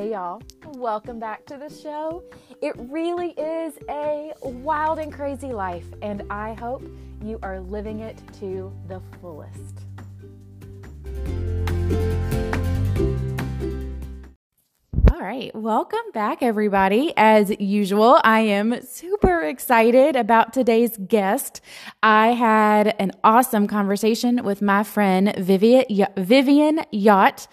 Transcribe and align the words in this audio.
Hey, 0.00 0.12
y'all. 0.12 0.40
Welcome 0.64 1.18
back 1.18 1.44
to 1.44 1.58
the 1.58 1.68
show. 1.68 2.24
It 2.62 2.72
really 2.88 3.32
is 3.32 3.74
a 3.90 4.32
wild 4.42 4.98
and 4.98 5.12
crazy 5.12 5.52
life, 5.52 5.84
and 6.00 6.22
I 6.30 6.54
hope 6.54 6.82
you 7.22 7.38
are 7.42 7.60
living 7.60 8.00
it 8.00 8.18
to 8.38 8.72
the 8.88 9.02
fullest. 9.20 9.80
All 15.12 15.20
right, 15.20 15.54
welcome 15.54 16.10
back, 16.14 16.42
everybody. 16.42 17.12
As 17.18 17.52
usual, 17.60 18.22
I 18.24 18.40
am 18.40 18.80
super 18.80 19.42
excited 19.42 20.16
about 20.16 20.54
today's 20.54 20.96
guest. 20.96 21.60
I 22.02 22.28
had 22.28 22.96
an 22.98 23.12
awesome 23.22 23.66
conversation 23.66 24.44
with 24.44 24.62
my 24.62 24.82
friend 24.82 25.34
Vivian, 25.36 25.84
Vivian 26.16 26.80
Yacht 26.90 27.48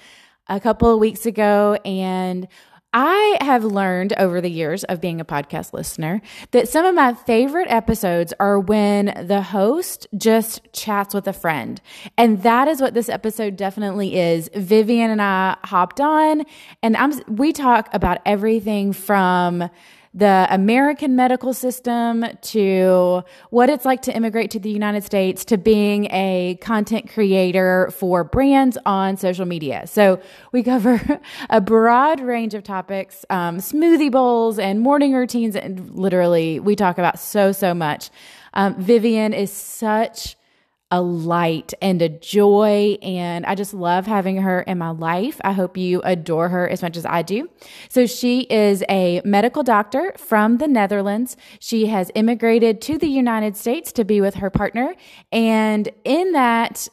a 0.50 0.60
couple 0.60 0.94
of 0.94 1.00
weeks 1.00 1.26
ago, 1.26 1.78
and 1.86 2.48
I 2.94 3.38
have 3.42 3.64
learned 3.64 4.14
over 4.18 4.40
the 4.40 4.50
years 4.50 4.84
of 4.86 5.02
being 5.02 5.20
a 5.20 5.26
podcast 5.26 5.74
listener 5.74 6.22
that 6.52 6.70
some 6.70 6.86
of 6.86 6.96
my 6.96 7.14
favorite 7.14 7.68
episodes 7.70 8.34
are 8.40 8.60
when 8.60 9.26
the 9.28 9.42
host 9.42 10.08
just 10.18 10.62
chats 10.74 11.14
with 11.14 11.28
a 11.28 11.34
friend. 11.34 11.82
And 12.18 12.44
that 12.44 12.68
is 12.68 12.80
what 12.80 12.94
this 12.94 13.10
episode 13.10 13.56
definitely 13.58 14.18
is. 14.18 14.50
Vivian 14.56 15.12
and 15.12 15.22
I 15.22 15.58
hopped 15.66 16.00
on 16.00 16.44
and 16.82 16.96
I'm 16.96 17.14
we 17.28 17.52
talk 17.52 17.90
about 17.94 18.20
everything 18.26 18.94
from 18.94 19.70
the 20.14 20.48
American 20.50 21.16
medical 21.16 21.54
system 21.54 22.26
to 22.42 23.24
what 23.50 23.70
it's 23.70 23.86
like 23.86 24.02
to 24.04 24.16
immigrate 24.16 24.52
to 24.52 24.60
the 24.60 24.70
United 24.70 25.04
States 25.04 25.46
to 25.46 25.58
being 25.58 26.06
a 26.12 26.58
content 26.62 27.10
creator 27.12 27.92
for 27.92 28.24
brands 28.24 28.78
on 28.86 29.18
social 29.18 29.46
media. 29.46 29.86
So 29.88 30.20
we 30.52 30.64
cover 30.64 31.20
a 31.50 31.62
broad 31.62 32.20
range 32.20 32.54
of 32.54 32.64
topics, 32.64 33.26
um, 33.30 33.58
smoothie 33.58 34.12
bowls 34.12 34.60
and 34.60 34.80
morning 34.80 35.14
routines. 35.14 35.56
And 35.56 35.96
literally, 35.96 36.60
we 36.60 36.76
talk 36.76 36.98
about 36.98 37.20
so, 37.20 37.52
so 37.52 37.74
much. 37.74 38.10
Um, 38.54 38.76
Vivian 38.76 39.34
is 39.34 39.52
such 39.52 40.36
a 40.90 41.02
light 41.02 41.74
and 41.82 42.02
a 42.02 42.10
joy. 42.10 42.98
And 43.02 43.46
I 43.46 43.56
just 43.56 43.74
love 43.74 44.08
having 44.08 44.38
her 44.38 44.62
in 44.62 44.78
my 44.78 44.90
life. 44.90 45.40
I 45.44 45.52
hope 45.52 45.78
you 45.78 46.02
adore 46.04 46.50
her 46.50 46.68
as 46.68 46.82
much 46.82 46.98
as 46.98 47.06
I 47.06 47.22
do. 47.22 47.50
So 47.90 48.06
she 48.06 48.42
is 48.42 48.84
a 48.90 49.22
medical 49.26 49.64
doctor 49.64 50.14
from 50.18 50.58
the 50.58 50.68
Netherlands. 50.68 51.36
She 51.60 51.88
has 51.88 52.12
immigrated 52.16 52.82
to 52.84 52.98
the 52.98 53.08
United 53.08 53.58
States 53.58 53.92
to 53.94 54.06
be 54.06 54.22
with 54.22 54.36
her 54.36 54.50
partner. 54.50 54.96
And 55.32 55.90
in 56.04 56.32
that 56.32 56.88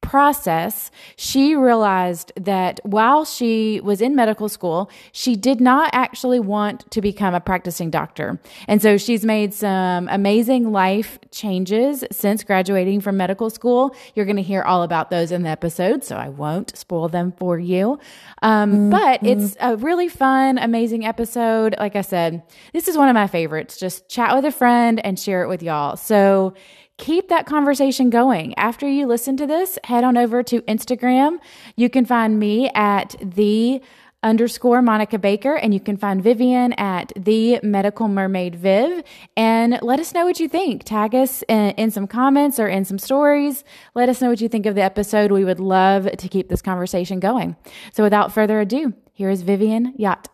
process, 0.00 0.90
she 1.16 1.54
realized 1.54 2.32
that 2.36 2.80
while 2.82 3.24
she 3.24 3.80
was 3.82 4.00
in 4.00 4.14
medical 4.14 4.48
school, 4.48 4.90
she 5.12 5.36
did 5.36 5.60
not 5.60 5.90
actually 5.92 6.40
want 6.40 6.90
to 6.90 7.00
become 7.00 7.34
a 7.34 7.40
practicing 7.40 7.90
doctor. 7.90 8.40
And 8.66 8.80
so 8.80 8.96
she's 8.96 9.24
made 9.24 9.52
some 9.52 10.08
amazing 10.08 10.72
life 10.72 11.18
changes 11.30 12.04
since 12.10 12.44
graduating 12.44 13.00
from 13.00 13.16
medical 13.16 13.50
school. 13.50 13.94
You're 14.14 14.24
going 14.24 14.36
to 14.36 14.42
hear 14.42 14.62
all 14.62 14.82
about 14.82 15.10
those 15.10 15.32
in 15.32 15.42
the 15.42 15.50
episode, 15.50 16.04
so 16.04 16.16
I 16.16 16.28
won't 16.28 16.76
spoil 16.76 17.08
them 17.08 17.32
for 17.32 17.58
you. 17.58 17.98
Um, 18.42 18.72
mm-hmm. 18.72 18.90
But 18.90 19.22
it's 19.22 19.56
a 19.60 19.76
really 19.76 20.08
fun, 20.08 20.58
amazing 20.58 21.04
episode. 21.04 21.74
Like 21.78 21.96
I 21.96 22.02
said, 22.02 22.42
this 22.72 22.88
is 22.88 22.96
one 22.96 23.08
of 23.08 23.14
my 23.14 23.26
favorites. 23.26 23.78
Just 23.78 24.08
chat 24.08 24.34
with 24.34 24.44
a 24.44 24.52
friend 24.52 25.04
and 25.04 25.18
share 25.18 25.42
it 25.42 25.48
with 25.48 25.62
y'all. 25.62 25.96
So 25.96 26.54
keep 26.98 27.28
that 27.28 27.46
conversation 27.46 28.10
going. 28.10 28.56
After 28.58 28.86
you 28.86 29.06
listen 29.06 29.36
to 29.38 29.46
this, 29.46 29.78
head 29.84 30.04
on 30.04 30.16
over 30.16 30.42
to 30.42 30.60
Instagram. 30.62 31.38
You 31.76 31.88
can 31.88 32.04
find 32.04 32.38
me 32.38 32.68
at 32.74 33.16
the 33.22 33.80
underscore 34.22 34.82
Monica 34.82 35.16
Baker, 35.18 35.54
and 35.54 35.72
you 35.72 35.78
can 35.78 35.96
find 35.96 36.22
Vivian 36.22 36.72
at 36.72 37.12
the 37.16 37.60
Medical 37.62 38.08
Mermaid 38.08 38.56
Viv. 38.56 39.04
And 39.36 39.78
let 39.80 40.00
us 40.00 40.12
know 40.12 40.24
what 40.24 40.40
you 40.40 40.48
think. 40.48 40.82
Tag 40.82 41.14
us 41.14 41.42
in, 41.48 41.70
in, 41.70 41.90
some 41.92 42.08
comments 42.08 42.58
or 42.58 42.66
in 42.66 42.84
some 42.84 42.98
stories. 42.98 43.62
Let 43.94 44.08
us 44.08 44.20
know 44.20 44.28
what 44.28 44.40
you 44.40 44.48
think 44.48 44.66
of 44.66 44.74
the 44.74 44.82
episode. 44.82 45.30
We 45.30 45.44
would 45.44 45.60
love 45.60 46.10
to 46.10 46.28
keep 46.28 46.48
this 46.48 46.62
conversation 46.62 47.20
going. 47.20 47.56
So 47.92 48.02
without 48.02 48.32
further 48.32 48.60
ado, 48.60 48.92
here 49.12 49.30
is 49.30 49.42
Vivian 49.42 49.94
Yacht. 49.96 50.28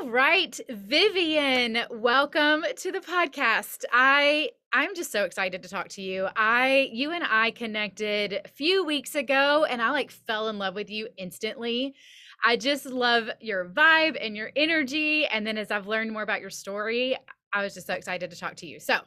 All 0.00 0.08
right, 0.08 0.58
Vivian, 0.70 1.76
welcome 1.90 2.64
to 2.78 2.90
the 2.90 3.00
podcast. 3.00 3.84
I 3.92 4.48
I'm 4.72 4.94
just 4.94 5.12
so 5.12 5.24
excited 5.24 5.62
to 5.62 5.68
talk 5.68 5.88
to 5.90 6.02
you. 6.02 6.26
I 6.34 6.88
you 6.90 7.12
and 7.12 7.22
I 7.22 7.50
connected 7.50 8.40
a 8.42 8.48
few 8.48 8.82
weeks 8.82 9.14
ago 9.14 9.66
and 9.68 9.82
I 9.82 9.90
like 9.90 10.10
fell 10.10 10.48
in 10.48 10.56
love 10.56 10.74
with 10.74 10.88
you 10.88 11.08
instantly. 11.18 11.94
I 12.42 12.56
just 12.56 12.86
love 12.86 13.28
your 13.40 13.66
vibe 13.66 14.16
and 14.18 14.34
your 14.34 14.50
energy 14.56 15.26
and 15.26 15.46
then 15.46 15.58
as 15.58 15.70
I've 15.70 15.86
learned 15.86 16.12
more 16.12 16.22
about 16.22 16.40
your 16.40 16.48
story, 16.48 17.14
I 17.52 17.62
was 17.62 17.74
just 17.74 17.86
so 17.86 17.92
excited 17.92 18.30
to 18.30 18.38
talk 18.38 18.56
to 18.56 18.66
you. 18.66 18.80
So, 18.80 19.00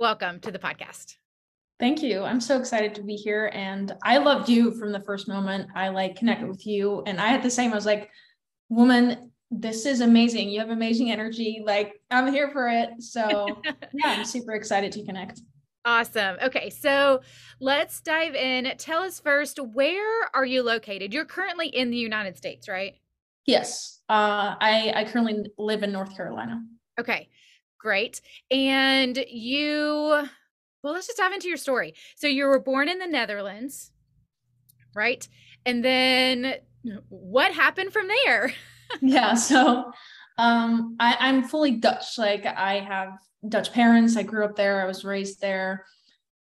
welcome 0.00 0.40
to 0.40 0.50
the 0.50 0.58
podcast. 0.58 1.14
Thank 1.78 2.02
you. 2.02 2.24
I'm 2.24 2.40
so 2.40 2.58
excited 2.58 2.92
to 2.96 3.04
be 3.04 3.14
here 3.14 3.52
and 3.54 3.94
I 4.02 4.18
loved 4.18 4.48
you 4.48 4.72
from 4.72 4.90
the 4.90 5.00
first 5.00 5.28
moment 5.28 5.68
I 5.76 5.90
like 5.90 6.16
connected 6.16 6.42
mm-hmm. 6.42 6.50
with 6.50 6.66
you 6.66 7.04
and 7.06 7.20
I 7.20 7.28
had 7.28 7.44
the 7.44 7.50
same 7.50 7.70
I 7.70 7.76
was 7.76 7.86
like 7.86 8.10
woman 8.68 9.29
this 9.50 9.84
is 9.84 10.00
amazing. 10.00 10.48
You 10.50 10.60
have 10.60 10.70
amazing 10.70 11.10
energy. 11.10 11.62
Like, 11.64 12.00
I'm 12.10 12.32
here 12.32 12.50
for 12.50 12.68
it. 12.68 12.90
So, 13.00 13.60
yeah, 13.92 14.10
I'm 14.10 14.24
super 14.24 14.52
excited 14.52 14.92
to 14.92 15.04
connect. 15.04 15.40
Awesome. 15.84 16.36
Okay, 16.42 16.70
so 16.70 17.20
let's 17.58 18.00
dive 18.00 18.34
in. 18.34 18.70
Tell 18.76 19.02
us 19.02 19.18
first, 19.18 19.58
where 19.58 20.28
are 20.34 20.44
you 20.44 20.62
located? 20.62 21.12
You're 21.12 21.24
currently 21.24 21.68
in 21.68 21.90
the 21.90 21.96
United 21.96 22.36
States, 22.36 22.68
right? 22.68 22.94
Yes. 23.46 24.00
Uh, 24.08 24.54
I 24.60 24.92
I 24.94 25.04
currently 25.04 25.46
live 25.58 25.82
in 25.82 25.90
North 25.90 26.14
Carolina. 26.14 26.62
Okay, 26.98 27.28
great. 27.78 28.20
And 28.50 29.16
you, 29.28 30.28
well, 30.82 30.92
let's 30.92 31.06
just 31.06 31.18
dive 31.18 31.32
into 31.32 31.48
your 31.48 31.56
story. 31.56 31.94
So 32.16 32.26
you 32.26 32.46
were 32.46 32.60
born 32.60 32.88
in 32.88 32.98
the 32.98 33.06
Netherlands, 33.06 33.90
right? 34.94 35.26
And 35.64 35.82
then 35.82 36.56
what 37.08 37.52
happened 37.52 37.92
from 37.92 38.08
there? 38.08 38.52
yeah. 39.00 39.34
So 39.34 39.92
um, 40.38 40.96
I, 40.98 41.16
I'm 41.20 41.44
fully 41.44 41.72
Dutch. 41.72 42.18
Like 42.18 42.46
I 42.46 42.80
have 42.80 43.12
Dutch 43.46 43.72
parents. 43.72 44.16
I 44.16 44.22
grew 44.22 44.44
up 44.44 44.56
there. 44.56 44.82
I 44.82 44.86
was 44.86 45.04
raised 45.04 45.40
there. 45.40 45.86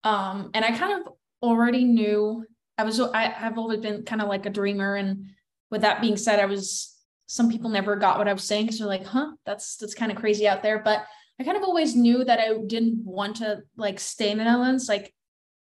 Um, 0.04 0.52
and 0.54 0.64
I 0.64 0.78
kind 0.78 1.02
of 1.02 1.14
already 1.42 1.84
knew 1.84 2.46
I 2.78 2.84
was 2.84 3.00
I 3.00 3.24
have 3.24 3.58
always 3.58 3.80
been 3.80 4.04
kind 4.04 4.22
of 4.22 4.30
like 4.30 4.46
a 4.46 4.50
dreamer. 4.50 4.96
And 4.96 5.32
with 5.70 5.82
that 5.82 6.02
being 6.02 6.18
said, 6.18 6.40
I 6.40 6.46
was 6.46 6.96
some 7.26 7.52
people 7.52 7.70
never 7.70 7.96
got 7.96 8.18
what 8.18 8.28
I 8.28 8.34
was 8.34 8.44
saying 8.44 8.66
because 8.66 8.80
they're 8.80 8.88
like, 8.88 9.06
huh, 9.06 9.32
that's 9.46 9.76
that's 9.78 9.94
kind 9.94 10.12
of 10.12 10.18
crazy 10.18 10.48
out 10.48 10.64
there. 10.64 10.80
But 10.80 11.06
I 11.40 11.44
kind 11.44 11.58
of 11.58 11.64
always 11.64 11.96
knew 11.96 12.24
that 12.24 12.40
I 12.40 12.54
didn't 12.66 13.06
want 13.06 13.38
to 13.38 13.64
like 13.78 14.00
stay 14.00 14.32
in 14.32 14.38
the 14.38 14.46
Netherlands. 14.46 14.88
Like 14.88 15.14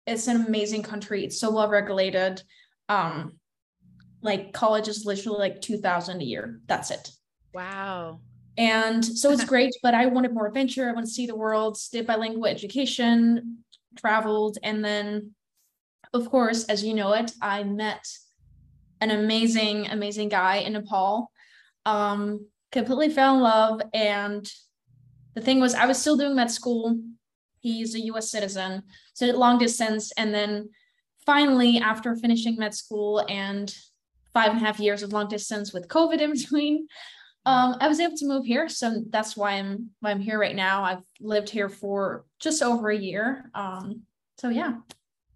it's 0.07 0.27
an 0.27 0.45
amazing 0.45 0.83
country. 0.83 1.25
It's 1.25 1.39
so 1.39 1.53
well 1.53 1.69
regulated. 1.69 2.43
Um, 2.89 3.39
like 4.25 4.53
college 4.53 4.89
is 4.89 5.05
literally 5.05 5.39
like 5.39 5.61
2000 5.61 6.21
a 6.21 6.25
year. 6.25 6.61
That's 6.67 6.91
it. 6.91 7.11
Wow. 7.53 8.21
And 8.57 9.05
so 9.05 9.31
it's 9.31 9.45
great 9.55 9.75
but 9.83 9.95
i 9.95 10.07
wanted 10.07 10.33
more 10.33 10.47
adventure. 10.49 10.89
I 10.89 10.93
want 10.93 11.07
to 11.07 11.13
see 11.13 11.27
the 11.27 11.37
world 11.37 11.79
did 11.93 12.07
bilingual 12.07 12.47
education 12.47 13.59
traveled 13.97 14.59
and 14.65 14.85
then 14.85 15.31
of 16.13 16.29
course 16.29 16.65
as 16.65 16.83
you 16.83 16.95
know 16.95 17.13
it 17.13 17.31
i 17.41 17.63
met 17.63 18.05
an 19.01 19.13
amazing 19.13 19.87
amazing 19.89 20.29
guy 20.31 20.57
in 20.57 20.73
nepal. 20.73 21.31
Um 21.87 22.47
completely 22.73 23.11
fell 23.11 23.37
in 23.37 23.41
love 23.41 23.81
and 23.93 24.51
the 25.35 25.41
thing 25.41 25.61
was 25.61 25.75
i 25.75 25.87
was 25.87 26.01
still 26.01 26.17
doing 26.17 26.35
med 26.35 26.51
school. 26.51 26.99
He's 27.61 27.95
a 27.95 28.01
us 28.01 28.31
citizen 28.31 28.83
so 29.13 29.27
long 29.27 29.59
distance 29.59 30.13
and 30.13 30.35
then 30.35 30.71
finally 31.27 31.79
after 31.79 32.15
finishing 32.17 32.57
med 32.57 32.75
school 32.75 33.25
and 33.29 33.75
five 34.35 34.51
and 34.51 34.61
a 34.61 34.65
half 34.65 34.81
years 34.81 35.03
of 35.03 35.13
long 35.13 35.29
distance 35.29 35.73
with 35.73 35.89
COVID 35.89 36.21
in 36.21 36.33
between. 36.39 36.89
Um, 37.47 37.77
I 37.81 37.89
was 37.89 38.01
able 38.01 38.17
to 38.17 38.27
move 38.27 38.45
here, 38.45 38.69
so 38.69 39.03
that's 39.11 39.37
why 39.37 39.53
I'm 39.53 39.91
why 40.01 40.11
I'm 40.11 40.21
here 40.21 40.39
right 40.39 40.57
now. 40.57 40.83
I've 40.83 41.03
lived 41.21 41.51
here 41.51 41.69
for 41.69 42.25
just 42.41 42.63
over 42.63 42.91
a 42.91 42.97
year. 42.97 43.51
Um, 43.55 44.03
so 44.39 44.49
yeah. 44.49 44.75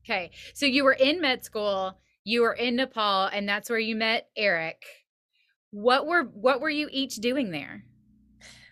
Okay, 0.04 0.30
so 0.54 0.64
you 0.64 0.84
were 0.84 0.94
in 0.94 1.20
med 1.20 1.44
school, 1.44 2.00
you 2.24 2.40
were 2.42 2.54
in 2.54 2.76
Nepal, 2.76 3.26
and 3.26 3.46
that's 3.46 3.68
where 3.68 3.78
you 3.78 3.94
met 3.94 4.28
Eric. 4.36 4.82
What 5.70 6.06
were 6.06 6.22
what 6.22 6.62
were 6.62 6.70
you 6.70 6.88
each 6.90 7.16
doing 7.16 7.50
there? 7.50 7.84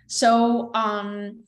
So 0.06 0.70
um, 0.74 1.44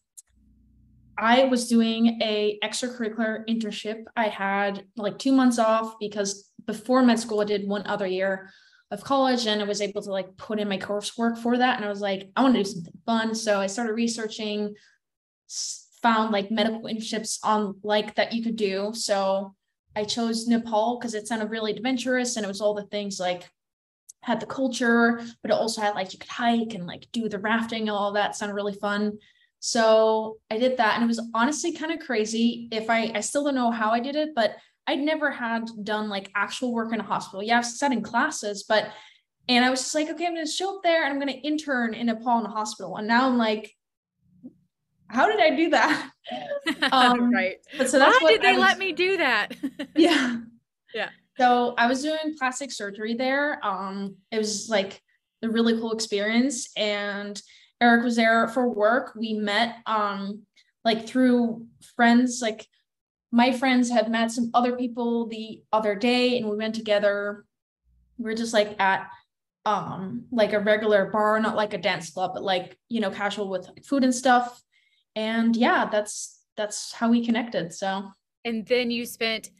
I 1.17 1.45
was 1.45 1.69
doing 1.69 2.21
a 2.23 2.59
extracurricular 2.63 3.49
internship. 3.49 4.05
I 4.15 4.29
had 4.29 4.85
like 4.99 5.19
two 5.19 5.33
months 5.33 5.59
off 5.59 5.95
because 5.99 6.51
before 6.67 7.03
med 7.03 7.19
school 7.19 7.41
I 7.41 7.45
did 7.45 7.67
one 7.67 7.87
other 7.87 8.07
year 8.07 8.51
of 8.91 9.05
college 9.05 9.47
and 9.47 9.61
I 9.61 9.65
was 9.65 9.83
able 9.83 10.03
to 10.03 10.11
like 10.11 10.37
put 10.37 10.59
in 10.59 10.69
my 10.69 10.79
coursework 10.79 11.39
for 11.39 11.59
that. 11.59 11.77
And 11.77 11.85
I 11.85 11.89
was 11.89 12.01
like, 12.01 12.31
I 12.37 12.43
want 12.43 12.55
to 12.55 12.63
do 12.63 12.71
something 12.71 12.93
fun. 13.05 13.35
So 13.35 13.61
I 13.61 13.67
started 13.67 13.93
researching, 13.93 14.75
found 16.03 16.33
like 16.33 16.51
medical 16.51 16.83
internships 16.83 17.39
on 17.43 17.77
like 17.83 18.15
that 18.15 18.33
you 18.33 18.43
could 18.43 18.57
do. 18.57 18.93
So 18.95 19.55
I 19.95 20.05
chose 20.05 20.47
Nepal 20.47 20.99
because 20.99 21.15
it 21.15 21.27
sounded 21.27 21.51
really 21.51 21.73
adventurous 21.73 22.37
and 22.37 22.45
it 22.45 22.49
was 22.49 22.61
all 22.61 22.75
the 22.75 22.85
things 22.85 23.21
like 23.21 23.51
had 24.23 24.41
the 24.41 24.47
culture, 24.47 25.21
but 25.43 25.51
it 25.51 25.55
also 25.55 25.81
had 25.81 25.95
like 25.95 26.13
you 26.13 26.19
could 26.19 26.31
hike 26.31 26.75
and 26.75 26.87
like 26.87 27.07
do 27.13 27.29
the 27.29 27.39
rafting 27.39 27.83
and 27.83 27.91
all 27.91 28.13
that 28.13 28.37
sounded 28.37 28.55
really 28.55 28.75
fun. 28.75 29.19
So 29.61 30.39
I 30.51 30.59
did 30.59 30.77
that 30.77 30.95
and 30.95 31.05
it 31.05 31.09
was 31.09 31.21
honestly 31.35 31.73
kind 31.73 31.93
of 31.93 31.99
crazy. 31.99 32.69
If 32.73 32.89
I 32.89 33.13
I 33.15 33.21
still 33.21 33.45
don't 33.45 33.55
know 33.55 33.71
how 33.71 33.91
I 33.91 34.01
did 34.01 34.17
it, 34.17 34.31
but 34.35 34.57
I'd 34.89 35.01
never 35.01 35.31
had 35.31 35.69
done 35.85 36.09
like 36.09 36.31
actual 36.35 36.73
work 36.73 36.95
in 36.95 37.01
a 37.01 37.05
hospital. 37.05 37.43
Yeah, 37.43 37.59
I've 37.59 37.67
sat 37.67 37.93
in 37.93 38.01
classes, 38.01 38.65
but 38.67 38.89
and 39.47 39.63
I 39.63 39.69
was 39.69 39.81
just 39.81 39.95
like, 39.95 40.09
okay, 40.09 40.27
I'm 40.27 40.33
gonna 40.33 40.47
show 40.47 40.77
up 40.77 40.83
there 40.83 41.05
and 41.05 41.13
I'm 41.13 41.19
gonna 41.19 41.33
intern 41.33 41.93
in 41.93 42.07
Nepal 42.07 42.41
in 42.41 42.47
a 42.47 42.49
hospital. 42.49 42.97
And 42.97 43.07
now 43.07 43.29
I'm 43.29 43.37
like, 43.37 43.71
how 45.09 45.29
did 45.29 45.41
I 45.41 45.55
do 45.55 45.71
that? 45.71 46.11
Um, 46.93 47.33
right. 47.33 47.57
But 47.79 47.89
so 47.89 47.99
that's 47.99 48.21
Why 48.21 48.33
did 48.33 48.43
they 48.43 48.53
was, 48.53 48.61
let 48.61 48.79
me 48.79 48.93
do 48.93 49.17
that? 49.17 49.49
yeah. 49.97 50.37
Yeah. 50.95 51.09
So 51.39 51.75
I 51.79 51.87
was 51.87 52.03
doing 52.03 52.37
plastic 52.39 52.71
surgery 52.71 53.15
there. 53.15 53.59
Um, 53.65 54.17
it 54.31 54.37
was 54.37 54.69
like 54.69 55.01
a 55.43 55.49
really 55.49 55.73
cool 55.81 55.93
experience. 55.93 56.69
And 56.77 57.41
Eric 57.81 58.05
was 58.05 58.17
there 58.17 58.49
for 58.49 58.69
work. 58.69 59.15
We 59.17 59.33
met 59.33 59.77
um 59.87 60.43
like 60.85 61.07
through 61.07 61.67
friends, 61.97 62.41
like 62.43 62.67
my 63.31 63.53
friends 63.53 63.91
had 63.91 64.11
met 64.11 64.31
some 64.31 64.51
other 64.55 64.77
people 64.77 65.27
the 65.27 65.63
other 65.73 65.95
day 65.95 66.39
and 66.39 66.49
we 66.49 66.57
went 66.57 66.75
together. 66.75 67.45
We 68.19 68.25
we're 68.25 68.37
just 68.37 68.55
like 68.55 68.81
at 68.81 69.09
um 69.67 70.25
like 70.31 70.53
a 70.53 70.61
regular 70.61 71.11
bar, 71.11 71.39
not 71.41 71.57
like 71.57 71.75
a 71.75 71.79
dance 71.79 72.11
club, 72.11 72.33
but 72.35 72.43
like, 72.43 72.79
you 72.89 73.01
know, 73.01 73.11
casual 73.11 73.49
with 73.49 73.69
food 73.85 74.05
and 74.05 74.15
stuff. 74.15 74.63
And 75.15 75.55
yeah, 75.57 75.89
that's 75.91 76.43
that's 76.57 76.93
how 76.93 77.11
we 77.11 77.25
connected. 77.25 77.73
So 77.75 78.11
and 78.45 78.67
then 78.67 78.91
you 78.91 79.05
spent 79.05 79.51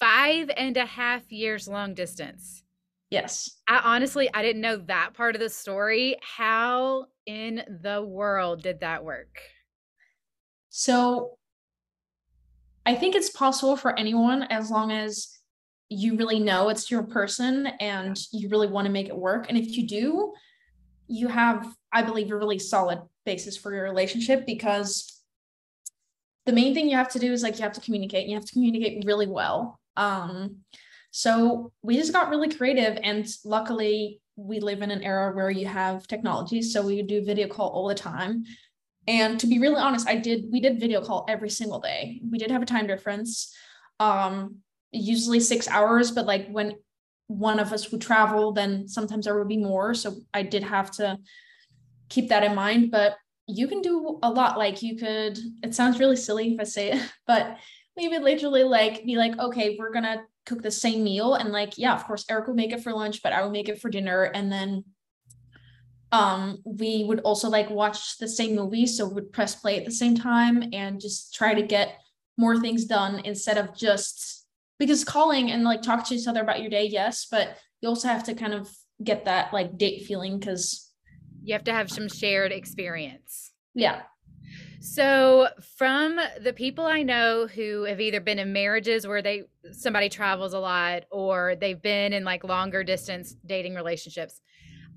five 0.00 0.50
and 0.56 0.76
a 0.76 0.86
half 0.86 1.30
years 1.30 1.68
long 1.68 1.94
distance. 1.94 2.62
Yes. 3.10 3.58
I 3.68 3.80
honestly 3.84 4.30
I 4.32 4.42
didn't 4.42 4.62
know 4.62 4.76
that 4.76 5.10
part 5.14 5.34
of 5.34 5.40
the 5.40 5.50
story. 5.50 6.16
How 6.22 7.06
in 7.26 7.62
the 7.82 8.02
world 8.02 8.62
did 8.62 8.80
that 8.80 9.04
work? 9.04 9.38
So 10.70 11.38
I 12.86 12.94
think 12.94 13.14
it's 13.14 13.30
possible 13.30 13.76
for 13.76 13.98
anyone 13.98 14.42
as 14.44 14.70
long 14.70 14.92
as 14.92 15.38
you 15.88 16.16
really 16.16 16.40
know 16.40 16.68
it's 16.68 16.90
your 16.90 17.02
person 17.02 17.66
and 17.80 18.18
you 18.32 18.48
really 18.48 18.66
want 18.66 18.86
to 18.86 18.92
make 18.92 19.08
it 19.08 19.16
work. 19.16 19.46
And 19.48 19.56
if 19.56 19.76
you 19.76 19.86
do, 19.86 20.32
you 21.06 21.28
have, 21.28 21.74
I 21.92 22.02
believe, 22.02 22.30
a 22.30 22.36
really 22.36 22.58
solid 22.58 23.00
basis 23.24 23.56
for 23.56 23.74
your 23.74 23.84
relationship 23.84 24.46
because 24.46 25.22
the 26.46 26.52
main 26.52 26.74
thing 26.74 26.88
you 26.88 26.96
have 26.96 27.12
to 27.12 27.18
do 27.18 27.32
is 27.32 27.42
like 27.42 27.56
you 27.56 27.62
have 27.62 27.72
to 27.72 27.80
communicate. 27.80 28.22
and 28.22 28.30
You 28.30 28.36
have 28.36 28.46
to 28.46 28.52
communicate 28.52 29.04
really 29.06 29.26
well. 29.26 29.78
Um, 29.96 30.56
so 31.10 31.72
we 31.82 31.96
just 31.96 32.12
got 32.12 32.28
really 32.28 32.48
creative, 32.48 32.98
and 33.02 33.26
luckily 33.44 34.20
we 34.36 34.58
live 34.58 34.82
in 34.82 34.90
an 34.90 35.04
era 35.04 35.32
where 35.32 35.48
you 35.48 35.66
have 35.66 36.08
technology, 36.08 36.60
so 36.60 36.82
we 36.82 37.02
do 37.02 37.24
video 37.24 37.46
call 37.46 37.68
all 37.68 37.86
the 37.86 37.94
time. 37.94 38.44
And 39.06 39.38
to 39.40 39.46
be 39.46 39.58
really 39.58 39.80
honest, 39.80 40.08
I 40.08 40.16
did 40.16 40.46
we 40.50 40.60
did 40.60 40.80
video 40.80 41.02
call 41.02 41.26
every 41.28 41.50
single 41.50 41.80
day. 41.80 42.20
We 42.30 42.38
did 42.38 42.50
have 42.50 42.62
a 42.62 42.66
time 42.66 42.86
difference, 42.86 43.54
um, 44.00 44.56
usually 44.92 45.40
six 45.40 45.68
hours, 45.68 46.10
but 46.10 46.26
like 46.26 46.48
when 46.48 46.74
one 47.26 47.58
of 47.58 47.72
us 47.72 47.90
would 47.90 48.00
travel, 48.00 48.52
then 48.52 48.88
sometimes 48.88 49.24
there 49.24 49.38
would 49.38 49.48
be 49.48 49.56
more. 49.56 49.94
So 49.94 50.16
I 50.32 50.42
did 50.42 50.62
have 50.62 50.90
to 50.92 51.18
keep 52.08 52.28
that 52.28 52.44
in 52.44 52.54
mind. 52.54 52.90
But 52.90 53.16
you 53.46 53.68
can 53.68 53.82
do 53.82 54.18
a 54.22 54.30
lot. 54.30 54.58
Like 54.58 54.82
you 54.82 54.96
could, 54.96 55.38
it 55.62 55.74
sounds 55.74 55.98
really 55.98 56.16
silly 56.16 56.54
if 56.54 56.60
I 56.60 56.64
say 56.64 56.92
it, 56.92 57.12
but 57.26 57.58
we 57.96 58.08
would 58.08 58.22
literally 58.22 58.64
like 58.64 59.04
be 59.04 59.16
like, 59.16 59.38
okay, 59.38 59.76
we're 59.78 59.92
gonna 59.92 60.24
cook 60.46 60.62
the 60.62 60.70
same 60.70 61.04
meal. 61.04 61.34
And 61.34 61.50
like, 61.50 61.78
yeah, 61.78 61.94
of 61.94 62.04
course, 62.04 62.24
Eric 62.28 62.46
will 62.46 62.54
make 62.54 62.72
it 62.72 62.82
for 62.82 62.92
lunch, 62.92 63.22
but 63.22 63.32
I 63.32 63.42
will 63.42 63.50
make 63.50 63.68
it 63.68 63.80
for 63.80 63.88
dinner. 63.88 64.24
And 64.24 64.50
then 64.50 64.84
um 66.14 66.58
we 66.64 67.04
would 67.04 67.20
also 67.20 67.48
like 67.48 67.68
watch 67.70 68.18
the 68.18 68.28
same 68.28 68.54
movie 68.54 68.86
so 68.86 69.06
we 69.06 69.14
would 69.14 69.32
press 69.32 69.54
play 69.54 69.78
at 69.78 69.84
the 69.84 69.90
same 69.90 70.14
time 70.14 70.62
and 70.72 71.00
just 71.00 71.34
try 71.34 71.54
to 71.54 71.62
get 71.62 71.98
more 72.36 72.60
things 72.60 72.84
done 72.84 73.20
instead 73.24 73.58
of 73.58 73.76
just 73.76 74.46
because 74.78 75.04
calling 75.04 75.50
and 75.50 75.64
like 75.64 75.82
talk 75.82 76.06
to 76.06 76.14
each 76.14 76.26
other 76.26 76.40
about 76.40 76.60
your 76.60 76.70
day 76.70 76.86
yes 76.86 77.26
but 77.30 77.56
you 77.80 77.88
also 77.88 78.08
have 78.08 78.24
to 78.24 78.34
kind 78.34 78.54
of 78.54 78.70
get 79.02 79.24
that 79.24 79.52
like 79.52 79.76
date 79.76 80.04
feeling 80.06 80.38
because 80.38 80.84
you 81.44 81.52
have 81.52 81.64
to 81.64 81.72
have 81.72 81.90
some 81.90 82.08
shared 82.08 82.52
experience. 82.52 83.52
Yeah. 83.74 84.02
So 84.80 85.48
from 85.76 86.18
the 86.42 86.52
people 86.52 86.86
I 86.86 87.02
know 87.02 87.46
who 87.46 87.84
have 87.84 88.00
either 88.00 88.20
been 88.20 88.38
in 88.38 88.52
marriages 88.52 89.06
where 89.06 89.22
they 89.22 89.44
somebody 89.72 90.08
travels 90.08 90.54
a 90.54 90.58
lot 90.58 91.04
or 91.10 91.54
they've 91.56 91.80
been 91.80 92.12
in 92.12 92.24
like 92.24 92.44
longer 92.44 92.82
distance 92.82 93.36
dating 93.46 93.74
relationships 93.74 94.40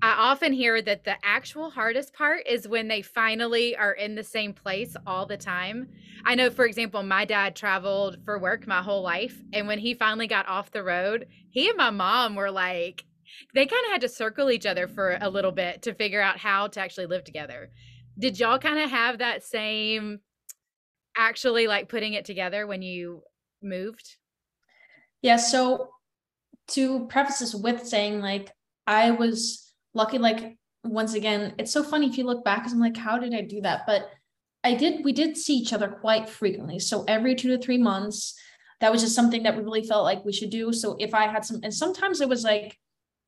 I 0.00 0.12
often 0.12 0.52
hear 0.52 0.80
that 0.82 1.04
the 1.04 1.16
actual 1.24 1.70
hardest 1.70 2.14
part 2.14 2.46
is 2.46 2.68
when 2.68 2.86
they 2.86 3.02
finally 3.02 3.76
are 3.76 3.92
in 3.92 4.14
the 4.14 4.22
same 4.22 4.52
place 4.52 4.96
all 5.06 5.26
the 5.26 5.36
time. 5.36 5.88
I 6.24 6.36
know, 6.36 6.50
for 6.50 6.66
example, 6.66 7.02
my 7.02 7.24
dad 7.24 7.56
traveled 7.56 8.18
for 8.24 8.38
work 8.38 8.66
my 8.66 8.80
whole 8.80 9.02
life. 9.02 9.36
And 9.52 9.66
when 9.66 9.80
he 9.80 9.94
finally 9.94 10.28
got 10.28 10.48
off 10.48 10.70
the 10.70 10.84
road, 10.84 11.26
he 11.50 11.68
and 11.68 11.76
my 11.76 11.90
mom 11.90 12.36
were 12.36 12.50
like, 12.50 13.04
they 13.54 13.66
kind 13.66 13.84
of 13.86 13.92
had 13.92 14.00
to 14.02 14.08
circle 14.08 14.50
each 14.50 14.66
other 14.66 14.86
for 14.86 15.18
a 15.20 15.28
little 15.30 15.52
bit 15.52 15.82
to 15.82 15.94
figure 15.94 16.22
out 16.22 16.38
how 16.38 16.68
to 16.68 16.80
actually 16.80 17.06
live 17.06 17.24
together. 17.24 17.70
Did 18.18 18.38
y'all 18.38 18.58
kind 18.58 18.78
of 18.78 18.90
have 18.90 19.18
that 19.18 19.42
same 19.42 20.20
actually 21.16 21.66
like 21.66 21.88
putting 21.88 22.14
it 22.14 22.24
together 22.24 22.68
when 22.68 22.82
you 22.82 23.22
moved? 23.62 24.16
Yeah. 25.22 25.36
So 25.36 25.88
to 26.68 27.06
preface 27.08 27.40
this 27.40 27.54
with 27.54 27.84
saying, 27.86 28.20
like, 28.20 28.52
I 28.86 29.10
was 29.10 29.67
lucky 29.98 30.16
like 30.16 30.56
once 30.84 31.14
again 31.14 31.54
it's 31.58 31.72
so 31.72 31.82
funny 31.82 32.06
if 32.08 32.16
you 32.16 32.24
look 32.24 32.44
back 32.44 32.60
because 32.60 32.72
i'm 32.72 32.80
like 32.80 32.96
how 32.96 33.18
did 33.18 33.34
i 33.34 33.42
do 33.42 33.60
that? 33.60 33.82
But 33.86 34.08
i 34.64 34.74
did 34.74 35.04
we 35.04 35.12
did 35.12 35.36
see 35.36 35.54
each 35.54 35.72
other 35.72 35.88
quite 35.88 36.28
frequently. 36.28 36.78
So 36.78 37.04
every 37.06 37.34
two 37.34 37.48
to 37.48 37.62
three 37.62 37.78
months 37.78 38.34
that 38.80 38.92
was 38.92 39.02
just 39.02 39.14
something 39.14 39.42
that 39.42 39.56
we 39.56 39.62
really 39.62 39.82
felt 39.82 40.04
like 40.04 40.24
we 40.24 40.32
should 40.32 40.50
do. 40.50 40.72
So 40.72 40.96
if 40.98 41.12
i 41.12 41.26
had 41.26 41.44
some 41.44 41.60
and 41.62 41.74
sometimes 41.74 42.20
it 42.20 42.28
was 42.28 42.44
like 42.44 42.78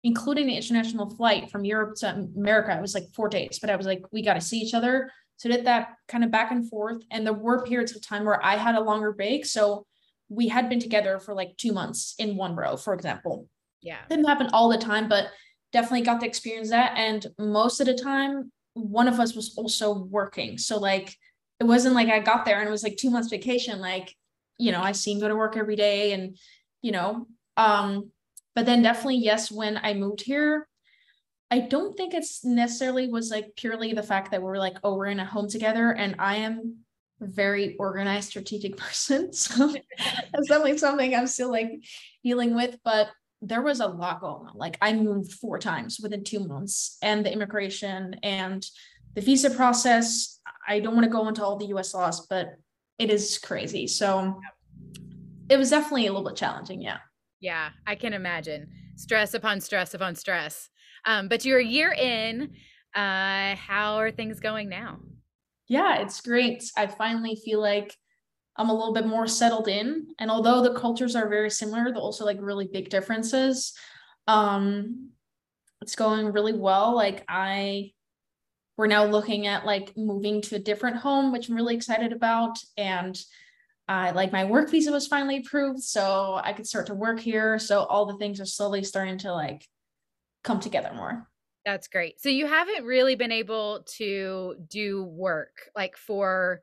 including 0.02 0.46
the 0.46 0.56
international 0.56 1.10
flight 1.10 1.50
from 1.50 1.62
europe 1.62 1.94
to 1.94 2.08
america 2.34 2.74
it 2.74 2.80
was 2.80 2.94
like 2.94 3.04
four 3.14 3.28
days 3.28 3.58
but 3.60 3.68
i 3.68 3.76
was 3.76 3.84
like 3.84 4.02
we 4.12 4.22
got 4.22 4.34
to 4.34 4.40
see 4.40 4.58
each 4.58 4.74
other. 4.74 5.10
So 5.36 5.48
did 5.48 5.64
that 5.66 5.94
kind 6.06 6.22
of 6.22 6.30
back 6.30 6.50
and 6.50 6.68
forth. 6.68 7.02
And 7.10 7.26
there 7.26 7.32
were 7.32 7.64
periods 7.64 7.96
of 7.96 8.06
time 8.06 8.24
where 8.24 8.44
i 8.44 8.56
had 8.56 8.76
a 8.76 8.86
longer 8.90 9.12
break. 9.12 9.44
So 9.46 9.86
we 10.28 10.46
had 10.48 10.68
been 10.68 10.80
together 10.80 11.18
for 11.18 11.34
like 11.34 11.56
two 11.56 11.72
months 11.72 12.14
in 12.18 12.36
one 12.36 12.54
row 12.54 12.76
for 12.76 12.94
example. 12.94 13.48
Yeah. 13.82 14.00
Didn't 14.08 14.26
happen 14.26 14.50
all 14.52 14.68
the 14.68 14.78
time 14.78 15.08
but 15.08 15.24
definitely 15.72 16.02
got 16.02 16.20
to 16.20 16.26
experience 16.26 16.70
that. 16.70 16.94
And 16.96 17.26
most 17.38 17.80
of 17.80 17.86
the 17.86 17.94
time, 17.94 18.50
one 18.74 19.08
of 19.08 19.20
us 19.20 19.34
was 19.34 19.54
also 19.56 19.94
working. 19.94 20.58
So 20.58 20.78
like 20.78 21.16
it 21.58 21.64
wasn't 21.64 21.94
like 21.94 22.08
I 22.08 22.20
got 22.20 22.44
there 22.44 22.58
and 22.58 22.68
it 22.68 22.72
was 22.72 22.82
like 22.82 22.96
two 22.96 23.10
months 23.10 23.28
vacation. 23.28 23.80
Like, 23.80 24.14
you 24.58 24.72
know, 24.72 24.80
I 24.80 24.92
seen 24.92 25.20
go 25.20 25.28
to 25.28 25.36
work 25.36 25.56
every 25.56 25.76
day 25.76 26.12
and, 26.12 26.36
you 26.82 26.92
know, 26.92 27.26
um, 27.56 28.10
but 28.54 28.66
then 28.66 28.82
definitely, 28.82 29.18
yes, 29.18 29.50
when 29.50 29.78
I 29.82 29.94
moved 29.94 30.22
here, 30.22 30.66
I 31.50 31.60
don't 31.60 31.96
think 31.96 32.14
it's 32.14 32.44
necessarily 32.44 33.08
was 33.08 33.30
like 33.30 33.56
purely 33.56 33.92
the 33.92 34.02
fact 34.02 34.30
that 34.30 34.42
we're 34.42 34.58
like, 34.58 34.76
oh, 34.84 34.96
we're 34.96 35.06
in 35.06 35.20
a 35.20 35.24
home 35.24 35.48
together. 35.48 35.90
And 35.90 36.16
I 36.18 36.36
am 36.36 36.78
a 37.20 37.26
very 37.26 37.76
organized, 37.76 38.28
strategic 38.28 38.76
person. 38.78 39.32
So 39.32 39.74
that's 40.32 40.48
definitely 40.48 40.78
something 40.78 41.14
I'm 41.14 41.26
still 41.26 41.50
like 41.50 41.84
dealing 42.24 42.54
with. 42.54 42.78
But 42.84 43.08
there 43.42 43.62
was 43.62 43.80
a 43.80 43.86
lot 43.86 44.20
going 44.20 44.46
on. 44.46 44.56
Like 44.56 44.76
I 44.80 44.92
moved 44.92 45.32
four 45.32 45.58
times 45.58 45.98
within 46.02 46.24
two 46.24 46.40
months, 46.40 46.98
and 47.02 47.24
the 47.24 47.32
immigration 47.32 48.16
and 48.22 48.64
the 49.14 49.20
visa 49.20 49.50
process. 49.50 50.38
I 50.68 50.80
don't 50.80 50.94
want 50.94 51.04
to 51.04 51.10
go 51.10 51.26
into 51.28 51.42
all 51.42 51.56
the 51.56 51.66
US 51.66 51.94
laws, 51.94 52.26
but 52.26 52.54
it 52.98 53.10
is 53.10 53.38
crazy. 53.38 53.86
So 53.86 54.40
it 55.48 55.56
was 55.56 55.70
definitely 55.70 56.06
a 56.06 56.12
little 56.12 56.28
bit 56.28 56.36
challenging. 56.36 56.82
Yeah. 56.82 56.98
Yeah, 57.40 57.70
I 57.86 57.94
can 57.94 58.12
imagine. 58.12 58.68
Stress 58.96 59.32
upon 59.32 59.60
stress 59.60 59.94
upon 59.94 60.14
stress. 60.14 60.68
Um, 61.06 61.28
but 61.28 61.44
you're 61.44 61.58
a 61.58 61.64
year 61.64 61.92
in. 61.92 62.50
Uh, 62.94 63.54
how 63.56 63.96
are 63.96 64.10
things 64.10 64.40
going 64.40 64.68
now? 64.68 64.98
Yeah, 65.68 66.00
it's 66.00 66.20
great. 66.20 66.64
I 66.76 66.88
finally 66.88 67.36
feel 67.36 67.60
like 67.60 67.96
I'm 68.56 68.68
a 68.68 68.74
little 68.74 68.92
bit 68.92 69.06
more 69.06 69.26
settled 69.26 69.68
in. 69.68 70.08
And 70.18 70.30
although 70.30 70.62
the 70.62 70.78
cultures 70.78 71.16
are 71.16 71.28
very 71.28 71.50
similar, 71.50 71.84
they're 71.84 72.02
also 72.02 72.24
like 72.24 72.38
really 72.40 72.68
big 72.70 72.90
differences. 72.90 73.72
Um, 74.26 75.10
it's 75.80 75.96
going 75.96 76.32
really 76.32 76.52
well. 76.52 76.94
Like 76.94 77.24
I, 77.28 77.92
we're 78.76 78.86
now 78.86 79.04
looking 79.04 79.46
at 79.46 79.64
like 79.64 79.96
moving 79.96 80.42
to 80.42 80.56
a 80.56 80.60
different 80.60 80.96
home, 80.96 81.32
which 81.32 81.48
I'm 81.48 81.56
really 81.56 81.76
excited 81.76 82.12
about. 82.12 82.58
And 82.76 83.18
I 83.88 84.12
like 84.12 84.30
my 84.30 84.44
work 84.44 84.70
visa 84.70 84.92
was 84.92 85.06
finally 85.06 85.38
approved, 85.38 85.82
so 85.82 86.40
I 86.42 86.52
could 86.52 86.66
start 86.66 86.86
to 86.86 86.94
work 86.94 87.18
here. 87.18 87.58
So 87.58 87.80
all 87.80 88.06
the 88.06 88.18
things 88.18 88.40
are 88.40 88.46
slowly 88.46 88.84
starting 88.84 89.18
to 89.18 89.32
like 89.32 89.66
come 90.44 90.60
together 90.60 90.92
more. 90.94 91.28
That's 91.64 91.88
great. 91.88 92.20
So 92.20 92.28
you 92.28 92.46
haven't 92.46 92.84
really 92.84 93.16
been 93.16 93.32
able 93.32 93.84
to 93.96 94.54
do 94.68 95.04
work 95.04 95.70
like 95.74 95.96
for 95.96 96.62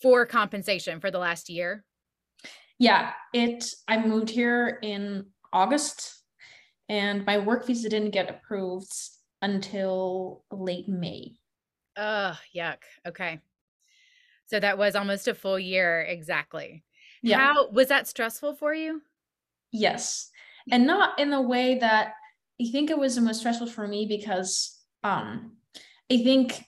for 0.00 0.26
compensation 0.26 1.00
for 1.00 1.10
the 1.10 1.18
last 1.18 1.48
year? 1.48 1.84
Yeah, 2.78 3.12
it 3.34 3.66
I 3.88 4.04
moved 4.04 4.30
here 4.30 4.78
in 4.82 5.26
August 5.52 6.22
and 6.88 7.24
my 7.26 7.38
work 7.38 7.66
visa 7.66 7.88
didn't 7.88 8.10
get 8.10 8.30
approved 8.30 8.92
until 9.42 10.44
late 10.50 10.88
May. 10.88 11.34
Oh, 11.96 12.38
yuck. 12.54 12.78
Okay. 13.06 13.40
So 14.46 14.58
that 14.58 14.78
was 14.78 14.96
almost 14.96 15.28
a 15.28 15.34
full 15.34 15.58
year 15.58 16.00
exactly. 16.00 16.84
Yeah. 17.22 17.38
How 17.38 17.68
was 17.70 17.88
that 17.88 18.08
stressful 18.08 18.54
for 18.54 18.74
you? 18.74 19.02
Yes. 19.70 20.30
And 20.70 20.86
not 20.86 21.18
in 21.18 21.30
the 21.30 21.40
way 21.40 21.78
that 21.78 22.14
I 22.60 22.70
think 22.72 22.90
it 22.90 22.98
was 22.98 23.14
the 23.14 23.20
most 23.20 23.40
stressful 23.40 23.68
for 23.68 23.86
me 23.86 24.06
because 24.06 24.78
um 25.04 25.56
I 26.10 26.22
think 26.22 26.64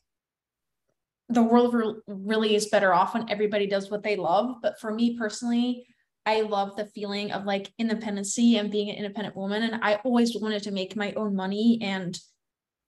the 1.33 1.43
world 1.43 1.75
re- 1.75 1.95
really 2.07 2.55
is 2.55 2.69
better 2.69 2.93
off 2.93 3.15
when 3.15 3.31
everybody 3.31 3.67
does 3.67 3.91
what 3.91 4.03
they 4.03 4.17
love. 4.17 4.57
But 4.62 4.81
for 4.81 4.93
me 4.93 5.17
personally, 5.17 5.87
I 6.25 6.43
love 6.43 6.77
the 6.77 6.87
feeling 6.87 7.33
of 7.33 7.45
like 7.45 7.73
independency 7.79 8.57
and 8.57 8.71
being 8.71 8.91
an 8.91 8.97
independent 8.97 9.37
woman. 9.37 9.62
And 9.62 9.83
I 9.83 9.97
always 10.05 10.37
wanted 10.37 10.62
to 10.65 10.71
make 10.71 10.95
my 10.97 11.12
own 11.15 11.35
money. 11.35 11.79
And 11.83 12.19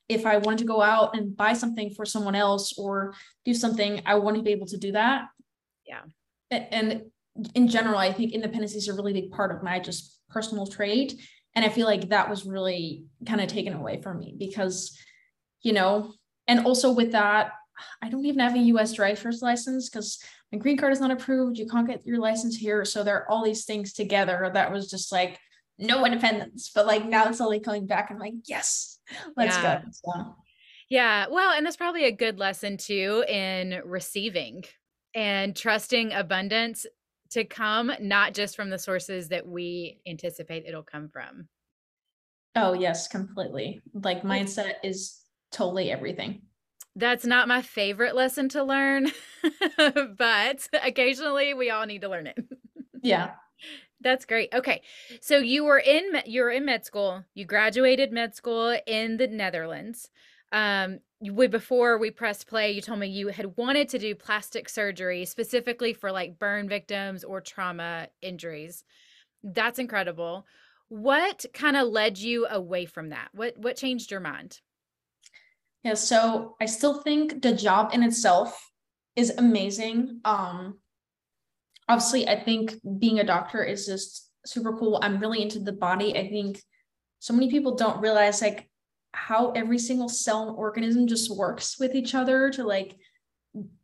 if 0.09 0.27
I 0.27 0.37
wanted 0.37 0.59
to 0.61 0.65
go 0.67 0.83
out 0.83 1.17
and 1.17 1.37
buy 1.37 1.55
something 1.55 1.91
for 1.91 2.05
someone 2.05 2.35
else 2.35 2.79
or 2.79 3.15
do 3.45 3.55
something, 3.55 4.03
I 4.07 4.17
want 4.17 4.37
to 4.37 4.43
be 4.43 4.53
able 4.53 4.67
to 4.67 4.77
do 4.77 4.93
that. 4.93 5.29
Yeah. 5.87 6.03
And 6.51 7.05
in 7.55 7.69
general, 7.69 7.99
I 7.99 8.13
think 8.13 8.33
independency 8.33 8.79
is 8.79 8.89
a 8.89 8.95
really 8.95 9.13
big 9.13 9.31
part 9.31 9.51
of 9.51 9.63
my 9.63 9.81
just 9.81 10.21
personal 10.29 10.67
trait. 10.67 11.21
And 11.57 11.65
I 11.65 11.69
feel 11.69 11.87
like 11.87 12.11
that 12.11 12.31
was 12.31 12.45
really 12.45 13.05
kind 13.27 13.41
of 13.41 13.49
taken 13.49 13.73
away 13.73 14.01
from 14.03 14.19
me 14.19 14.35
because, 14.39 14.97
you 15.63 15.73
know, 15.73 16.13
and 16.47 16.67
also 16.67 16.93
with 16.93 17.13
that, 17.13 17.53
I 18.03 18.09
don't 18.09 18.25
even 18.27 18.41
have 18.41 18.55
a 18.55 18.59
US 18.59 18.93
driver's 18.93 19.43
license 19.43 19.89
because 19.89 20.19
my 20.53 20.59
green 20.59 20.77
card 20.77 20.93
is 20.93 21.01
not 21.01 21.11
approved. 21.11 21.59
You 21.59 21.67
can't 21.67 21.89
get 21.89 22.07
your 22.07 22.19
license 22.19 22.57
here. 22.57 22.85
So 22.85 23.03
there 23.03 23.17
are 23.17 23.31
all 23.31 23.45
these 23.45 23.65
things 23.65 23.93
together 23.93 24.51
that 24.53 24.73
was 24.73 24.91
just 24.91 25.13
like 25.13 25.39
no 25.79 26.05
independence. 26.05 26.71
But 26.75 26.87
like 26.87 27.05
now 27.05 27.29
it's 27.29 27.41
only 27.41 27.61
coming 27.61 27.87
back. 27.87 28.11
I'm 28.11 28.19
like, 28.19 28.35
yes, 28.45 28.99
let's 29.37 29.57
yeah. 29.57 29.81
go. 29.81 29.89
So. 29.91 30.37
Yeah. 30.89 31.27
Well, 31.31 31.53
and 31.53 31.65
that's 31.65 31.77
probably 31.77 32.05
a 32.05 32.13
good 32.13 32.39
lesson 32.39 32.77
too 32.77 33.25
in 33.29 33.81
receiving 33.85 34.65
and 35.15 35.57
trusting 35.57 36.13
abundance 36.13 36.87
to 37.31 37.45
come, 37.45 37.93
not 38.01 38.35
just 38.35 38.55
from 38.55 38.71
the 38.71 38.79
sources 38.79 39.29
that 39.29 39.47
we 39.47 39.99
anticipate 40.07 40.65
it'll 40.67 40.83
come 40.83 41.09
from. 41.09 41.49
Oh, 42.57 42.73
yes, 42.73 43.09
completely. 43.09 43.83
Like 43.93 44.23
mindset 44.23 44.75
is 44.85 45.21
totally 45.51 45.91
everything. 45.91 46.43
That's 46.97 47.27
not 47.27 47.49
my 47.49 47.63
favorite 47.63 48.15
lesson 48.15 48.49
to 48.51 48.63
learn, 48.63 49.11
but 50.17 50.69
occasionally 50.83 51.53
we 51.55 51.71
all 51.71 51.87
need 51.87 52.03
to 52.03 52.09
learn 52.09 52.29
it. 52.29 52.39
yeah. 53.03 53.33
That's 54.01 54.27
great. 54.27 54.53
Okay. 54.53 54.83
So 55.21 55.39
you 55.39 55.65
were 55.65 55.79
in 55.79 56.05
you 56.27 56.43
were 56.43 56.51
in 56.51 56.67
med 56.67 56.85
school. 56.85 57.25
You 57.35 57.47
graduated 57.47 58.13
med 58.13 58.35
school 58.37 58.77
in 58.87 59.17
the 59.17 59.27
Netherlands. 59.27 60.11
Um 60.53 61.01
we 61.21 61.47
before 61.47 61.97
we 61.97 62.11
pressed 62.11 62.47
play, 62.47 62.71
you 62.73 62.83
told 62.83 62.99
me 62.99 63.07
you 63.07 63.29
had 63.29 63.57
wanted 63.57 63.89
to 63.89 63.99
do 63.99 64.15
plastic 64.15 64.69
surgery 64.69 65.25
specifically 65.25 65.95
for 65.95 66.13
like 66.13 66.39
burn 66.39 66.69
victims 66.69 67.25
or 67.25 67.41
trauma 67.41 68.09
injuries. 68.21 68.85
That's 69.43 69.79
incredible. 69.79 70.47
What 70.89 71.47
kind 71.55 71.77
of 71.77 71.89
led 71.89 72.19
you 72.19 72.47
away 72.47 72.85
from 72.85 73.09
that? 73.09 73.29
What 73.33 73.57
what 73.59 73.77
changed 73.77 74.11
your 74.11 74.21
mind? 74.21 74.61
Yeah, 75.85 75.95
so 75.95 76.57
I 76.61 76.65
still 76.65 77.03
think 77.03 77.43
the 77.43 77.55
job 77.55 77.91
in 77.93 78.03
itself 78.03 78.71
is 79.15 79.31
amazing. 79.37 80.21
Um 80.25 80.79
obviously 81.89 82.27
I 82.27 82.43
think 82.43 82.75
being 82.99 83.21
a 83.21 83.25
doctor 83.25 83.63
is 83.63 83.87
just 83.87 84.31
super 84.47 84.77
cool. 84.77 84.99
I'm 85.03 85.21
really 85.21 85.43
into 85.43 85.59
the 85.59 85.73
body. 85.73 86.17
I 86.17 86.29
think 86.29 86.61
so 87.19 87.35
many 87.35 87.51
people 87.51 87.77
don't 87.77 88.01
realize 88.01 88.41
like 88.41 88.69
how 89.13 89.53
every 89.53 89.79
single 89.79 90.09
cell 90.09 90.49
and 90.49 90.57
organism 90.57 91.07
just 91.07 91.35
works 91.35 91.79
with 91.79 91.95
each 91.95 92.15
other 92.15 92.51
to 92.51 92.65
like 92.65 92.97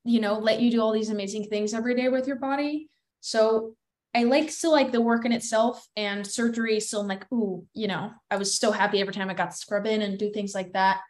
you 0.05 0.21
know 0.21 0.39
let 0.39 0.61
you 0.61 0.71
do 0.71 0.81
all 0.81 0.93
these 0.93 1.11
amazing 1.11 1.45
things 1.45 1.75
every 1.75 1.95
day 1.95 2.09
with 2.09 2.27
your 2.27 2.37
body. 2.37 2.89
So 3.21 3.77
I 4.15 4.25
like 4.25 4.51
still 4.51 4.73
like 4.73 4.91
the 4.91 5.01
work 5.01 5.25
in 5.25 5.33
itself 5.33 5.87
and 5.97 6.27
surgery 6.27 6.81
still 6.81 7.03
I'm 7.03 7.09
like 7.09 7.31
ooh, 7.31 7.67
you 7.75 7.89
know, 7.89 8.11
I 8.31 8.37
was 8.37 8.59
so 8.59 8.73
happy 8.73 9.01
every 9.01 9.13
time 9.13 9.29
I 9.29 9.35
got 9.35 9.51
to 9.51 9.57
scrub 9.57 9.87
in 9.87 10.01
and 10.01 10.19
do 10.19 10.33
things 10.33 10.55
like 10.55 10.73
that. 10.73 11.01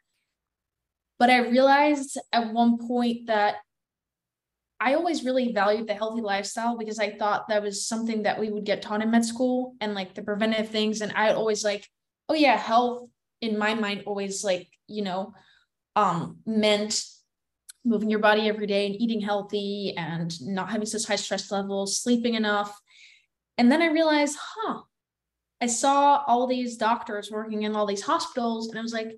But 1.20 1.28
I 1.28 1.40
realized 1.40 2.18
at 2.32 2.52
one 2.52 2.78
point 2.78 3.26
that 3.26 3.56
I 4.80 4.94
always 4.94 5.22
really 5.22 5.52
valued 5.52 5.86
the 5.86 5.94
healthy 5.94 6.22
lifestyle 6.22 6.78
because 6.78 6.98
I 6.98 7.10
thought 7.10 7.48
that 7.48 7.62
was 7.62 7.86
something 7.86 8.22
that 8.22 8.40
we 8.40 8.50
would 8.50 8.64
get 8.64 8.80
taught 8.80 9.02
in 9.02 9.10
med 9.10 9.26
school 9.26 9.74
and 9.82 9.94
like 9.94 10.14
the 10.14 10.22
preventive 10.22 10.70
things. 10.70 11.02
And 11.02 11.12
I 11.14 11.32
always 11.32 11.62
like, 11.62 11.86
oh 12.30 12.34
yeah, 12.34 12.56
health 12.56 13.10
in 13.42 13.58
my 13.58 13.74
mind 13.74 14.04
always 14.06 14.42
like, 14.42 14.68
you 14.88 15.02
know, 15.02 15.34
um 15.94 16.38
meant 16.46 17.04
moving 17.84 18.08
your 18.08 18.20
body 18.20 18.48
every 18.48 18.66
day 18.66 18.86
and 18.86 18.94
eating 18.94 19.20
healthy 19.20 19.94
and 19.98 20.40
not 20.40 20.70
having 20.70 20.86
such 20.86 21.04
high 21.04 21.16
stress 21.16 21.50
levels, 21.50 22.00
sleeping 22.00 22.34
enough. 22.34 22.80
And 23.58 23.70
then 23.70 23.82
I 23.82 23.86
realized, 23.86 24.38
huh, 24.40 24.80
I 25.60 25.66
saw 25.66 26.22
all 26.26 26.46
these 26.46 26.78
doctors 26.78 27.30
working 27.30 27.64
in 27.64 27.76
all 27.76 27.84
these 27.84 28.02
hospitals 28.02 28.70
and 28.70 28.78
I 28.78 28.82
was 28.82 28.94
like, 28.94 29.12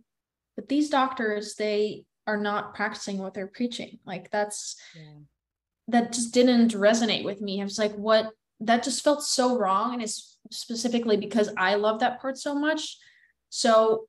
but 0.56 0.68
these 0.68 0.90
doctors 0.90 1.54
they 1.54 2.04
are 2.26 2.36
not 2.36 2.74
practicing 2.74 3.18
what 3.18 3.34
they're 3.34 3.46
preaching. 3.46 3.98
Like 4.06 4.30
that's 4.30 4.76
yeah. 4.94 5.20
that 5.88 6.12
just 6.12 6.32
didn't 6.32 6.72
resonate 6.72 7.24
with 7.24 7.40
me. 7.40 7.60
I 7.60 7.64
was 7.64 7.78
like 7.78 7.94
what? 7.94 8.30
That 8.60 8.84
just 8.84 9.02
felt 9.02 9.24
so 9.24 9.58
wrong 9.58 9.94
and 9.94 10.02
it's 10.02 10.38
specifically 10.50 11.16
because 11.16 11.50
i 11.56 11.74
love 11.74 12.00
that 12.00 12.20
part 12.20 12.38
so 12.38 12.54
much. 12.54 12.96
So 13.48 14.06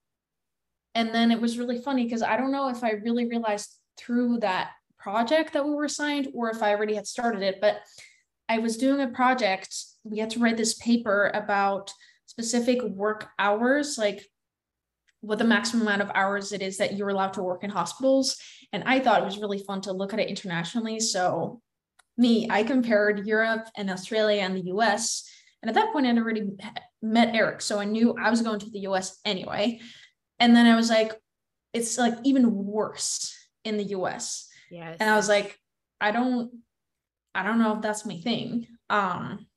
and 0.96 1.14
then 1.14 1.32
it 1.32 1.42
was 1.42 1.58
really 1.58 1.82
funny 1.82 2.04
because 2.04 2.22
i 2.22 2.38
don't 2.38 2.52
know 2.52 2.70
if 2.70 2.84
i 2.84 2.92
really 2.92 3.28
realized 3.28 3.78
through 3.98 4.38
that 4.40 4.72
project 5.00 5.54
that 5.54 5.66
we 5.66 5.72
were 5.72 5.86
assigned 5.86 6.28
or 6.34 6.50
if 6.50 6.62
i 6.62 6.72
already 6.74 6.96
had 6.96 7.08
started 7.08 7.42
it 7.42 7.60
but 7.60 7.82
i 8.48 8.58
was 8.60 8.78
doing 8.78 9.02
a 9.02 9.08
project. 9.08 9.76
We 10.04 10.20
had 10.20 10.30
to 10.32 10.40
write 10.40 10.58
this 10.58 10.76
paper 10.76 11.32
about 11.34 11.92
specific 12.26 12.82
work 12.84 13.30
hours 13.40 13.98
like 13.98 14.28
what 15.24 15.40
the 15.40 15.46
maximum 15.46 15.88
amount 15.88 16.02
of 16.02 16.12
hours 16.14 16.52
it 16.52 16.62
is 16.62 16.78
that 16.78 16.98
you're 16.98 17.08
allowed 17.08 17.32
to 17.34 17.42
work 17.42 17.64
in 17.64 17.70
hospitals. 17.70 18.36
And 18.74 18.84
I 18.86 19.00
thought 19.00 19.22
it 19.22 19.26
was 19.26 19.38
really 19.38 19.60
fun 19.60 19.80
to 19.82 19.94
look 19.94 20.14
at 20.14 20.20
it 20.20 20.28
internationally. 20.28 21.00
So, 21.00 21.62
me, 22.18 22.48
I 22.50 22.64
compared 22.64 23.26
Europe 23.26 23.68
and 23.78 23.90
Australia 23.90 24.42
and 24.42 24.56
the 24.56 24.72
US. 24.74 25.26
And 25.62 25.70
at 25.70 25.76
that 25.76 25.94
point, 25.94 26.06
I'd 26.06 26.18
already 26.18 26.50
met 27.02 27.34
Eric. 27.34 27.62
So 27.62 27.80
I 27.80 27.86
knew 27.86 28.16
I 28.20 28.30
was 28.30 28.42
going 28.42 28.60
to 28.60 28.70
the 28.70 28.82
US 28.82 29.18
anyway. 29.24 29.80
And 30.40 30.54
then 30.54 30.66
I 30.66 30.76
was 30.76 30.90
like, 30.90 31.14
it's 31.72 31.98
like 31.98 32.16
even 32.26 32.54
worse 32.54 33.34
in 33.64 33.78
the 33.78 33.86
US. 33.96 34.50
Yes. 34.70 34.98
And 35.00 35.10
I 35.10 35.16
was 35.16 35.30
like, 35.30 35.58
I 36.02 36.12
don't, 36.12 36.52
I 37.34 37.44
don't 37.44 37.60
know 37.60 37.78
if 37.78 37.82
that's 37.82 38.06
my 38.06 38.18
thing. 38.18 38.68
Um, 38.90 39.48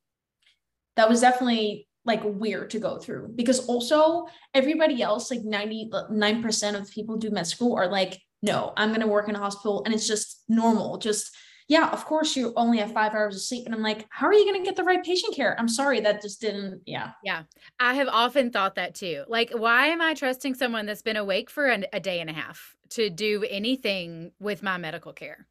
that 0.95 1.09
was 1.09 1.21
definitely 1.21 1.89
like 2.07 2.23
weird 2.25 2.71
to 2.71 2.79
go 2.79 2.99
through. 2.99 3.33
Because 3.35 3.67
also 3.67 4.27
everybody 4.55 5.03
else 5.03 5.31
like 5.31 5.41
99% 5.41 6.81
of 6.81 6.91
people 6.91 7.17
do 7.17 7.31
med 7.31 7.47
school 7.47 7.77
are 7.77 7.89
like 7.89 8.21
no 8.43 8.73
i'm 8.77 8.91
going 8.91 9.01
to 9.01 9.07
work 9.07 9.29
in 9.29 9.35
a 9.35 9.39
hospital 9.39 9.83
and 9.85 9.95
it's 9.95 10.07
just 10.07 10.45
normal. 10.49 10.99
Just 10.99 11.37
yeah 11.69 11.91
of 11.91 12.05
course 12.05 12.37
you 12.37 12.53
only 12.57 12.79
have 12.79 12.93
five 12.93 13.13
hours 13.13 13.35
of 13.35 13.43
sleep 13.43 13.67
and 13.67 13.75
i'm 13.75 13.83
like 13.83 14.07
how 14.09 14.29
are 14.29 14.33
you 14.33 14.45
going 14.45 14.63
to 14.63 14.65
get 14.65 14.77
the 14.77 14.85
right 14.85 15.05
patient 15.05 15.35
care? 15.35 15.57
I'm 15.59 15.69
sorry 15.69 16.01
that 16.01 16.23
just 16.23 16.41
didn't 16.41 16.83
yeah. 16.87 17.11
Yeah 17.25 17.43
i 17.81 17.95
have 17.95 18.09
often 18.09 18.51
thought 18.51 18.77
that 18.77 18.95
too. 18.95 19.25
Like 19.29 19.51
why 19.51 19.89
am 19.89 20.01
i 20.01 20.15
trusting 20.15 20.55
someone 20.55 20.87
that's 20.87 21.03
been 21.03 21.17
awake 21.17 21.51
for 21.51 21.69
a, 21.69 21.85
a 21.93 22.01
day 22.01 22.21
and 22.21 22.31
a 22.31 22.33
half 22.33 22.77
to 22.91 23.11
do 23.11 23.45
anything 23.51 24.31
with 24.39 24.63
my 24.63 24.77
medical 24.77 25.13
care 25.13 25.47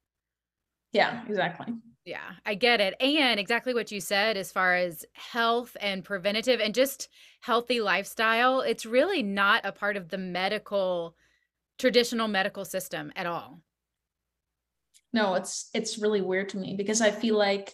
yeah 0.95 1.23
exactly 1.27 1.67
yeah, 2.05 2.33
I 2.45 2.53
get 2.53 2.81
it. 2.81 2.93
And 2.99 3.39
exactly 3.39 3.73
what 3.73 3.91
you 3.91 3.99
said 3.99 4.37
as 4.37 4.51
far 4.51 4.75
as 4.75 5.05
health 5.13 5.75
and 5.81 6.03
preventative 6.03 6.59
and 6.59 6.73
just 6.73 7.09
healthy 7.41 7.81
lifestyle, 7.81 8.61
it's 8.61 8.85
really 8.85 9.23
not 9.23 9.65
a 9.65 9.71
part 9.71 9.97
of 9.97 10.09
the 10.09 10.19
medical 10.19 11.15
traditional 11.79 12.27
medical 12.27 12.63
system 12.63 13.11
at 13.15 13.25
all. 13.25 13.59
No, 15.13 15.33
it's 15.33 15.69
it's 15.73 15.97
really 15.97 16.21
weird 16.21 16.49
to 16.49 16.57
me 16.57 16.75
because 16.77 17.01
I 17.01 17.09
feel 17.09 17.37
like 17.37 17.73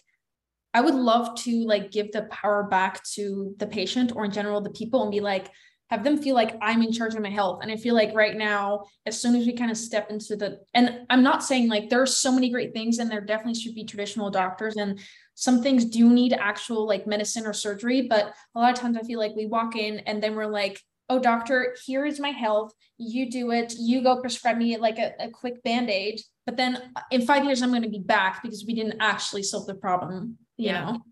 I 0.72 0.80
would 0.80 0.94
love 0.94 1.34
to 1.40 1.66
like 1.66 1.90
give 1.90 2.10
the 2.12 2.22
power 2.22 2.62
back 2.62 3.04
to 3.14 3.54
the 3.58 3.66
patient 3.66 4.16
or 4.16 4.24
in 4.24 4.30
general 4.30 4.62
the 4.62 4.70
people 4.70 5.02
and 5.02 5.10
be 5.10 5.20
like 5.20 5.50
have 5.92 6.04
them 6.04 6.16
feel 6.16 6.34
like 6.34 6.56
I'm 6.62 6.82
in 6.82 6.90
charge 6.90 7.14
of 7.14 7.20
my 7.20 7.28
health. 7.28 7.58
And 7.60 7.70
I 7.70 7.76
feel 7.76 7.94
like 7.94 8.14
right 8.14 8.34
now, 8.34 8.86
as 9.04 9.20
soon 9.20 9.36
as 9.36 9.44
we 9.44 9.52
kind 9.52 9.70
of 9.70 9.76
step 9.76 10.10
into 10.10 10.36
the, 10.36 10.60
and 10.72 11.00
I'm 11.10 11.22
not 11.22 11.44
saying 11.44 11.68
like 11.68 11.90
there 11.90 12.00
are 12.00 12.06
so 12.06 12.32
many 12.32 12.48
great 12.48 12.72
things 12.72 12.98
and 12.98 13.10
there 13.10 13.20
definitely 13.20 13.60
should 13.60 13.74
be 13.74 13.84
traditional 13.84 14.30
doctors 14.30 14.76
and 14.76 14.98
some 15.34 15.62
things 15.62 15.84
do 15.84 16.08
need 16.08 16.32
actual 16.32 16.86
like 16.86 17.06
medicine 17.06 17.46
or 17.46 17.52
surgery. 17.52 18.08
But 18.08 18.32
a 18.54 18.58
lot 18.58 18.72
of 18.72 18.78
times 18.78 18.96
I 18.96 19.02
feel 19.02 19.18
like 19.18 19.36
we 19.36 19.44
walk 19.44 19.76
in 19.76 19.98
and 20.06 20.22
then 20.22 20.34
we're 20.34 20.46
like, 20.46 20.80
oh, 21.10 21.18
doctor, 21.18 21.76
here 21.84 22.06
is 22.06 22.18
my 22.18 22.30
health. 22.30 22.72
You 22.96 23.30
do 23.30 23.50
it. 23.50 23.74
You 23.78 24.02
go 24.02 24.22
prescribe 24.22 24.56
me 24.56 24.78
like 24.78 24.98
a, 24.98 25.12
a 25.20 25.28
quick 25.28 25.62
band 25.62 25.90
aid. 25.90 26.22
But 26.46 26.56
then 26.56 26.90
uh, 26.96 27.02
in 27.10 27.26
five 27.26 27.44
years, 27.44 27.60
I'm 27.60 27.68
going 27.68 27.82
to 27.82 27.90
be 27.90 27.98
back 27.98 28.42
because 28.42 28.64
we 28.66 28.74
didn't 28.74 28.96
actually 29.00 29.42
solve 29.42 29.66
the 29.66 29.74
problem, 29.74 30.38
you 30.56 30.68
yeah. 30.68 30.84
know? 30.84 31.02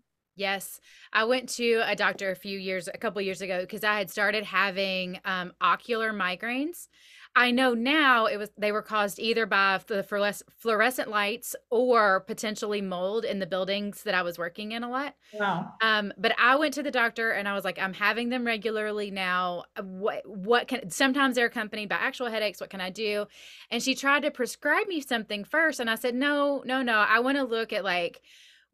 Yes. 0.41 0.81
I 1.13 1.23
went 1.25 1.49
to 1.49 1.83
a 1.85 1.95
doctor 1.95 2.31
a 2.31 2.35
few 2.35 2.57
years, 2.57 2.87
a 2.87 2.97
couple 2.97 3.21
years 3.21 3.41
ago, 3.41 3.61
because 3.61 3.83
I 3.83 3.99
had 3.99 4.09
started 4.09 4.43
having 4.43 5.19
um, 5.23 5.53
ocular 5.61 6.11
migraines. 6.11 6.87
I 7.35 7.51
know 7.51 7.73
now 7.75 8.25
it 8.25 8.37
was 8.37 8.49
they 8.57 8.71
were 8.71 8.81
caused 8.81 9.19
either 9.19 9.45
by 9.45 9.79
the 9.85 10.03
fluorescent 10.03 11.09
lights 11.09 11.55
or 11.69 12.21
potentially 12.21 12.81
mold 12.81 13.23
in 13.23 13.37
the 13.39 13.45
buildings 13.45 14.03
that 14.03 14.15
I 14.15 14.23
was 14.23 14.37
working 14.37 14.71
in 14.73 14.83
a 14.83 14.89
lot. 14.89 15.15
Wow. 15.31 15.73
Um, 15.79 16.11
but 16.17 16.35
I 16.37 16.55
went 16.55 16.73
to 16.73 16.83
the 16.83 16.91
doctor 16.91 17.29
and 17.29 17.47
I 17.47 17.53
was 17.53 17.63
like, 17.63 17.79
I'm 17.79 17.93
having 17.93 18.29
them 18.29 18.43
regularly 18.45 19.11
now. 19.11 19.63
What 19.81 20.27
what 20.27 20.67
can 20.67 20.89
sometimes 20.89 21.35
they're 21.35 21.45
accompanied 21.45 21.87
by 21.87 21.95
actual 21.95 22.29
headaches. 22.29 22.59
What 22.59 22.71
can 22.71 22.81
I 22.81 22.89
do? 22.89 23.27
And 23.69 23.81
she 23.81 23.95
tried 23.95 24.23
to 24.23 24.31
prescribe 24.31 24.87
me 24.87 25.01
something 25.01 25.45
first, 25.45 25.79
and 25.79 25.89
I 25.89 25.95
said, 25.95 26.15
No, 26.15 26.63
no, 26.65 26.81
no. 26.81 26.95
I 26.95 27.19
want 27.19 27.37
to 27.37 27.43
look 27.43 27.71
at 27.71 27.85
like 27.85 28.21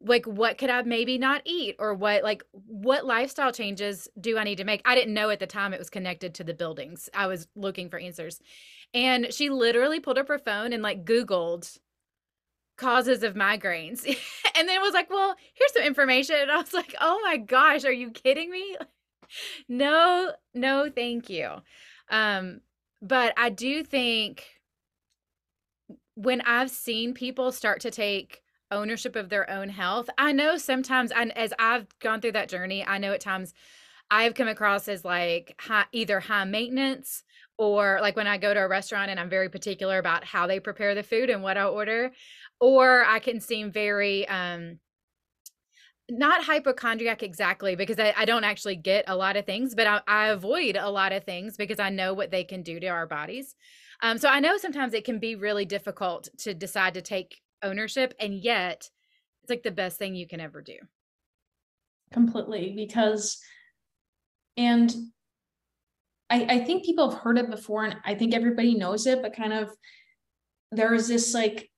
like 0.00 0.26
what 0.26 0.58
could 0.58 0.70
I 0.70 0.82
maybe 0.82 1.18
not 1.18 1.42
eat 1.44 1.76
or 1.78 1.92
what 1.94 2.22
like 2.22 2.42
what 2.52 3.04
lifestyle 3.04 3.52
changes 3.52 4.08
do 4.20 4.38
I 4.38 4.44
need 4.44 4.58
to 4.58 4.64
make? 4.64 4.82
I 4.84 4.94
didn't 4.94 5.14
know 5.14 5.30
at 5.30 5.40
the 5.40 5.46
time 5.46 5.72
it 5.74 5.78
was 5.78 5.90
connected 5.90 6.34
to 6.34 6.44
the 6.44 6.54
buildings. 6.54 7.08
I 7.14 7.26
was 7.26 7.48
looking 7.56 7.90
for 7.90 7.98
answers. 7.98 8.40
And 8.94 9.32
she 9.32 9.50
literally 9.50 10.00
pulled 10.00 10.18
up 10.18 10.28
her 10.28 10.38
phone 10.38 10.72
and 10.72 10.82
like 10.82 11.04
googled 11.04 11.78
causes 12.76 13.24
of 13.24 13.34
migraines. 13.34 14.04
and 14.56 14.68
then 14.68 14.80
was 14.80 14.94
like, 14.94 15.10
"Well, 15.10 15.34
here's 15.54 15.72
some 15.72 15.82
information." 15.82 16.36
And 16.36 16.50
I 16.50 16.58
was 16.58 16.72
like, 16.72 16.94
"Oh 17.00 17.20
my 17.24 17.36
gosh, 17.36 17.84
are 17.84 17.92
you 17.92 18.10
kidding 18.10 18.50
me?" 18.50 18.76
no, 19.68 20.32
no, 20.54 20.90
thank 20.94 21.28
you. 21.28 21.50
Um 22.08 22.60
but 23.02 23.32
I 23.36 23.50
do 23.50 23.84
think 23.84 24.44
when 26.14 26.40
I've 26.42 26.70
seen 26.70 27.14
people 27.14 27.52
start 27.52 27.80
to 27.82 27.90
take 27.90 28.42
ownership 28.70 29.16
of 29.16 29.28
their 29.28 29.48
own 29.50 29.68
health. 29.68 30.08
I 30.18 30.32
know 30.32 30.56
sometimes, 30.56 31.10
and 31.10 31.36
as 31.36 31.52
I've 31.58 31.86
gone 32.00 32.20
through 32.20 32.32
that 32.32 32.48
journey, 32.48 32.84
I 32.84 32.98
know 32.98 33.12
at 33.12 33.20
times 33.20 33.54
I've 34.10 34.34
come 34.34 34.48
across 34.48 34.88
as 34.88 35.04
like 35.04 35.54
high, 35.60 35.86
either 35.92 36.20
high 36.20 36.44
maintenance 36.44 37.24
or 37.58 37.98
like 38.00 38.16
when 38.16 38.26
I 38.26 38.38
go 38.38 38.54
to 38.54 38.60
a 38.60 38.68
restaurant 38.68 39.10
and 39.10 39.18
I'm 39.18 39.28
very 39.28 39.48
particular 39.48 39.98
about 39.98 40.24
how 40.24 40.46
they 40.46 40.60
prepare 40.60 40.94
the 40.94 41.02
food 41.02 41.28
and 41.28 41.42
what 41.42 41.58
I 41.58 41.64
order, 41.64 42.12
or 42.60 43.04
I 43.04 43.18
can 43.18 43.40
seem 43.40 43.70
very, 43.70 44.26
um, 44.28 44.78
not 46.10 46.44
hypochondriac 46.44 47.22
exactly 47.22 47.76
because 47.76 47.98
I, 47.98 48.14
I, 48.16 48.24
don't 48.24 48.44
actually 48.44 48.76
get 48.76 49.04
a 49.08 49.16
lot 49.16 49.36
of 49.36 49.44
things, 49.44 49.74
but 49.74 49.86
I, 49.86 50.00
I, 50.06 50.28
avoid 50.28 50.74
a 50.76 50.88
lot 50.88 51.12
of 51.12 51.24
things 51.24 51.58
because 51.58 51.78
I 51.78 51.90
know 51.90 52.14
what 52.14 52.30
they 52.30 52.44
can 52.44 52.62
do 52.62 52.80
to 52.80 52.86
our 52.86 53.06
bodies. 53.06 53.54
Um, 54.00 54.16
so 54.16 54.30
I 54.30 54.40
know 54.40 54.56
sometimes 54.56 54.94
it 54.94 55.04
can 55.04 55.18
be 55.18 55.34
really 55.34 55.66
difficult 55.66 56.30
to 56.38 56.54
decide 56.54 56.94
to 56.94 57.02
take 57.02 57.42
ownership 57.62 58.14
and 58.20 58.34
yet 58.34 58.88
it's 59.42 59.50
like 59.50 59.62
the 59.62 59.70
best 59.70 59.98
thing 59.98 60.14
you 60.14 60.26
can 60.26 60.40
ever 60.40 60.62
do. 60.62 60.76
Completely 62.12 62.72
because 62.76 63.38
and 64.56 64.94
I, 66.30 66.44
I 66.44 66.58
think 66.64 66.84
people 66.84 67.10
have 67.10 67.20
heard 67.20 67.38
it 67.38 67.50
before 67.50 67.84
and 67.84 67.96
i 68.04 68.14
think 68.14 68.34
everybody 68.34 68.74
knows 68.74 69.06
it 69.06 69.22
but 69.22 69.36
kind 69.36 69.52
of 69.52 69.70
there 70.70 70.92
is 70.92 71.08
this 71.08 71.32
like 71.32 71.70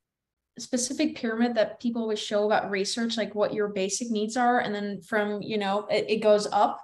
specific 0.58 1.16
pyramid 1.16 1.54
that 1.54 1.80
people 1.80 2.02
always 2.02 2.18
show 2.18 2.44
about 2.44 2.70
research 2.70 3.16
like 3.16 3.34
what 3.34 3.54
your 3.54 3.68
basic 3.68 4.10
needs 4.10 4.36
are 4.36 4.60
and 4.60 4.74
then 4.74 5.00
from 5.02 5.40
you 5.42 5.58
know 5.58 5.86
it, 5.90 6.06
it 6.08 6.22
goes 6.22 6.46
up 6.52 6.80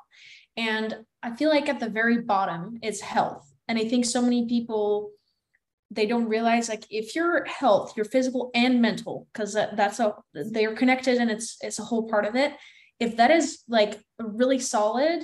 and 0.57 0.97
i 1.23 1.35
feel 1.35 1.51
like 1.51 1.69
at 1.69 1.81
the 1.81 1.89
very 1.89 2.21
bottom 2.23 2.79
is 2.83 3.01
health 3.01 3.53
and 3.69 3.79
i 3.79 3.85
think 3.85 4.05
so 4.05 4.23
many 4.23 4.47
people 4.47 5.11
they 5.91 6.07
don't 6.07 6.29
realize 6.29 6.69
like 6.69 6.85
if 6.91 7.15
your 7.15 7.45
health 7.45 7.97
your 7.97 8.05
physical 8.05 8.51
and 8.55 8.83
mental 8.83 9.27
because 9.33 9.55
that, 9.55 9.77
that's 9.77 10.01
a 10.01 10.15
they're 10.35 10.75
connected 10.75 11.19
and 11.19 11.31
it's 11.31 11.57
it's 11.61 11.79
a 11.79 11.85
whole 11.85 12.09
part 12.09 12.25
of 12.25 12.35
it. 12.35 12.53
If 12.99 13.17
that 13.17 13.31
is 13.31 13.63
like 13.69 14.01
really 14.19 14.59
solid 14.59 15.23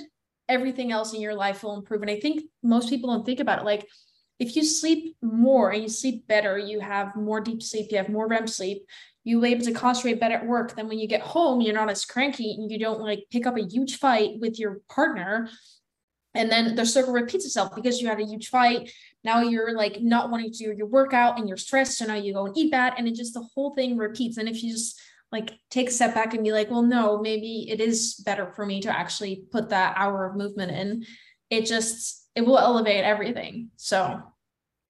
everything 0.49 0.91
else 0.91 1.13
in 1.13 1.21
your 1.21 1.35
life 1.35 1.63
will 1.63 1.75
improve. 1.75 2.01
And 2.01 2.11
i 2.11 2.19
think 2.19 2.43
most 2.61 2.89
people 2.89 3.09
don't 3.09 3.25
think 3.25 3.39
about 3.39 3.59
it. 3.59 3.65
Like 3.65 3.87
if 4.39 4.55
you 4.55 4.63
sleep 4.63 5.15
more 5.21 5.71
and 5.71 5.83
you 5.83 5.89
sleep 5.89 6.27
better 6.27 6.57
you 6.57 6.79
have 6.79 7.15
more 7.15 7.41
deep 7.41 7.61
sleep 7.61 7.87
you 7.91 7.97
have 7.97 8.09
more 8.09 8.27
rem 8.27 8.47
sleep 8.47 8.83
you're 9.25 9.45
able 9.45 9.63
to 9.63 9.71
concentrate 9.71 10.19
better 10.19 10.35
at 10.35 10.45
work. 10.45 10.75
Then 10.75 10.87
when 10.87 10.99
you 10.99 11.07
get 11.07 11.21
home 11.21 11.59
you're 11.59 11.73
not 11.73 11.89
as 11.89 12.05
cranky 12.05 12.53
and 12.53 12.71
you 12.71 12.79
don't 12.79 13.01
like 13.01 13.25
pick 13.31 13.45
up 13.45 13.57
a 13.57 13.67
huge 13.67 13.97
fight 13.97 14.39
with 14.39 14.59
your 14.59 14.79
partner. 14.89 15.49
And 16.35 16.49
then 16.51 16.75
the 16.75 16.85
circle 16.85 17.13
repeats 17.13 17.45
itself 17.45 17.75
because 17.75 18.01
you 18.01 18.07
had 18.07 18.19
a 18.19 18.25
huge 18.25 18.47
fight 18.49 18.91
now 19.23 19.41
you're 19.41 19.73
like 19.75 20.01
not 20.01 20.29
wanting 20.29 20.51
to 20.51 20.57
do 20.65 20.73
your 20.73 20.87
workout 20.87 21.37
and 21.37 21.47
you're 21.47 21.57
stressed 21.57 21.97
so 21.97 22.05
now 22.05 22.15
you 22.15 22.33
go 22.33 22.45
and 22.45 22.57
eat 22.57 22.71
that 22.71 22.95
and 22.97 23.07
it 23.07 23.15
just 23.15 23.33
the 23.33 23.47
whole 23.53 23.73
thing 23.73 23.97
repeats 23.97 24.37
and 24.37 24.49
if 24.49 24.63
you 24.63 24.71
just 24.71 24.99
like 25.31 25.51
take 25.69 25.89
a 25.89 25.91
step 25.91 26.13
back 26.13 26.33
and 26.33 26.43
be 26.43 26.51
like 26.51 26.69
well 26.69 26.83
no 26.83 27.19
maybe 27.19 27.67
it 27.69 27.79
is 27.79 28.15
better 28.25 28.51
for 28.51 28.65
me 28.65 28.81
to 28.81 28.89
actually 28.89 29.43
put 29.51 29.69
that 29.69 29.95
hour 29.97 30.25
of 30.25 30.35
movement 30.35 30.71
in 30.71 31.05
it 31.49 31.65
just 31.65 32.27
it 32.35 32.41
will 32.41 32.59
elevate 32.59 33.03
everything 33.03 33.69
so 33.75 34.21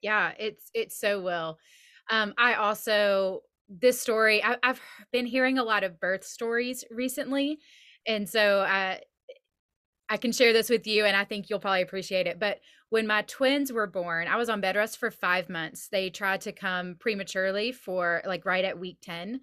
yeah 0.02 0.32
it's 0.38 0.70
it 0.74 0.92
so 0.92 1.22
will 1.22 1.58
um 2.10 2.34
i 2.38 2.56
also 2.56 3.42
this 3.70 4.00
story 4.00 4.44
I, 4.44 4.58
have 4.62 4.82
been 5.12 5.26
hearing 5.26 5.58
a 5.58 5.64
lot 5.64 5.84
of 5.84 6.00
birth 6.00 6.26
stories 6.26 6.84
recently 6.92 7.60
and 8.06 8.28
so 8.28 8.60
uh 8.60 8.98
I 10.10 10.18
can 10.18 10.32
share 10.32 10.54
this 10.54 10.70
with 10.70 10.86
you 10.86 11.06
and 11.06 11.16
I 11.16 11.24
think 11.24 11.50
you'll 11.50 11.60
probably 11.60 11.82
appreciate 11.82 12.28
it. 12.28 12.40
But 12.40 12.60
when 12.94 13.08
my 13.08 13.24
twins 13.24 13.74
were 13.74 13.88
born, 13.88 14.28
I 14.28 14.36
was 14.36 14.50
on 14.50 14.62
bed 14.62 14.76
rest 14.76 15.00
for 15.00 15.10
five 15.10 15.50
months. 15.50 15.88
They 15.88 16.12
tried 16.12 16.42
to 16.42 16.52
come 16.52 16.96
prematurely 17.00 17.72
for 17.72 18.22
like 18.24 18.46
right 18.46 18.64
at 18.64 18.78
week 18.78 19.00
10. 19.02 19.42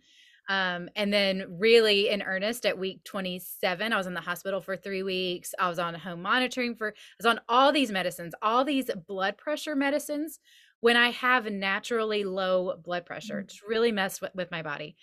Um, 0.49 0.89
and 0.95 1.13
then 1.13 1.59
really 1.59 2.11
in 2.11 2.23
earnest 2.23 2.65
at 2.65 2.79
week 2.79 3.03
27, 3.03 3.93
I 3.93 3.97
was 3.97 4.07
in 4.07 4.15
the 4.15 4.21
hospital 4.21 4.61
for 4.61 4.77
three 4.77 5.03
weeks. 5.03 5.53
I 5.59 5.69
was 5.69 5.81
on 5.81 5.95
home 5.95 6.23
monitoring 6.23 6.77
for, 6.77 6.91
I 6.91 6.93
was 7.19 7.27
on 7.27 7.41
all 7.49 7.73
these 7.73 7.91
medicines, 7.91 8.35
all 8.41 8.65
these 8.65 8.89
blood 9.09 9.37
pressure 9.37 9.75
medicines 9.75 10.39
when 10.79 10.97
I 10.97 11.11
have 11.11 11.51
naturally 11.51 12.23
low 12.23 12.77
blood 12.77 13.05
pressure. 13.05 13.41
It's 13.41 13.63
really 13.69 13.91
messed 13.91 14.23
with, 14.23 14.33
with 14.33 14.53
my 14.53 14.63
body 14.63 14.95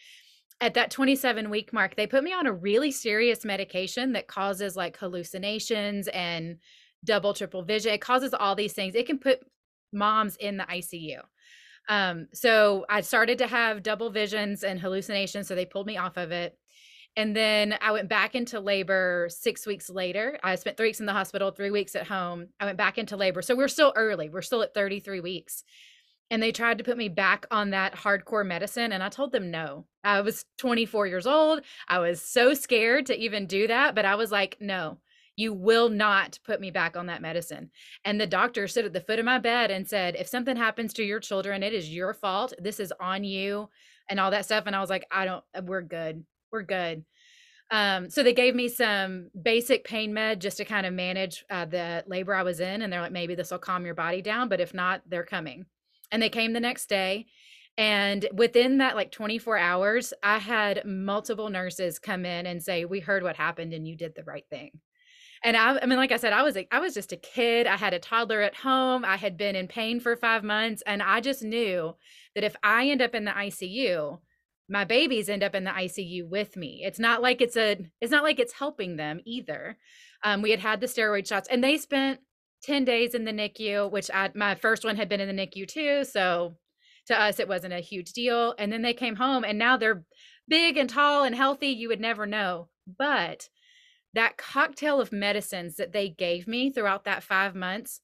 at 0.59 0.73
that 0.73 0.89
27 0.89 1.49
week 1.49 1.71
mark, 1.71 1.95
they 1.95 2.07
put 2.07 2.23
me 2.23 2.33
on 2.33 2.47
a 2.47 2.53
really 2.53 2.91
serious 2.91 3.45
medication 3.45 4.13
that 4.13 4.27
causes 4.27 4.75
like 4.75 4.97
hallucinations 4.97 6.07
and 6.07 6.57
double, 7.03 7.33
triple 7.33 7.63
vision. 7.63 7.93
It 7.93 8.01
causes 8.01 8.33
all 8.33 8.55
these 8.55 8.73
things. 8.73 8.95
It 8.95 9.05
can 9.05 9.19
put 9.19 9.39
moms 9.93 10.35
in 10.37 10.57
the 10.57 10.63
ICU. 10.63 11.19
Um, 11.89 12.27
so 12.33 12.85
I 12.89 13.01
started 13.01 13.37
to 13.37 13.47
have 13.47 13.83
double 13.83 14.09
visions 14.09 14.63
and 14.63 14.79
hallucinations. 14.79 15.47
So 15.47 15.55
they 15.55 15.65
pulled 15.65 15.87
me 15.87 15.97
off 15.97 16.17
of 16.17 16.31
it. 16.31 16.57
And 17.15 17.35
then 17.35 17.75
I 17.81 17.93
went 17.93 18.09
back 18.09 18.35
into 18.35 18.59
labor 18.59 19.27
six 19.31 19.65
weeks 19.65 19.89
later. 19.89 20.37
I 20.43 20.55
spent 20.55 20.77
three 20.77 20.89
weeks 20.89 20.99
in 20.99 21.07
the 21.07 21.13
hospital, 21.13 21.49
three 21.49 21.71
weeks 21.71 21.95
at 21.95 22.05
home. 22.05 22.49
I 22.59 22.65
went 22.65 22.77
back 22.77 22.97
into 22.97 23.17
labor. 23.17 23.41
So 23.41 23.55
we're 23.55 23.69
still 23.69 23.93
early. 23.95 24.29
We're 24.29 24.43
still 24.43 24.61
at 24.61 24.73
33 24.75 25.21
weeks 25.21 25.63
and 26.29 26.43
they 26.43 26.51
tried 26.51 26.77
to 26.77 26.83
put 26.83 26.97
me 26.97 27.09
back 27.09 27.45
on 27.51 27.69
that 27.71 27.95
hardcore 27.95 28.45
medicine 28.45 28.91
and 28.91 29.03
i 29.03 29.09
told 29.09 29.31
them 29.31 29.51
no 29.51 29.85
i 30.03 30.21
was 30.21 30.45
24 30.57 31.07
years 31.07 31.27
old 31.27 31.61
i 31.87 31.99
was 31.99 32.21
so 32.21 32.53
scared 32.53 33.05
to 33.05 33.17
even 33.17 33.45
do 33.45 33.67
that 33.67 33.95
but 33.95 34.05
i 34.05 34.15
was 34.15 34.31
like 34.31 34.57
no 34.59 34.97
you 35.37 35.53
will 35.53 35.87
not 35.87 36.39
put 36.43 36.59
me 36.59 36.71
back 36.71 36.97
on 36.97 37.05
that 37.05 37.21
medicine. 37.21 37.71
And 38.03 38.19
the 38.19 38.27
doctor 38.27 38.67
stood 38.67 38.85
at 38.85 38.91
the 38.91 38.99
foot 38.99 39.19
of 39.19 39.25
my 39.25 39.39
bed 39.39 39.71
and 39.71 39.87
said 39.87 40.15
if 40.17 40.27
something 40.27 40.57
happens 40.57 40.91
to 40.93 41.03
your 41.03 41.21
children 41.21 41.63
it 41.63 41.73
is 41.73 41.89
your 41.89 42.13
fault. 42.13 42.53
This 42.59 42.81
is 42.81 42.91
on 42.99 43.23
you 43.23 43.69
and 44.09 44.19
all 44.19 44.31
that 44.31 44.45
stuff 44.45 44.63
and 44.67 44.75
i 44.75 44.79
was 44.79 44.89
like 44.89 45.05
i 45.11 45.23
don't 45.23 45.43
uh, 45.55 45.61
we're 45.63 45.81
good. 45.81 46.25
We're 46.51 46.63
good. 46.63 47.05
Um, 47.69 48.09
so 48.09 48.23
they 48.23 48.33
gave 48.33 48.55
me 48.55 48.69
some 48.69 49.29
basic 49.39 49.83
pain 49.83 50.13
med 50.13 50.41
just 50.41 50.57
to 50.57 50.65
kind 50.65 50.85
of 50.85 50.93
manage 50.93 51.43
uh, 51.49 51.65
the 51.65 52.03
labor 52.07 52.33
I 52.33 52.43
was 52.43 52.61
in, 52.61 52.81
and 52.81 52.91
they're 52.91 53.01
like, 53.01 53.11
maybe 53.11 53.35
this 53.35 53.51
will 53.51 53.57
calm 53.57 53.85
your 53.85 53.93
body 53.93 54.21
down, 54.21 54.47
but 54.47 54.61
if 54.61 54.73
not, 54.73 55.01
they're 55.05 55.25
coming. 55.25 55.65
And 56.09 56.21
they 56.21 56.29
came 56.29 56.53
the 56.53 56.61
next 56.61 56.87
day 56.87 57.25
and 57.77 58.27
within 58.33 58.79
that 58.79 58.95
like 58.95 59.11
24 59.11 59.57
hours 59.57 60.13
i 60.23 60.37
had 60.37 60.83
multiple 60.85 61.49
nurses 61.49 61.99
come 61.99 62.25
in 62.25 62.45
and 62.45 62.61
say 62.61 62.85
we 62.85 62.99
heard 62.99 63.23
what 63.23 63.35
happened 63.35 63.73
and 63.73 63.87
you 63.87 63.95
did 63.95 64.15
the 64.15 64.23
right 64.23 64.45
thing 64.49 64.71
and 65.43 65.55
I, 65.55 65.77
I 65.79 65.85
mean 65.85 65.97
like 65.97 66.11
i 66.11 66.17
said 66.17 66.33
i 66.33 66.43
was 66.43 66.57
i 66.71 66.79
was 66.79 66.93
just 66.93 67.11
a 67.11 67.17
kid 67.17 67.67
i 67.67 67.77
had 67.77 67.93
a 67.93 67.99
toddler 67.99 68.41
at 68.41 68.55
home 68.55 69.05
i 69.05 69.17
had 69.17 69.37
been 69.37 69.55
in 69.55 69.67
pain 69.67 69.99
for 69.99 70.15
five 70.15 70.43
months 70.43 70.83
and 70.85 71.01
i 71.01 71.19
just 71.21 71.43
knew 71.43 71.95
that 72.35 72.43
if 72.43 72.55
i 72.63 72.87
end 72.87 73.01
up 73.01 73.15
in 73.15 73.25
the 73.25 73.31
icu 73.31 74.19
my 74.69 74.83
babies 74.83 75.29
end 75.29 75.43
up 75.43 75.55
in 75.55 75.63
the 75.63 75.71
icu 75.71 76.27
with 76.27 76.55
me 76.57 76.81
it's 76.83 76.99
not 76.99 77.21
like 77.21 77.41
it's 77.41 77.57
a 77.57 77.77
it's 78.01 78.11
not 78.11 78.23
like 78.23 78.39
it's 78.39 78.53
helping 78.53 78.97
them 78.97 79.19
either 79.25 79.77
um, 80.23 80.41
we 80.41 80.51
had 80.51 80.59
had 80.59 80.81
the 80.81 80.87
steroid 80.87 81.27
shots 81.27 81.47
and 81.49 81.63
they 81.63 81.77
spent 81.77 82.19
10 82.63 82.85
days 82.85 83.13
in 83.13 83.25
the 83.25 83.31
NICU, 83.31 83.91
which 83.91 84.09
I, 84.13 84.29
my 84.35 84.55
first 84.55 84.83
one 84.83 84.95
had 84.95 85.09
been 85.09 85.19
in 85.19 85.33
the 85.33 85.45
NICU 85.45 85.67
too. 85.67 86.03
So 86.03 86.55
to 87.07 87.19
us, 87.19 87.39
it 87.39 87.47
wasn't 87.47 87.73
a 87.73 87.79
huge 87.79 88.13
deal. 88.13 88.55
And 88.57 88.71
then 88.71 88.81
they 88.81 88.93
came 88.93 89.15
home 89.15 89.43
and 89.43 89.57
now 89.57 89.77
they're 89.77 90.03
big 90.47 90.77
and 90.77 90.89
tall 90.89 91.23
and 91.23 91.35
healthy. 91.35 91.67
You 91.67 91.89
would 91.89 92.01
never 92.01 92.25
know. 92.25 92.69
But 92.97 93.49
that 94.13 94.37
cocktail 94.37 94.99
of 94.99 95.11
medicines 95.11 95.75
that 95.75 95.93
they 95.93 96.09
gave 96.09 96.47
me 96.47 96.69
throughout 96.71 97.05
that 97.05 97.23
five 97.23 97.55
months 97.55 98.01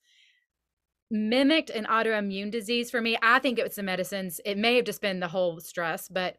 mimicked 1.10 1.70
an 1.70 1.86
autoimmune 1.86 2.52
disease 2.52 2.90
for 2.90 3.00
me. 3.00 3.18
I 3.22 3.40
think 3.40 3.60
it 3.60 3.64
was 3.64 3.76
the 3.76 3.84
medicines. 3.84 4.42
It 4.46 4.58
may 4.58 4.76
have 4.76 4.86
just 4.86 5.02
been 5.02 5.20
the 5.20 5.28
whole 5.28 5.60
stress, 5.60 6.10
but 6.10 6.38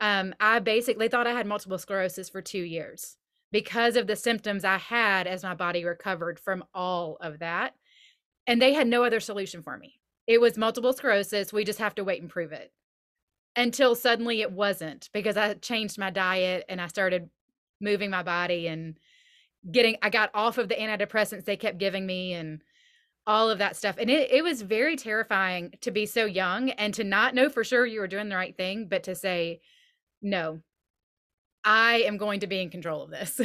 um, 0.00 0.34
I 0.40 0.58
basically 0.60 1.08
thought 1.08 1.26
I 1.26 1.32
had 1.32 1.46
multiple 1.46 1.78
sclerosis 1.78 2.28
for 2.28 2.42
two 2.42 2.62
years 2.62 3.16
because 3.52 3.96
of 3.96 4.06
the 4.06 4.16
symptoms 4.16 4.64
I 4.64 4.78
had 4.78 5.26
as 5.26 5.42
my 5.42 5.54
body 5.54 5.84
recovered 5.84 6.40
from 6.40 6.64
all 6.74 7.18
of 7.20 7.38
that. 7.40 7.74
And 8.46 8.60
they 8.60 8.72
had 8.72 8.88
no 8.88 9.04
other 9.04 9.20
solution 9.20 9.62
for 9.62 9.76
me. 9.78 10.00
It 10.26 10.40
was 10.40 10.58
multiple 10.58 10.92
sclerosis. 10.92 11.52
We 11.52 11.64
just 11.64 11.78
have 11.78 11.94
to 11.96 12.04
wait 12.04 12.20
and 12.20 12.30
prove 12.30 12.52
it. 12.52 12.72
Until 13.56 13.94
suddenly 13.94 14.40
it 14.40 14.50
wasn't 14.50 15.08
because 15.12 15.36
I 15.36 15.54
changed 15.54 15.98
my 15.98 16.10
diet 16.10 16.64
and 16.68 16.80
I 16.80 16.88
started 16.88 17.30
moving 17.84 18.10
my 18.10 18.22
body 18.22 18.66
and 18.66 18.98
getting, 19.70 19.96
I 20.02 20.10
got 20.10 20.30
off 20.34 20.58
of 20.58 20.68
the 20.68 20.74
antidepressants 20.74 21.44
they 21.44 21.56
kept 21.56 21.78
giving 21.78 22.04
me 22.04 22.32
and 22.32 22.62
all 23.26 23.50
of 23.50 23.58
that 23.58 23.76
stuff. 23.76 23.96
And 23.98 24.10
it, 24.10 24.30
it 24.32 24.42
was 24.42 24.62
very 24.62 24.96
terrifying 24.96 25.74
to 25.82 25.90
be 25.90 26.06
so 26.06 26.24
young 26.24 26.70
and 26.70 26.92
to 26.94 27.04
not 27.04 27.34
know 27.34 27.48
for 27.48 27.64
sure 27.64 27.86
you 27.86 28.00
were 28.00 28.08
doing 28.08 28.28
the 28.28 28.36
right 28.36 28.56
thing, 28.56 28.88
but 28.88 29.04
to 29.04 29.14
say, 29.14 29.60
no, 30.20 30.60
I 31.64 32.02
am 32.06 32.16
going 32.16 32.40
to 32.40 32.46
be 32.46 32.60
in 32.60 32.70
control 32.70 33.02
of 33.02 33.10
this. 33.10 33.40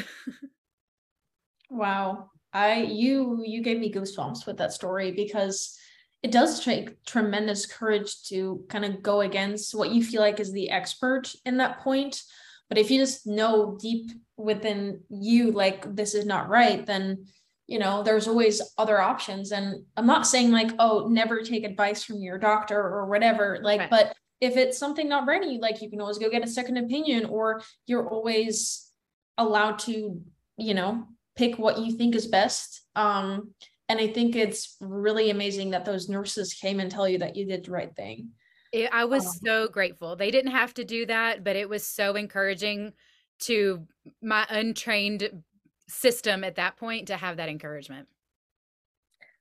wow. 1.69 2.29
I 2.51 2.81
you 2.81 3.43
you 3.45 3.61
gave 3.61 3.79
me 3.79 3.93
goosebumps 3.93 4.47
with 4.47 4.57
that 4.57 4.73
story 4.73 5.11
because 5.11 5.77
it 6.23 6.31
does 6.31 6.63
take 6.63 7.03
tremendous 7.05 7.65
courage 7.65 8.23
to 8.23 8.65
kind 8.69 8.83
of 8.83 9.01
go 9.03 9.21
against 9.21 9.75
what 9.75 9.91
you 9.91 10.03
feel 10.03 10.21
like 10.21 10.39
is 10.39 10.51
the 10.51 10.69
expert 10.69 11.31
in 11.45 11.57
that 11.57 11.79
point. 11.79 12.23
But 12.69 12.77
if 12.77 12.91
you 12.91 12.99
just 12.99 13.25
know 13.25 13.77
deep 13.81 14.11
within 14.37 15.01
you 15.09 15.51
like 15.51 15.95
this 15.95 16.13
is 16.13 16.25
not 16.25 16.49
right, 16.49 16.85
then 16.85 17.25
you 17.69 17.77
know 17.77 18.03
there's 18.03 18.27
always 18.27 18.61
other 18.77 18.99
options. 18.99 19.51
And 19.51 19.83
i'm 19.95 20.07
not 20.07 20.27
saying 20.27 20.51
like 20.51 20.71
oh 20.79 21.07
never 21.09 21.41
take 21.41 21.63
advice 21.63 22.03
from 22.03 22.17
your 22.17 22.37
doctor 22.37 22.79
or 22.79 23.05
whatever 23.05 23.59
like 23.61 23.79
right. 23.81 23.89
but 23.89 24.15
if 24.41 24.57
it's 24.57 24.77
something 24.77 25.07
not 25.07 25.27
ready 25.27 25.59
like 25.61 25.81
you 25.81 25.89
can 25.89 26.01
always 26.01 26.17
go 26.17 26.29
get 26.29 26.43
a 26.43 26.47
second 26.47 26.77
opinion 26.77 27.25
or 27.25 27.61
you're 27.85 28.07
always 28.07 28.89
allowed 29.37 29.77
to 29.79 30.21
you 30.57 30.73
know 30.73 31.05
pick 31.35 31.57
what 31.57 31.79
you 31.79 31.95
think 31.95 32.15
is 32.15 32.27
best. 32.27 32.81
Um 32.95 33.51
and 33.87 33.99
i 33.99 34.07
think 34.07 34.35
it's 34.35 34.75
really 34.79 35.29
amazing 35.29 35.71
that 35.71 35.85
those 35.85 36.09
nurses 36.09 36.53
came 36.53 36.79
and 36.79 36.91
tell 36.91 37.07
you 37.07 37.19
that 37.19 37.35
you 37.35 37.45
did 37.45 37.65
the 37.65 37.71
right 37.71 37.95
thing 37.95 38.29
it, 38.71 38.89
i 38.93 39.05
was 39.05 39.25
um, 39.25 39.33
so 39.45 39.67
grateful 39.67 40.15
they 40.15 40.31
didn't 40.31 40.51
have 40.51 40.73
to 40.73 40.83
do 40.83 41.05
that 41.05 41.43
but 41.43 41.55
it 41.55 41.67
was 41.67 41.83
so 41.83 42.15
encouraging 42.15 42.93
to 43.39 43.87
my 44.21 44.45
untrained 44.49 45.43
system 45.89 46.43
at 46.43 46.55
that 46.55 46.77
point 46.77 47.07
to 47.07 47.17
have 47.17 47.37
that 47.37 47.49
encouragement. 47.49 48.07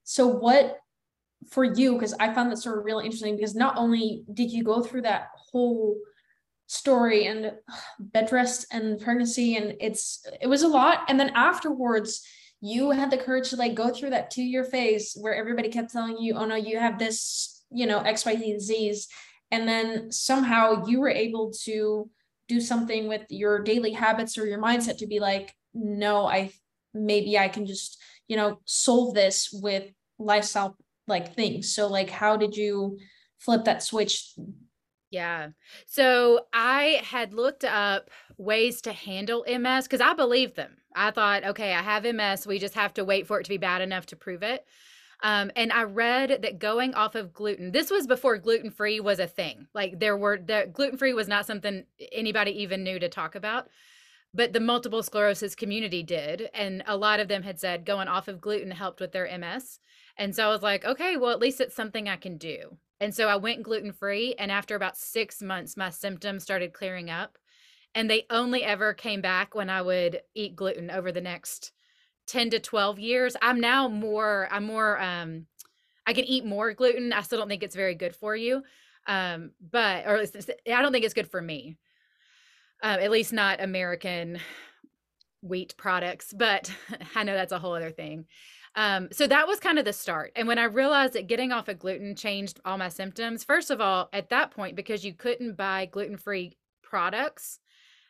So 0.04 0.26
what 0.26 0.78
for 1.52 1.62
you 1.62 1.94
because 1.94 2.14
I 2.14 2.34
found 2.34 2.50
that 2.50 2.56
sort 2.56 2.78
of 2.78 2.84
really 2.84 3.04
interesting 3.04 3.36
because 3.36 3.54
not 3.54 3.76
only 3.76 4.24
did 4.32 4.50
you 4.50 4.64
go 4.64 4.82
through 4.82 5.02
that 5.02 5.28
whole 5.36 5.96
story 6.66 7.26
and 7.26 7.52
bed 8.00 8.32
rest 8.32 8.66
and 8.72 8.98
pregnancy 8.98 9.56
and 9.56 9.74
it's 9.80 10.26
it 10.40 10.48
was 10.48 10.62
a 10.62 10.68
lot 10.68 11.02
and 11.08 11.18
then 11.18 11.30
afterwards 11.34 12.22
you 12.60 12.90
had 12.90 13.10
the 13.10 13.16
courage 13.16 13.50
to 13.50 13.56
like 13.56 13.74
go 13.74 13.88
through 13.90 14.10
that 14.10 14.30
two 14.30 14.42
year 14.42 14.64
phase 14.64 15.16
where 15.20 15.34
everybody 15.34 15.68
kept 15.68 15.92
telling 15.92 16.18
you 16.18 16.34
oh 16.34 16.44
no 16.44 16.56
you 16.56 16.78
have 16.78 16.98
this 16.98 17.57
you 17.70 17.86
know 17.86 18.00
xyz 18.00 18.40
disease 18.40 19.08
and 19.50 19.68
then 19.68 20.10
somehow 20.12 20.84
you 20.86 21.00
were 21.00 21.08
able 21.08 21.52
to 21.64 22.08
do 22.48 22.60
something 22.60 23.08
with 23.08 23.22
your 23.28 23.62
daily 23.62 23.92
habits 23.92 24.38
or 24.38 24.46
your 24.46 24.60
mindset 24.60 24.98
to 24.98 25.06
be 25.06 25.20
like 25.20 25.54
no, 25.74 26.26
I 26.26 26.52
maybe 26.94 27.38
I 27.38 27.48
can 27.48 27.66
just, 27.66 27.98
you 28.26 28.36
know, 28.36 28.60
solve 28.64 29.14
this 29.14 29.50
with 29.52 29.84
lifestyle 30.18 30.76
like 31.06 31.34
things. 31.34 31.74
So 31.74 31.86
like 31.86 32.10
how 32.10 32.36
did 32.36 32.56
you 32.56 32.98
flip 33.38 33.64
that 33.64 33.82
switch? 33.82 34.34
Yeah. 35.10 35.48
So 35.86 36.46
I 36.52 37.00
had 37.04 37.32
looked 37.32 37.64
up 37.64 38.10
ways 38.36 38.82
to 38.82 38.92
handle 38.92 39.44
MS 39.48 39.84
because 39.84 40.00
I 40.00 40.12
believed 40.12 40.56
them. 40.56 40.76
I 40.94 41.12
thought, 41.12 41.44
okay, 41.44 41.72
I 41.72 41.82
have 41.82 42.04
MS. 42.04 42.46
We 42.46 42.58
just 42.58 42.74
have 42.74 42.92
to 42.94 43.04
wait 43.04 43.26
for 43.26 43.40
it 43.40 43.44
to 43.44 43.48
be 43.48 43.56
bad 43.56 43.80
enough 43.80 44.06
to 44.06 44.16
prove 44.16 44.42
it. 44.42 44.66
Um, 45.22 45.50
and 45.56 45.72
I 45.72 45.82
read 45.82 46.42
that 46.42 46.60
going 46.60 46.94
off 46.94 47.16
of 47.16 47.32
gluten, 47.32 47.72
this 47.72 47.90
was 47.90 48.06
before 48.06 48.38
gluten 48.38 48.70
free 48.70 49.00
was 49.00 49.18
a 49.18 49.26
thing. 49.26 49.66
Like 49.74 49.98
there 49.98 50.16
were, 50.16 50.38
the 50.38 50.70
gluten 50.72 50.96
free 50.96 51.12
was 51.12 51.26
not 51.26 51.46
something 51.46 51.84
anybody 52.12 52.62
even 52.62 52.84
knew 52.84 52.98
to 52.98 53.08
talk 53.08 53.34
about 53.34 53.68
but 54.34 54.52
the 54.52 54.60
multiple 54.60 55.02
sclerosis 55.02 55.54
community 55.54 56.02
did 56.02 56.48
and 56.54 56.82
a 56.86 56.96
lot 56.96 57.20
of 57.20 57.28
them 57.28 57.42
had 57.42 57.58
said 57.58 57.84
going 57.84 58.08
off 58.08 58.28
of 58.28 58.40
gluten 58.40 58.70
helped 58.70 59.00
with 59.00 59.12
their 59.12 59.38
ms 59.38 59.80
and 60.16 60.34
so 60.34 60.46
i 60.46 60.48
was 60.48 60.62
like 60.62 60.84
okay 60.84 61.16
well 61.16 61.30
at 61.30 61.40
least 61.40 61.60
it's 61.60 61.74
something 61.74 62.08
i 62.08 62.16
can 62.16 62.36
do 62.36 62.76
and 63.00 63.14
so 63.14 63.28
i 63.28 63.36
went 63.36 63.62
gluten 63.62 63.92
free 63.92 64.34
and 64.38 64.50
after 64.50 64.74
about 64.74 64.96
six 64.96 65.40
months 65.42 65.76
my 65.76 65.90
symptoms 65.90 66.42
started 66.42 66.72
clearing 66.72 67.10
up 67.10 67.38
and 67.94 68.10
they 68.10 68.26
only 68.30 68.62
ever 68.62 68.92
came 68.92 69.20
back 69.20 69.54
when 69.54 69.70
i 69.70 69.80
would 69.80 70.20
eat 70.34 70.56
gluten 70.56 70.90
over 70.90 71.10
the 71.10 71.20
next 71.20 71.72
10 72.28 72.50
to 72.50 72.60
12 72.60 72.98
years 72.98 73.36
i'm 73.42 73.60
now 73.60 73.88
more 73.88 74.48
i'm 74.50 74.64
more 74.64 75.00
um 75.00 75.46
i 76.06 76.12
can 76.12 76.24
eat 76.24 76.44
more 76.44 76.72
gluten 76.74 77.12
i 77.12 77.20
still 77.22 77.38
don't 77.38 77.48
think 77.48 77.62
it's 77.62 77.76
very 77.76 77.94
good 77.94 78.14
for 78.14 78.36
you 78.36 78.62
um 79.06 79.50
but 79.60 80.06
or 80.06 80.18
i 80.18 80.82
don't 80.82 80.92
think 80.92 81.04
it's 81.04 81.14
good 81.14 81.30
for 81.30 81.40
me 81.40 81.76
uh, 82.82 82.98
at 83.00 83.10
least 83.10 83.32
not 83.32 83.60
American 83.60 84.38
wheat 85.42 85.74
products, 85.76 86.32
but 86.36 86.72
I 87.14 87.24
know 87.24 87.34
that's 87.34 87.52
a 87.52 87.58
whole 87.58 87.74
other 87.74 87.90
thing. 87.90 88.26
Um, 88.74 89.08
so 89.10 89.26
that 89.26 89.48
was 89.48 89.60
kind 89.60 89.78
of 89.78 89.84
the 89.84 89.92
start. 89.92 90.32
And 90.36 90.46
when 90.46 90.58
I 90.58 90.64
realized 90.64 91.14
that 91.14 91.26
getting 91.26 91.52
off 91.52 91.68
of 91.68 91.78
gluten 91.78 92.14
changed 92.14 92.60
all 92.64 92.78
my 92.78 92.88
symptoms, 92.88 93.42
first 93.42 93.70
of 93.70 93.80
all, 93.80 94.08
at 94.12 94.30
that 94.30 94.50
point, 94.50 94.76
because 94.76 95.04
you 95.04 95.14
couldn't 95.14 95.56
buy 95.56 95.86
gluten 95.86 96.16
free 96.16 96.56
products, 96.82 97.58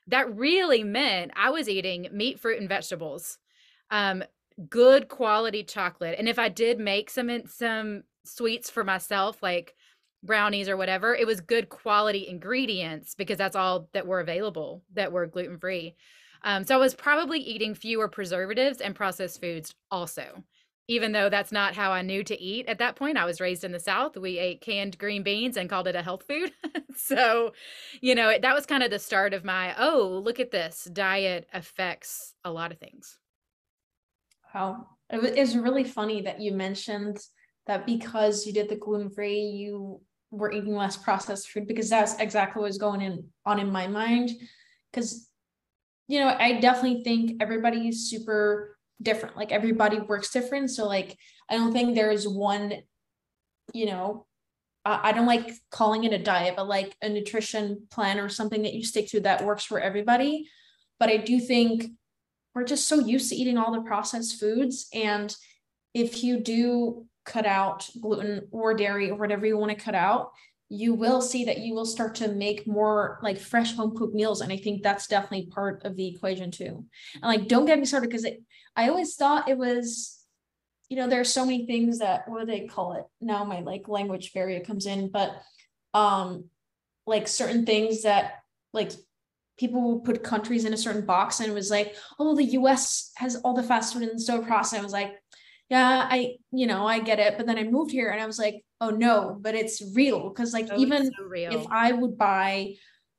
that 0.09 0.35
really 0.35 0.85
meant 0.85 1.33
I 1.37 1.51
was 1.51 1.69
eating 1.69 2.09
meat, 2.13 2.41
fruit, 2.41 2.61
and 2.61 2.69
vegetables, 2.69 3.39
um, 3.91 4.23
good 4.69 5.09
quality 5.09 5.63
chocolate. 5.63 6.17
And 6.19 6.29
if 6.29 6.39
I 6.39 6.49
did 6.49 6.79
make 6.79 7.11
some 7.11 7.47
some 7.47 8.03
sweets 8.25 8.71
for 8.71 8.85
myself, 8.85 9.43
like 9.43 9.75
brownies 10.23 10.69
or 10.69 10.77
whatever, 10.77 11.15
it 11.15 11.27
was 11.27 11.41
good 11.41 11.69
quality 11.69 12.27
ingredients 12.29 13.15
because 13.15 13.39
that's 13.39 13.57
all 13.57 13.89
that 13.93 14.07
were 14.07 14.21
available 14.21 14.83
that 14.95 15.13
were 15.13 15.27
gluten 15.27 15.59
free. 15.59 15.95
Um, 16.43 16.65
so 16.65 16.75
I 16.75 16.79
was 16.79 16.95
probably 16.95 17.41
eating 17.41 17.75
fewer 17.75 18.09
preservatives 18.09 18.81
and 18.81 18.95
processed 18.95 19.41
foods 19.41 19.75
also. 19.91 20.45
Even 20.91 21.13
though 21.13 21.29
that's 21.29 21.53
not 21.53 21.75
how 21.75 21.93
I 21.93 22.01
knew 22.01 22.25
to 22.25 22.41
eat 22.41 22.67
at 22.67 22.79
that 22.79 22.97
point, 22.97 23.19
I 23.19 23.27
was 23.27 23.43
raised 23.43 23.63
in 23.63 23.73
the 23.73 23.79
South. 23.79 24.17
We 24.17 24.39
ate 24.39 24.63
canned 24.63 24.97
green 24.97 25.23
beans 25.23 25.59
and 25.59 25.69
called 25.69 25.87
it 25.87 25.95
a 25.95 26.03
health 26.03 26.25
food. 26.27 26.53
so, 26.97 27.53
you 28.01 28.15
know, 28.15 28.33
that 28.41 28.55
was 28.55 28.65
kind 28.65 28.83
of 28.83 28.91
the 28.91 28.99
start 28.99 29.35
of 29.35 29.45
my, 29.45 29.75
oh, 29.79 30.23
look 30.25 30.41
at 30.41 30.51
this. 30.51 30.89
Diet 30.91 31.47
affects 31.53 32.35
a 32.43 32.51
lot 32.51 32.73
of 32.73 32.79
things. 32.79 33.19
Wow. 34.59 34.87
It 35.11 35.39
was 35.39 35.57
really 35.57 35.85
funny 35.85 36.23
that 36.23 36.41
you 36.41 36.53
mentioned 36.53 37.19
that 37.67 37.87
because 37.87 38.45
you 38.45 38.53
did 38.53 38.69
the 38.69 38.77
gluten 38.77 39.09
free, 39.09 39.41
you 39.41 40.01
were 40.31 40.53
eating 40.53 40.75
less 40.75 40.97
processed 40.97 41.49
food 41.49 41.67
because 41.67 41.89
that's 41.89 42.19
exactly 42.19 42.61
what 42.61 42.67
was 42.67 42.77
going 42.77 43.01
in 43.01 43.25
on 43.47 43.61
in 43.61 43.71
my 43.71 43.87
mind. 43.87 44.31
Because, 44.91 45.29
you 46.09 46.19
know, 46.19 46.27
I 46.27 46.61
definitely 46.61 47.05
think 47.05 47.41
everybody's 47.41 48.11
super 48.11 48.77
different. 49.01 49.37
Like 49.37 49.53
everybody 49.53 50.01
works 50.01 50.31
different. 50.31 50.71
So 50.71 50.87
like 50.87 51.17
I 51.49 51.57
don't 51.57 51.73
think 51.73 51.95
there's 51.95 52.27
one, 52.27 52.75
you 53.73 53.87
know, 53.87 54.27
I 54.85 55.13
don't 55.13 55.27
like 55.27 55.53
calling 55.71 56.05
it 56.05 56.13
a 56.13 56.19
diet, 56.19 56.55
but 56.57 56.67
like 56.67 56.97
a 57.01 57.09
nutrition 57.09 57.87
plan 57.91 58.19
or 58.19 58.29
something 58.29 58.63
that 58.63 58.75
you 58.75 58.85
stick 58.85 59.07
to 59.09 59.21
that 59.21 59.45
works 59.45 59.65
for 59.65 59.79
everybody. 59.79 60.49
But 60.99 61.11
I 61.11 61.19
do 61.19 61.39
think 61.39 61.93
we're 62.59 62.65
just 62.65 62.89
so 62.89 62.99
used 62.99 63.31
to 63.31 63.37
eating 63.37 63.57
all 63.57 63.73
the 63.73 63.83
processed 63.83 64.41
foods. 64.41 64.89
And 64.93 65.35
if 65.95 66.25
you 66.25 66.41
do 66.41 67.07
cut 67.25 67.47
out 67.47 67.89
gluten 68.03 68.49
or 68.51 68.75
dairy 68.75 69.11
or 69.11 69.17
whatever 69.17 69.47
you 69.47 69.57
want 69.57 69.71
to 69.71 69.85
cut 69.85 69.95
out, 69.95 70.33
you 70.69 70.93
will 70.93 71.23
see 71.23 71.45
that 71.45 71.61
you 71.61 71.73
will 71.73 71.87
start 71.87 72.17
to 72.17 72.27
make 72.27 72.67
more 72.67 73.21
like 73.23 73.39
fresh 73.39 73.77
home 73.77 73.97
cooked 73.97 74.13
meals. 74.13 74.41
And 74.41 74.53
I 74.53 74.57
think 74.57 74.83
that's 74.83 75.07
definitely 75.07 75.47
part 75.47 75.85
of 75.85 75.95
the 75.95 76.09
equation 76.09 76.51
too. 76.51 76.85
And 77.15 77.23
like, 77.23 77.47
don't 77.47 77.65
get 77.65 77.79
me 77.79 77.85
started 77.85 78.11
because 78.11 78.27
I 78.75 78.89
always 78.89 79.15
thought 79.15 79.49
it 79.49 79.57
was, 79.57 80.19
you 80.89 80.97
know, 80.97 81.09
there 81.09 81.21
are 81.21 81.25
so 81.25 81.45
many 81.45 81.65
things 81.65 82.01
that, 82.01 82.29
what 82.29 82.41
do 82.41 82.47
they 82.47 82.67
call 82.67 82.95
it? 82.95 83.05
Now 83.21 83.45
my 83.45 83.61
like 83.61 83.87
language 83.87 84.33
barrier 84.33 84.65
comes 84.65 84.87
in, 84.87 85.11
but 85.13 85.31
um, 85.95 86.47
like 87.07 87.29
certain 87.29 87.65
things 87.65 88.03
that 88.03 88.33
like 88.73 88.91
people 89.59 89.83
will 89.83 90.01
put 90.01 90.23
countries 90.23 90.65
in 90.65 90.73
a 90.73 90.77
certain 90.77 91.05
box 91.05 91.41
and 91.41 91.51
it 91.51 91.55
was 91.55 91.71
like, 91.71 91.97
oh, 92.19 92.35
the 92.35 92.45
US 92.45 93.13
has 93.17 93.37
all 93.37 93.55
the 93.55 93.63
fast 93.63 93.93
food 93.93 94.05
and 94.05 94.21
so 94.21 94.41
processed. 94.43 94.81
I 94.81 94.85
was 94.85 94.93
like, 94.93 95.15
yeah, 95.69 96.07
I, 96.11 96.37
you 96.51 96.67
know, 96.67 96.87
I 96.87 97.01
get 97.01 97.19
it. 97.19 97.37
But 97.37 97.47
then 97.47 97.59
I 97.59 97.65
moved 97.65 97.91
here 97.91 98.09
and 98.09 98.21
I 98.21 98.27
was 98.27 98.39
like, 98.39 98.63
oh 98.81 98.91
no, 98.91 99.37
but 99.39 99.55
it's 99.55 99.83
real. 99.95 100.31
Cause 100.31 100.53
like 100.55 100.69
oh, 100.71 100.79
even 100.79 101.07
so 101.07 101.31
if 101.33 101.67
I 101.71 101.93
would 101.93 102.17
buy, 102.17 102.75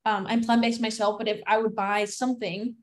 um, 0.05 0.25
I'm 0.27 0.43
plant-based 0.43 0.81
myself, 0.81 1.17
but 1.19 1.27
if 1.27 1.41
I 1.45 1.57
would 1.57 1.75
buy 1.75 2.05
something 2.05 2.75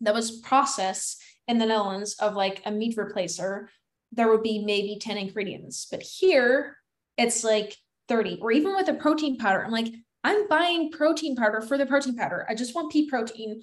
that 0.00 0.14
was 0.14 0.40
processed, 0.40 1.22
in 1.48 1.58
the 1.58 1.66
Netherlands 1.66 2.16
of 2.20 2.34
like 2.34 2.62
a 2.64 2.70
meat 2.70 2.96
replacer, 2.96 3.66
there 4.12 4.28
would 4.28 4.42
be 4.42 4.64
maybe 4.64 4.98
10 5.00 5.16
ingredients. 5.16 5.86
But 5.90 6.02
here 6.02 6.76
it's 7.16 7.44
like 7.44 7.76
30, 8.08 8.38
or 8.42 8.52
even 8.52 8.74
with 8.74 8.88
a 8.88 8.94
protein 8.94 9.38
powder. 9.38 9.64
I'm 9.64 9.72
like, 9.72 9.92
I'm 10.26 10.48
buying 10.48 10.90
protein 10.90 11.36
powder 11.36 11.60
for 11.60 11.78
the 11.78 11.86
protein 11.86 12.16
powder. 12.16 12.44
I 12.48 12.56
just 12.56 12.74
want 12.74 12.90
pea 12.90 13.08
protein 13.08 13.62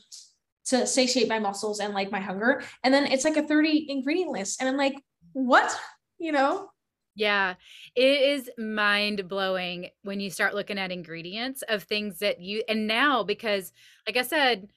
to 0.68 0.88
satiate 0.88 1.28
my 1.28 1.38
muscles 1.38 1.82
and 1.82 1.94
like 1.94 2.10
my 2.10 2.22
hunger. 2.22 2.64
And 2.86 2.94
then 2.94 3.06
it's 3.06 3.26
like 3.26 3.36
a 3.36 3.46
30 3.46 3.88
ingredient 3.90 4.32
list. 4.32 4.62
And 4.62 4.70
I'm 4.70 4.78
like, 4.78 4.96
what? 5.34 5.78
You 6.20 6.32
know? 6.32 6.70
Yeah, 7.16 7.56
it 7.96 8.22
is 8.22 8.50
mind 8.58 9.28
blowing 9.28 9.90
when 10.04 10.22
you 10.22 10.30
start 10.30 10.56
looking 10.56 10.80
at 10.80 10.90
ingredients 10.90 11.64
of 11.68 11.84
things 11.84 12.20
that 12.20 12.40
you, 12.40 12.64
and 12.70 12.88
now 12.88 13.24
because, 13.24 13.74
like 14.08 14.16
I 14.16 14.24
said, 14.24 14.70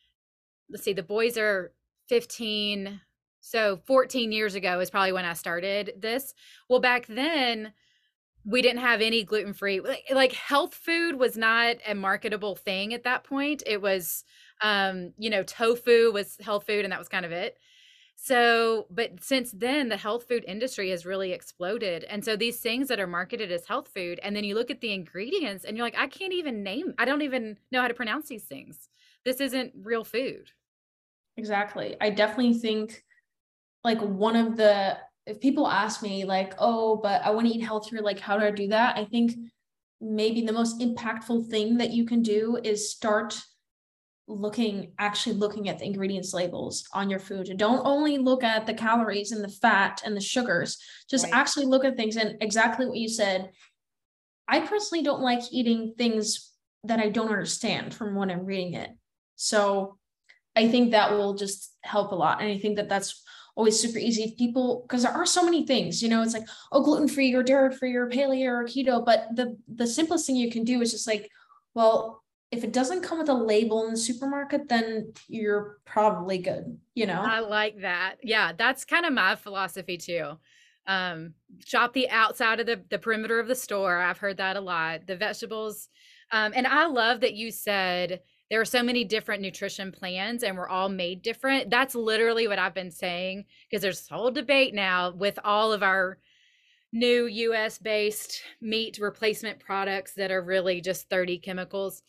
let's 0.69 0.83
see, 0.83 0.93
the 0.93 1.05
boys 1.05 1.39
are 1.39 1.73
15. 2.09 3.01
So 3.41 3.79
14 3.87 4.33
years 4.33 4.57
ago 4.57 4.81
is 4.81 4.91
probably 4.91 5.13
when 5.13 5.25
I 5.25 5.35
started 5.35 5.93
this. 5.97 6.35
Well, 6.69 6.81
back 6.81 7.07
then, 7.07 7.73
we 8.49 8.63
didn't 8.63 8.81
have 8.81 9.01
any 9.01 9.25
gluten 9.25 9.53
free, 9.53 9.81
like, 9.81 10.05
like 10.13 10.33
health 10.33 10.73
food 10.73 11.17
was 11.17 11.37
not 11.37 11.77
a 11.87 11.95
marketable 11.95 12.55
thing 12.55 12.95
at 12.95 13.03
that 13.03 13.25
point. 13.25 13.65
It 13.67 13.83
was, 13.83 14.25
um, 14.61 15.13
you 15.19 15.29
know, 15.29 15.43
tofu 15.43 16.13
was 16.13 16.37
health 16.41 16.65
food, 16.65 16.85
and 16.85 16.93
that 16.93 16.99
was 16.99 17.09
kind 17.09 17.27
of 17.27 17.33
it. 17.33 17.59
So, 18.15 18.87
but 18.89 19.23
since 19.23 19.51
then, 19.51 19.89
the 19.89 19.97
health 19.97 20.27
food 20.29 20.45
industry 20.47 20.91
has 20.91 21.05
really 21.05 21.33
exploded. 21.33 22.05
And 22.05 22.25
so 22.25 22.37
these 22.37 22.61
things 22.61 22.89
that 22.89 23.01
are 23.01 23.07
marketed 23.07 23.51
as 23.53 23.67
health 23.67 23.89
food, 23.89 24.21
and 24.23 24.35
then 24.35 24.45
you 24.45 24.55
look 24.55 24.71
at 24.71 24.81
the 24.81 24.95
ingredients 24.95 25.65
and 25.65 25.77
you're 25.77 25.85
like, 25.85 25.99
I 25.99 26.07
can't 26.07 26.33
even 26.33 26.63
name, 26.63 26.95
I 26.99 27.05
don't 27.05 27.23
even 27.23 27.59
know 27.73 27.83
how 27.83 27.89
to 27.89 27.95
pronounce 27.95 28.29
these 28.29 28.45
things. 28.45 28.89
This 29.25 29.41
isn't 29.41 29.73
real 29.83 30.05
food. 30.05 30.51
Exactly. 31.37 31.97
I 32.01 32.11
definitely 32.11 32.55
think 32.55 33.05
like 33.85 34.01
one 34.01 34.37
of 34.37 34.57
the, 34.57 34.97
if 35.27 35.41
people 35.41 35.67
ask 35.67 36.03
me, 36.03 36.25
like, 36.25 36.55
oh, 36.59 36.97
but 36.97 37.23
I 37.25 37.31
want 37.31 37.49
to 37.49 37.53
eat 37.53 37.63
healthier, 37.63 38.01
like, 38.01 38.21
how 38.21 38.39
do 38.39 38.47
I 38.47 38.51
do 38.53 38.69
that? 38.69 38.97
I 38.97 39.05
think 39.05 39.33
maybe 40.01 40.43
the 40.43 40.53
most 40.53 40.81
impactful 40.81 41.49
thing 41.49 41.79
that 41.79 41.91
you 41.91 42.05
can 42.05 42.23
do 42.23 42.59
is 42.63 42.91
start 42.91 43.41
looking 44.29 44.93
actually 44.99 45.37
looking 45.37 45.69
at 45.69 45.79
the 45.79 45.85
ingredients 45.85 46.35
labels 46.35 46.85
on 46.93 47.09
your 47.09 47.21
food 47.21 47.49
don't 47.57 47.87
only 47.87 48.19
look 48.19 48.43
at 48.43 48.67
the 48.67 48.75
calories 48.75 49.31
and 49.31 49.43
the 49.43 49.49
fat 49.49 50.03
and 50.05 50.17
the 50.17 50.21
sugars 50.21 50.79
just 51.09 51.25
right. 51.25 51.35
actually 51.35 51.65
look 51.65 51.85
at 51.85 51.97
things 51.97 52.17
and 52.17 52.37
exactly 52.41 52.87
what 52.87 52.99
you 52.99 53.09
said 53.09 53.51
i 54.49 54.59
personally 54.59 55.05
don't 55.05 55.23
like 55.23 55.41
eating 55.53 55.95
things 55.97 56.53
that 56.83 56.99
i 56.99 57.09
don't 57.09 57.29
understand 57.29 57.95
from 57.95 58.17
when 58.17 58.29
i'm 58.29 58.45
reading 58.45 58.75
it 58.75 58.91
so 59.37 59.97
i 60.57 60.67
think 60.69 60.91
that 60.91 61.13
will 61.13 61.35
just 61.35 61.73
help 61.83 62.11
a 62.11 62.17
lot 62.17 62.43
and 62.43 62.51
i 62.51 62.59
think 62.59 62.77
that 62.77 62.89
that's 62.89 63.23
always 63.57 63.81
super 63.81 63.99
easy 63.99 64.35
people 64.39 64.83
because 64.83 65.03
there 65.03 65.13
are 65.13 65.27
so 65.27 65.43
many 65.43 65.67
things 65.67 66.03
you 66.03 66.09
know 66.09 66.23
it's 66.23 66.35
like 66.35 66.47
oh 66.73 66.83
gluten 66.83 67.09
free 67.09 67.35
or 67.35 67.43
dairy 67.43 67.75
free 67.75 67.95
or 67.95 68.09
paleo 68.09 68.49
or 68.49 68.65
keto 68.65 69.05
but 69.05 69.27
the 69.35 69.57
the 69.67 69.87
simplest 69.87 70.27
thing 70.27 70.37
you 70.37 70.51
can 70.51 70.63
do 70.63 70.81
is 70.81 70.93
just 70.93 71.07
like 71.07 71.29
well 71.75 72.23
if 72.53 72.63
it 72.63 72.73
doesn't 72.73 73.03
come 73.03 73.19
with 73.19 73.29
a 73.29 73.35
label 73.35 73.85
in 73.85 73.91
the 73.91 73.97
supermarket, 73.97 74.69
then 74.69 75.13
you're 75.29 75.79
probably 75.85 76.39
good, 76.39 76.79
you 76.95 77.07
know? 77.07 77.21
I 77.21 77.41
like 77.41 77.81
that. 77.81 78.17
Yeah, 78.23 78.53
that's 78.57 78.85
kind 78.85 79.05
of 79.05 79.13
my 79.13 79.35
philosophy 79.35 79.99
too. 79.99 80.39
Um, 80.87 81.35
shop 81.65 81.93
the 81.93 82.09
outside 82.09 82.61
of 82.61 82.67
the, 82.67 82.81
the 82.89 83.01
perimeter 83.01 83.41
of 83.41 83.49
the 83.49 83.57
store. 83.57 83.99
I've 83.99 84.19
heard 84.19 84.37
that 84.37 84.57
a 84.57 84.61
lot. 84.61 85.07
The 85.07 85.17
vegetables. 85.17 85.89
Um, 86.31 86.53
and 86.55 86.67
I 86.67 86.87
love 86.87 87.21
that 87.21 87.35
you 87.35 87.51
said 87.51 88.21
there 88.51 88.61
are 88.61 88.67
so 88.67 88.83
many 88.83 89.05
different 89.05 89.43
nutrition 89.43 89.93
plans 89.93 90.43
and 90.43 90.57
we're 90.57 90.69
all 90.69 90.89
made 90.89 91.23
different. 91.23 91.71
That's 91.71 91.95
literally 91.95 92.47
what 92.47 92.59
I've 92.59 92.75
been 92.75 92.91
saying 92.91 93.47
because 93.69 93.83
there's 93.83 94.01
this 94.01 94.09
whole 94.09 94.31
debate 94.31 94.75
now 94.75 95.11
with 95.11 95.39
all 95.45 95.73
of 95.73 95.83
our 95.83 96.19
new 96.93 97.27
US 97.27 97.79
based 97.79 98.43
meat 98.61 98.99
replacement 99.01 99.59
products 99.59 100.15
that 100.15 100.31
are 100.31 100.43
really 100.43 100.81
just 100.81 101.11
30 101.11 101.39
chemicals 101.39 102.03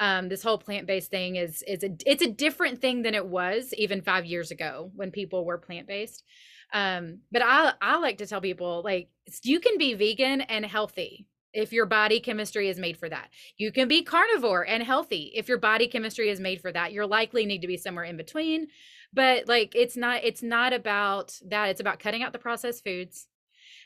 um, 0.00 0.30
this 0.30 0.42
whole 0.42 0.58
plant-based 0.58 1.10
thing 1.10 1.36
is 1.36 1.62
is 1.68 1.84
a 1.84 1.90
it's 2.06 2.22
a 2.22 2.30
different 2.30 2.80
thing 2.80 3.02
than 3.02 3.14
it 3.14 3.26
was 3.26 3.72
even 3.74 4.00
five 4.00 4.24
years 4.24 4.50
ago 4.50 4.90
when 4.96 5.10
people 5.10 5.44
were 5.44 5.58
plant-based 5.58 6.24
um, 6.72 7.18
but 7.30 7.42
i 7.42 7.72
i 7.80 7.98
like 7.98 8.18
to 8.18 8.26
tell 8.26 8.40
people 8.40 8.80
like 8.82 9.10
you 9.44 9.60
can 9.60 9.76
be 9.78 9.94
vegan 9.94 10.40
and 10.40 10.64
healthy 10.64 11.26
if 11.52 11.72
your 11.72 11.86
body 11.86 12.20
chemistry 12.20 12.68
is 12.68 12.78
made 12.78 12.96
for 12.96 13.08
that. 13.08 13.28
You 13.56 13.72
can 13.72 13.88
be 13.88 14.02
carnivore 14.02 14.66
and 14.66 14.82
healthy. 14.82 15.32
If 15.34 15.48
your 15.48 15.58
body 15.58 15.88
chemistry 15.88 16.28
is 16.28 16.40
made 16.40 16.60
for 16.60 16.72
that 16.72 16.92
you're 16.92 17.06
likely 17.06 17.46
need 17.46 17.62
to 17.62 17.66
be 17.66 17.76
somewhere 17.76 18.04
in 18.04 18.16
between. 18.16 18.68
But 19.12 19.48
like 19.48 19.74
it's 19.74 19.96
not 19.96 20.22
it's 20.24 20.42
not 20.42 20.72
about 20.72 21.38
that. 21.46 21.70
It's 21.70 21.80
about 21.80 21.98
cutting 21.98 22.22
out 22.22 22.32
the 22.32 22.38
processed 22.38 22.84
foods 22.84 23.26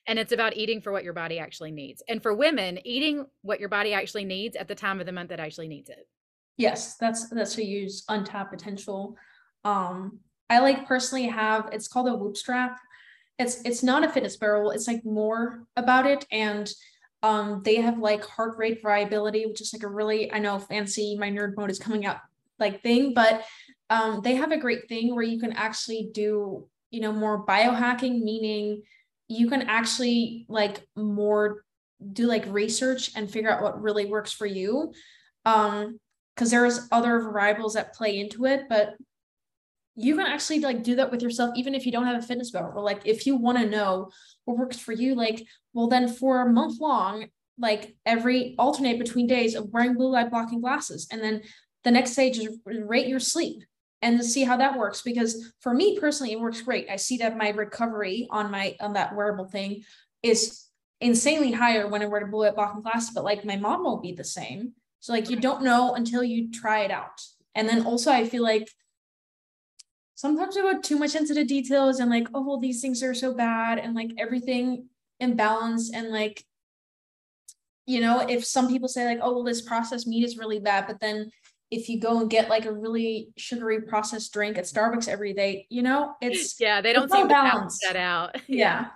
and 0.06 0.18
it's 0.18 0.32
about 0.32 0.56
eating 0.56 0.80
for 0.80 0.92
what 0.92 1.04
your 1.04 1.14
body 1.14 1.38
actually 1.38 1.70
needs. 1.70 2.02
And 2.08 2.22
for 2.22 2.34
women 2.34 2.78
eating 2.84 3.26
what 3.42 3.60
your 3.60 3.70
body 3.70 3.94
actually 3.94 4.24
needs 4.24 4.56
at 4.56 4.68
the 4.68 4.74
time 4.74 5.00
of 5.00 5.06
the 5.06 5.12
month 5.12 5.30
that 5.30 5.40
actually 5.40 5.68
needs 5.68 5.88
it. 5.88 6.06
Yes 6.56 6.96
that's 6.96 7.28
that's 7.30 7.54
to 7.54 7.64
use 7.64 8.04
untapped 8.08 8.52
potential. 8.52 9.16
Um 9.64 10.20
i 10.50 10.58
like 10.58 10.86
personally 10.86 11.26
have 11.26 11.70
it's 11.72 11.88
called 11.88 12.08
a 12.08 12.14
whoop 12.14 12.36
strap. 12.36 12.78
It's 13.38 13.62
it's 13.64 13.82
not 13.82 14.04
a 14.04 14.08
fitness 14.10 14.36
barrel. 14.36 14.70
It's 14.70 14.86
like 14.86 15.04
more 15.04 15.64
about 15.76 16.06
it 16.06 16.26
and 16.30 16.70
um 17.24 17.62
they 17.64 17.76
have 17.76 17.98
like 17.98 18.22
heart 18.24 18.58
rate 18.58 18.80
variability 18.82 19.46
which 19.46 19.62
is 19.62 19.72
like 19.72 19.82
a 19.82 19.88
really 19.88 20.30
i 20.32 20.38
know 20.38 20.58
fancy 20.58 21.16
my 21.18 21.30
nerd 21.30 21.56
mode 21.56 21.70
is 21.70 21.78
coming 21.78 22.04
out 22.04 22.18
like 22.58 22.82
thing 22.82 23.14
but 23.14 23.42
um 23.88 24.20
they 24.22 24.34
have 24.34 24.52
a 24.52 24.58
great 24.58 24.88
thing 24.88 25.14
where 25.14 25.24
you 25.24 25.40
can 25.40 25.52
actually 25.52 26.10
do 26.12 26.68
you 26.90 27.00
know 27.00 27.12
more 27.12 27.46
biohacking 27.46 28.20
meaning 28.20 28.82
you 29.28 29.48
can 29.48 29.62
actually 29.62 30.44
like 30.48 30.86
more 30.96 31.64
do 32.12 32.26
like 32.26 32.44
research 32.48 33.10
and 33.16 33.30
figure 33.30 33.50
out 33.50 33.62
what 33.62 33.80
really 33.80 34.04
works 34.04 34.30
for 34.32 34.46
you. 34.46 34.92
Um 35.44 35.98
because 36.34 36.50
there's 36.50 36.88
other 36.90 37.30
variables 37.30 37.74
that 37.74 37.94
play 37.94 38.18
into 38.18 38.44
it 38.44 38.62
but 38.68 38.94
you 39.96 40.16
can 40.16 40.26
actually 40.26 40.60
like 40.60 40.82
do 40.82 40.96
that 40.96 41.10
with 41.10 41.22
yourself 41.22 41.52
even 41.56 41.74
if 41.74 41.86
you 41.86 41.92
don't 41.92 42.06
have 42.06 42.22
a 42.22 42.26
fitness 42.26 42.50
belt 42.50 42.72
or 42.74 42.82
like 42.82 43.00
if 43.04 43.26
you 43.26 43.36
want 43.36 43.58
to 43.58 43.68
know 43.68 44.10
what 44.44 44.58
works 44.58 44.78
for 44.78 44.92
you 44.92 45.14
like 45.14 45.46
well 45.72 45.88
then 45.88 46.08
for 46.08 46.42
a 46.42 46.52
month 46.52 46.80
long 46.80 47.26
like 47.58 47.94
every 48.04 48.54
alternate 48.58 48.98
between 48.98 49.26
days 49.26 49.54
of 49.54 49.68
wearing 49.70 49.94
blue 49.94 50.10
light 50.10 50.30
blocking 50.30 50.60
glasses 50.60 51.06
and 51.10 51.22
then 51.22 51.40
the 51.84 51.90
next 51.90 52.12
stage 52.12 52.38
is 52.38 52.58
rate 52.66 53.06
your 53.06 53.20
sleep 53.20 53.62
and 54.04 54.22
see 54.22 54.44
how 54.44 54.56
that 54.56 54.76
works 54.76 55.00
because 55.00 55.52
for 55.60 55.72
me 55.72 55.98
personally 55.98 56.32
it 56.32 56.40
works 56.40 56.60
great. 56.60 56.88
I 56.90 56.96
see 56.96 57.16
that 57.18 57.38
my 57.38 57.50
recovery 57.50 58.28
on 58.30 58.50
my 58.50 58.76
on 58.80 58.92
that 58.92 59.14
wearable 59.14 59.46
thing 59.46 59.82
is 60.22 60.66
insanely 61.00 61.52
higher 61.52 61.88
when 61.88 62.02
i 62.02 62.06
wear 62.06 62.22
a 62.22 62.28
blue 62.28 62.42
light 62.42 62.54
blocking 62.54 62.82
glasses 62.82 63.10
but 63.14 63.24
like 63.24 63.44
my 63.44 63.56
mom 63.56 63.84
won't 63.84 64.02
be 64.02 64.12
the 64.12 64.24
same. 64.24 64.72
So 65.00 65.12
like 65.12 65.30
you 65.30 65.36
don't 65.36 65.62
know 65.62 65.94
until 65.94 66.22
you 66.22 66.50
try 66.50 66.80
it 66.80 66.90
out. 66.90 67.20
And 67.54 67.68
then 67.68 67.86
also 67.86 68.10
i 68.10 68.26
feel 68.28 68.42
like 68.42 68.68
sometimes 70.14 70.56
we 70.56 70.62
go 70.62 70.80
too 70.80 70.98
much 70.98 71.14
into 71.14 71.34
the 71.34 71.44
details 71.44 72.00
and 72.00 72.10
like 72.10 72.28
oh 72.34 72.46
well 72.46 72.58
these 72.58 72.80
things 72.80 73.02
are 73.02 73.14
so 73.14 73.34
bad 73.34 73.78
and 73.78 73.94
like 73.94 74.10
everything 74.18 74.88
imbalance 75.20 75.92
and 75.92 76.08
like 76.10 76.44
you 77.86 78.00
know 78.00 78.20
if 78.20 78.44
some 78.44 78.68
people 78.68 78.88
say 78.88 79.06
like 79.06 79.18
oh 79.22 79.32
well 79.32 79.44
this 79.44 79.62
processed 79.62 80.06
meat 80.06 80.24
is 80.24 80.38
really 80.38 80.58
bad 80.58 80.86
but 80.86 81.00
then 81.00 81.30
if 81.70 81.88
you 81.88 81.98
go 81.98 82.20
and 82.20 82.30
get 82.30 82.48
like 82.48 82.66
a 82.66 82.72
really 82.72 83.28
sugary 83.36 83.82
processed 83.82 84.32
drink 84.32 84.56
at 84.56 84.64
Starbucks 84.64 85.08
every 85.08 85.32
day, 85.32 85.66
you 85.70 85.82
know, 85.82 86.14
it's 86.20 86.56
yeah, 86.60 86.80
they 86.80 86.92
don't 86.92 87.10
seem 87.10 87.28
to 87.28 87.34
balance 87.34 87.80
that 87.86 87.96
out. 87.96 88.36
yeah. 88.46 88.88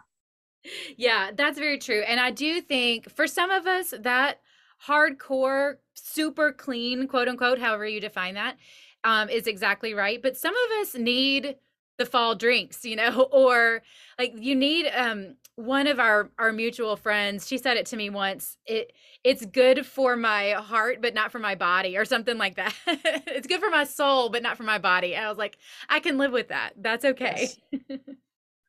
Yeah, 0.96 1.30
that's 1.34 1.58
very 1.58 1.78
true. 1.78 2.02
And 2.06 2.20
I 2.20 2.30
do 2.30 2.60
think 2.60 3.10
for 3.10 3.26
some 3.26 3.50
of 3.50 3.66
us 3.66 3.94
that 4.00 4.40
hardcore, 4.86 5.76
super 5.94 6.52
clean, 6.52 7.08
quote 7.08 7.28
unquote, 7.28 7.58
however 7.58 7.86
you 7.86 8.00
define 8.00 8.34
that, 8.34 8.56
um, 9.04 9.28
is 9.28 9.46
exactly 9.46 9.94
right. 9.94 10.20
But 10.20 10.36
some 10.36 10.54
of 10.54 10.80
us 10.80 10.94
need 10.94 11.56
the 11.98 12.06
fall 12.06 12.34
drinks, 12.34 12.84
you 12.84 12.96
know, 12.96 13.22
or 13.32 13.82
like 14.18 14.32
you 14.36 14.54
need 14.54 14.86
um 14.96 15.34
one 15.56 15.88
of 15.88 15.98
our 15.98 16.30
our 16.38 16.52
mutual 16.52 16.96
friends, 16.96 17.46
she 17.46 17.58
said 17.58 17.76
it 17.76 17.86
to 17.86 17.96
me 17.96 18.08
once. 18.08 18.56
It 18.64 18.92
it's 19.24 19.44
good 19.44 19.84
for 19.84 20.16
my 20.16 20.52
heart 20.52 21.02
but 21.02 21.12
not 21.14 21.32
for 21.32 21.40
my 21.40 21.56
body 21.56 21.96
or 21.96 22.04
something 22.04 22.38
like 22.38 22.56
that. 22.56 22.74
it's 22.86 23.46
good 23.46 23.60
for 23.60 23.70
my 23.70 23.84
soul 23.84 24.30
but 24.30 24.42
not 24.42 24.56
for 24.56 24.62
my 24.62 24.78
body. 24.78 25.14
And 25.14 25.26
I 25.26 25.28
was 25.28 25.38
like, 25.38 25.58
I 25.88 26.00
can 26.00 26.16
live 26.16 26.32
with 26.32 26.48
that. 26.48 26.72
That's 26.76 27.04
okay. 27.04 27.48
Yes. 27.72 27.88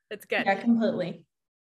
That's 0.10 0.26
good. 0.26 0.46
Yeah, 0.46 0.56
completely. 0.56 1.24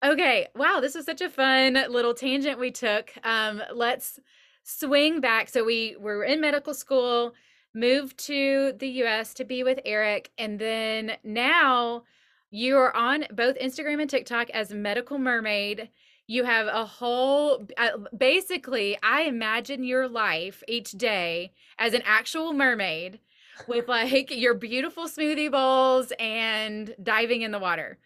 Okay. 0.06 0.48
Wow, 0.56 0.80
this 0.80 0.94
was 0.94 1.06
such 1.06 1.22
a 1.22 1.30
fun 1.30 1.74
little 1.90 2.14
tangent 2.14 2.60
we 2.60 2.72
took. 2.72 3.12
Um 3.24 3.64
let's 3.74 4.20
swing 4.64 5.22
back. 5.22 5.50
So 5.50 5.64
we 5.64 5.96
were 6.00 6.24
in 6.24 6.40
medical 6.40 6.76
school 6.76 7.34
moved 7.78 8.18
to 8.18 8.74
the 8.80 8.88
US 9.04 9.34
to 9.36 9.46
be 9.46 9.64
with 9.64 9.80
Eric. 9.86 10.32
And 10.38 10.60
then 10.60 11.18
now 11.24 12.04
you 12.50 12.78
are 12.78 12.96
on 12.96 13.26
both 13.32 13.58
Instagram 13.58 14.02
and 14.02 14.10
TikTok 14.10 14.50
as 14.52 14.74
Medical 14.74 15.18
Mermaid. 15.18 15.90
You 16.28 16.44
have 16.44 16.68
a 16.68 16.86
whole, 16.86 17.68
uh, 17.78 17.90
basically, 18.18 18.98
I 19.02 19.24
imagine 19.24 19.84
your 19.84 20.08
life 20.10 20.64
each 20.68 20.92
day 20.92 21.54
as 21.80 21.94
an 21.94 22.02
actual 22.06 22.52
mermaid 22.54 23.20
with 23.68 23.88
like 23.88 24.32
your 24.32 24.54
beautiful 24.54 25.06
smoothie 25.06 25.52
bowls 25.52 26.12
and 26.20 26.94
diving 27.02 27.44
in 27.44 27.52
the 27.52 27.60
water. 27.60 27.98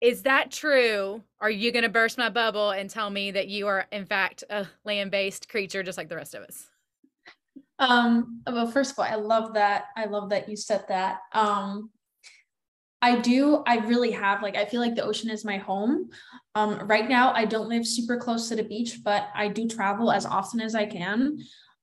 Is 0.00 0.22
that 0.22 0.50
true? 0.50 1.22
Are 1.40 1.50
you 1.50 1.72
going 1.72 1.84
to 1.84 1.88
burst 1.88 2.18
my 2.18 2.28
bubble 2.28 2.70
and 2.70 2.90
tell 2.90 3.10
me 3.10 3.30
that 3.30 3.48
you 3.48 3.66
are, 3.66 3.86
in 3.92 4.04
fact, 4.04 4.44
a 4.50 4.66
land 4.84 5.10
based 5.10 5.48
creature 5.48 5.82
just 5.82 5.96
like 5.98 6.08
the 6.08 6.16
rest 6.16 6.34
of 6.34 6.42
us? 6.42 6.68
Um, 7.78 8.42
well, 8.46 8.66
first 8.66 8.92
of 8.92 8.98
all, 8.98 9.04
I 9.04 9.16
love 9.16 9.54
that. 9.54 9.86
I 9.96 10.06
love 10.06 10.30
that 10.30 10.48
you 10.48 10.56
said 10.56 10.84
that. 10.88 11.18
Um, 11.32 11.90
I 13.02 13.18
do, 13.18 13.62
I 13.66 13.78
really 13.78 14.12
have 14.12 14.42
like, 14.42 14.56
I 14.56 14.64
feel 14.64 14.80
like 14.80 14.94
the 14.94 15.04
ocean 15.04 15.28
is 15.28 15.44
my 15.44 15.58
home. 15.58 16.08
Um, 16.54 16.86
right 16.86 17.06
now, 17.06 17.34
I 17.34 17.44
don't 17.44 17.68
live 17.68 17.86
super 17.86 18.16
close 18.16 18.48
to 18.48 18.56
the 18.56 18.62
beach, 18.62 19.00
but 19.04 19.28
I 19.34 19.48
do 19.48 19.68
travel 19.68 20.10
as 20.10 20.24
often 20.24 20.60
as 20.60 20.74
I 20.74 20.86
can. 20.86 21.38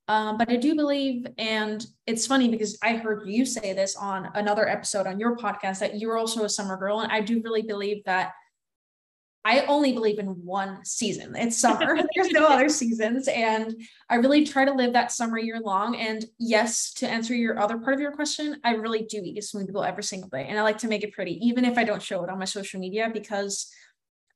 Um, 0.08 0.38
but 0.38 0.50
I 0.50 0.56
do 0.56 0.76
believe, 0.76 1.28
and 1.38 1.86
it's 2.08 2.26
funny 2.26 2.50
because 2.50 2.78
I 2.82 2.96
heard 2.96 3.28
you 3.28 3.46
say 3.46 3.74
this 3.74 3.96
on 3.96 4.30
another 4.34 4.68
episode 4.68 5.06
on 5.06 5.20
your 5.20 5.38
podcast 5.38 5.80
that 5.80 6.00
you're 6.00 6.18
also 6.18 6.44
a 6.44 6.50
summer 6.50 6.76
girl. 6.76 7.02
And 7.02 7.12
I 7.12 7.22
do 7.22 7.40
really 7.44 7.62
believe 7.62 8.04
that 8.06 8.32
I 9.44 9.62
only 9.62 9.94
believe 9.94 10.20
in 10.20 10.28
one 10.28 10.86
season. 10.86 11.36
It's 11.36 11.58
summer. 11.58 11.98
There's 12.16 12.30
no 12.30 12.46
other 12.46 12.70
seasons. 12.70 13.28
And 13.28 13.76
I 14.10 14.16
really 14.16 14.46
try 14.46 14.66
to 14.66 14.74
live 14.74 14.94
that 14.94 15.12
summer 15.12 15.40
year 15.40 15.60
long. 15.60 15.96
And 15.96 16.24
yes, 16.38 16.94
to 16.96 17.10
answer 17.10 17.34
your 17.34 17.60
other 17.60 17.80
part 17.80 17.96
of 17.96 18.00
your 18.00 18.12
question, 18.12 18.58
I 18.64 18.76
really 18.76 19.04
do 19.04 19.22
eat 19.24 19.40
a 19.40 19.42
smoothie 19.42 19.74
bowl 19.74 19.84
every 19.84 20.04
single 20.04 20.30
day. 20.30 20.46
And 20.48 20.60
I 20.60 20.62
like 20.62 20.78
to 20.80 20.88
make 20.88 21.04
it 21.04 21.14
pretty, 21.14 21.44
even 21.46 21.66
if 21.66 21.78
I 21.78 21.84
don't 21.84 22.02
show 22.02 22.24
it 22.24 22.30
on 22.30 22.38
my 22.38 22.46
social 22.46 22.80
media, 22.80 23.10
because 23.12 23.72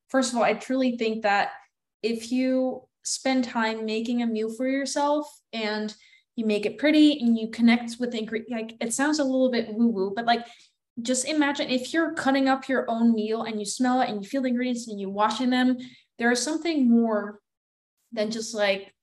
first 0.09 0.31
of 0.31 0.37
all, 0.37 0.43
I 0.43 0.53
truly 0.53 0.97
think 0.97 1.21
that 1.21 1.49
if 2.01 2.31
you 2.31 2.87
spend 3.03 3.43
time 3.43 3.85
making 3.85 4.23
a 4.23 4.27
meal 4.27 4.51
for 4.51 4.67
yourself 4.67 5.27
and 5.53 5.93
you 6.35 6.45
make 6.45 6.65
it 6.65 6.79
pretty 6.79 7.19
and 7.19 7.37
you 7.37 7.49
connect 7.49 7.97
with 7.99 8.11
the 8.11 8.27
like 8.49 8.75
it 8.81 8.93
sounds 8.93 9.19
a 9.19 9.23
little 9.23 9.51
bit 9.51 9.71
woo 9.73 9.87
woo, 9.87 10.13
but 10.15 10.25
like 10.25 10.45
just 11.01 11.27
imagine 11.27 11.69
if 11.69 11.93
you're 11.93 12.13
cutting 12.13 12.47
up 12.47 12.69
your 12.69 12.85
own 12.89 13.13
meal 13.13 13.43
and 13.43 13.59
you 13.59 13.65
smell 13.65 14.01
it 14.01 14.09
and 14.09 14.23
you 14.23 14.29
feel 14.29 14.41
the 14.41 14.49
ingredients 14.49 14.87
and 14.87 14.99
you 14.99 15.09
washing 15.09 15.49
them, 15.49 15.77
there 16.17 16.31
is 16.31 16.41
something 16.41 16.89
more 16.89 17.39
than 18.11 18.31
just 18.31 18.55
like 18.55 18.93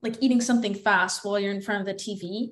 like 0.00 0.16
eating 0.20 0.40
something 0.40 0.74
fast 0.74 1.24
while 1.24 1.38
you're 1.38 1.52
in 1.52 1.60
front 1.60 1.80
of 1.80 1.86
the 1.86 1.94
TV. 1.94 2.50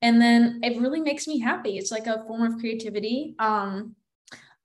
And 0.00 0.20
then 0.20 0.60
it 0.62 0.80
really 0.80 1.00
makes 1.00 1.26
me 1.26 1.38
happy. 1.38 1.76
It's 1.76 1.90
like 1.90 2.06
a 2.06 2.24
form 2.26 2.42
of 2.42 2.58
creativity. 2.58 3.34
Um, 3.38 3.94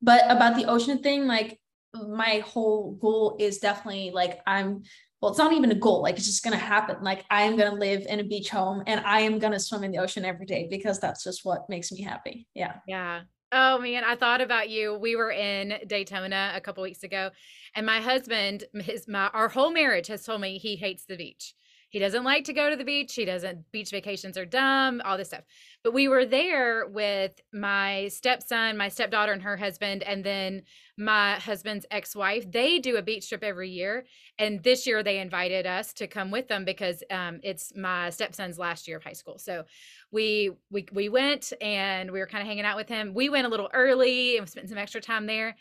but 0.02 0.24
about 0.30 0.56
the 0.56 0.66
ocean 0.66 1.00
thing, 1.00 1.28
like 1.28 1.60
my 1.94 2.44
whole 2.46 2.94
goal 2.94 3.36
is 3.40 3.60
definitely 3.60 4.12
like 4.12 4.42
I'm 4.48 4.84
well, 5.22 5.32
it's 5.32 5.40
not 5.40 5.54
even 5.54 5.72
a 5.72 5.76
goal. 5.76 6.02
Like 6.02 6.18
it's 6.18 6.26
just 6.26 6.44
to 6.44 6.58
happen. 6.58 6.98
Like 7.02 7.24
I 7.30 7.44
am 7.44 7.56
to 7.72 7.78
live 7.78 8.06
in 8.10 8.20
a 8.20 8.26
beach 8.26 8.50
home 8.50 8.84
and 8.88 9.00
I 9.06 9.22
am 9.22 9.40
to 9.54 9.60
swim 9.60 9.86
in 9.86 9.92
the 9.92 10.00
ocean 10.00 10.26
every 10.26 10.46
day 10.46 10.68
because 10.70 11.00
that's 11.00 11.24
just 11.24 11.46
what 11.46 11.70
makes 11.70 11.94
me 11.94 12.02
happy. 12.02 12.46
Yeah. 12.54 12.76
Yeah. 12.88 13.22
Oh 13.56 13.78
man, 13.78 14.04
I 14.04 14.16
thought 14.16 14.42
about 14.42 14.70
you. 14.70 14.96
We 14.96 15.16
were 15.16 15.32
in 15.32 15.76
Daytona 15.86 16.54
a 16.56 16.62
couple 16.62 16.82
weeks 16.82 17.04
ago, 17.04 17.30
and 17.76 17.86
my 17.86 18.02
husband, 18.02 18.64
his 18.74 19.08
my 19.08 19.28
our 19.28 19.48
whole 19.48 19.72
marriage 19.72 20.08
has 20.08 20.24
told 20.24 20.42
me 20.42 20.58
he 20.58 20.76
hates 20.76 21.06
the 21.06 21.16
beach. 21.16 21.54
He 21.94 22.00
doesn't 22.00 22.24
like 22.24 22.46
to 22.46 22.54
go 22.54 22.72
to 22.72 22.76
the 22.76 22.84
beach. 22.84 23.14
He 23.14 23.24
doesn't 23.24 23.72
beach 23.72 23.92
vacations 23.92 24.36
are 24.36 24.48
dumb, 24.48 25.00
all 25.06 25.16
this 25.16 25.28
stuff. 25.28 25.44
But 25.84 25.94
we 25.94 26.08
were 26.08 26.26
there 26.26 26.88
with 26.88 27.40
my 27.54 28.08
stepson, 28.08 28.78
my 28.78 28.90
stepdaughter 28.90 29.32
and 29.32 29.44
her 29.44 29.58
husband 29.58 30.02
and 30.02 30.24
then 30.24 30.64
my 30.98 31.36
husband's 31.36 31.86
ex-wife. 31.92 32.52
They 32.52 32.80
do 32.80 32.98
a 32.98 33.04
beach 33.04 33.30
trip 33.30 33.44
every 33.44 33.70
year, 33.70 34.06
and 34.40 34.64
this 34.64 34.88
year 34.88 35.04
they 35.04 35.20
invited 35.20 35.68
us 35.68 35.94
to 35.94 36.08
come 36.08 36.32
with 36.32 36.48
them 36.48 36.66
because 36.66 37.04
um, 37.12 37.40
it's 37.44 37.72
my 37.76 38.10
stepson's 38.10 38.58
last 38.58 38.88
year 38.88 38.98
of 38.98 39.04
high 39.04 39.14
school. 39.14 39.38
So 39.38 39.64
we 40.12 40.50
we 40.72 40.88
we 40.92 41.10
went 41.10 41.54
and 41.62 42.10
we 42.10 42.18
were 42.18 42.28
kind 42.28 42.42
of 42.42 42.48
hanging 42.48 42.66
out 42.66 42.76
with 42.76 42.90
him. 42.90 43.14
We 43.14 43.30
went 43.30 43.46
a 43.46 43.50
little 43.50 43.70
early 43.72 44.38
and 44.38 44.50
spent 44.50 44.68
some 44.68 44.80
extra 44.80 45.00
time 45.00 45.28
there. 45.28 45.56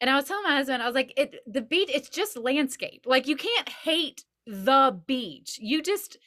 And 0.00 0.08
I 0.08 0.14
was 0.14 0.26
telling 0.26 0.44
my 0.44 0.56
husband, 0.56 0.80
I 0.80 0.86
was 0.86 0.94
like, 0.94 1.12
it 1.16 1.40
the 1.44 1.60
beach, 1.60 1.90
it's 1.92 2.08
just 2.08 2.36
landscape. 2.36 3.02
Like 3.04 3.26
you 3.26 3.34
can't 3.34 3.68
hate 3.68 4.24
the 4.46 4.98
beach. 5.06 5.58
You 5.60 5.82
just 5.82 6.18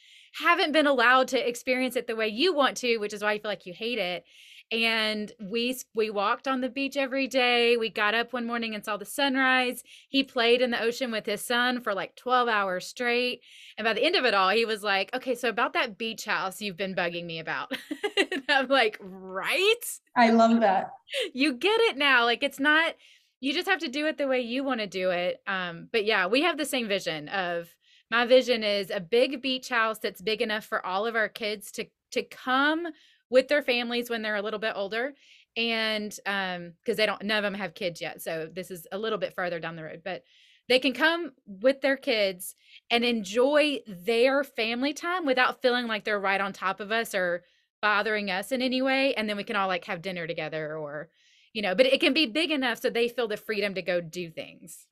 haven't 0.42 0.72
been 0.72 0.86
allowed 0.86 1.28
to 1.28 1.48
experience 1.48 1.96
it 1.96 2.06
the 2.06 2.16
way 2.16 2.28
you 2.28 2.54
want 2.54 2.76
to, 2.78 2.98
which 2.98 3.12
is 3.12 3.22
why 3.22 3.34
you 3.34 3.40
feel 3.40 3.50
like 3.50 3.66
you 3.66 3.74
hate 3.74 3.98
it. 3.98 4.24
And 4.72 5.30
we 5.40 5.78
we 5.94 6.10
walked 6.10 6.48
on 6.48 6.60
the 6.60 6.68
beach 6.68 6.96
every 6.96 7.28
day. 7.28 7.76
We 7.76 7.88
got 7.88 8.14
up 8.14 8.32
one 8.32 8.48
morning 8.48 8.74
and 8.74 8.84
saw 8.84 8.96
the 8.96 9.04
sunrise. 9.04 9.84
He 10.08 10.24
played 10.24 10.60
in 10.60 10.72
the 10.72 10.82
ocean 10.82 11.12
with 11.12 11.24
his 11.24 11.46
son 11.46 11.80
for 11.80 11.94
like 11.94 12.16
12 12.16 12.48
hours 12.48 12.84
straight. 12.84 13.42
And 13.78 13.84
by 13.84 13.92
the 13.92 14.02
end 14.04 14.16
of 14.16 14.24
it 14.24 14.34
all 14.34 14.48
he 14.48 14.64
was 14.64 14.82
like 14.82 15.14
okay 15.14 15.36
so 15.36 15.48
about 15.48 15.72
that 15.74 15.96
beach 15.96 16.24
house 16.24 16.60
you've 16.60 16.76
been 16.76 16.96
bugging 16.96 17.26
me 17.26 17.38
about. 17.38 17.76
I'm 18.48 18.66
like 18.66 18.98
right? 19.00 19.74
I 20.16 20.30
love 20.30 20.60
that. 20.60 20.90
You 21.32 21.54
get 21.54 21.80
it 21.82 21.96
now. 21.96 22.24
Like 22.24 22.42
it's 22.42 22.58
not 22.58 22.96
you 23.38 23.54
just 23.54 23.68
have 23.68 23.78
to 23.80 23.88
do 23.88 24.06
it 24.06 24.18
the 24.18 24.26
way 24.26 24.40
you 24.40 24.64
want 24.64 24.80
to 24.80 24.88
do 24.88 25.10
it. 25.10 25.40
Um 25.46 25.88
but 25.92 26.04
yeah 26.04 26.26
we 26.26 26.42
have 26.42 26.58
the 26.58 26.64
same 26.64 26.88
vision 26.88 27.28
of 27.28 27.68
my 28.10 28.26
vision 28.26 28.62
is 28.62 28.90
a 28.90 29.00
big 29.00 29.42
beach 29.42 29.68
house 29.68 29.98
that's 29.98 30.22
big 30.22 30.42
enough 30.42 30.64
for 30.64 30.84
all 30.84 31.06
of 31.06 31.16
our 31.16 31.28
kids 31.28 31.70
to 31.72 31.86
to 32.12 32.22
come 32.22 32.86
with 33.30 33.48
their 33.48 33.62
families 33.62 34.08
when 34.08 34.22
they're 34.22 34.36
a 34.36 34.42
little 34.42 34.60
bit 34.60 34.72
older 34.76 35.12
and 35.56 36.18
um 36.26 36.72
because 36.82 36.96
they 36.96 37.06
don't 37.06 37.22
none 37.22 37.38
of 37.38 37.42
them 37.42 37.54
have 37.54 37.74
kids 37.74 38.00
yet 38.00 38.22
so 38.22 38.48
this 38.52 38.70
is 38.70 38.86
a 38.92 38.98
little 38.98 39.18
bit 39.18 39.34
further 39.34 39.58
down 39.58 39.76
the 39.76 39.82
road 39.82 40.02
but 40.04 40.22
they 40.68 40.78
can 40.78 40.92
come 40.92 41.32
with 41.46 41.80
their 41.80 41.96
kids 41.96 42.56
and 42.90 43.04
enjoy 43.04 43.78
their 43.86 44.42
family 44.42 44.92
time 44.92 45.24
without 45.24 45.62
feeling 45.62 45.86
like 45.86 46.04
they're 46.04 46.18
right 46.18 46.40
on 46.40 46.52
top 46.52 46.80
of 46.80 46.90
us 46.90 47.14
or 47.14 47.44
bothering 47.80 48.30
us 48.30 48.52
in 48.52 48.62
any 48.62 48.82
way 48.82 49.14
and 49.14 49.28
then 49.28 49.36
we 49.36 49.44
can 49.44 49.56
all 49.56 49.68
like 49.68 49.84
have 49.84 50.02
dinner 50.02 50.26
together 50.26 50.76
or 50.76 51.08
you 51.52 51.62
know 51.62 51.74
but 51.74 51.86
it 51.86 52.00
can 52.00 52.12
be 52.12 52.26
big 52.26 52.50
enough 52.50 52.80
so 52.80 52.90
they 52.90 53.08
feel 53.08 53.28
the 53.28 53.36
freedom 53.36 53.74
to 53.74 53.82
go 53.82 54.00
do 54.00 54.30
things 54.30 54.86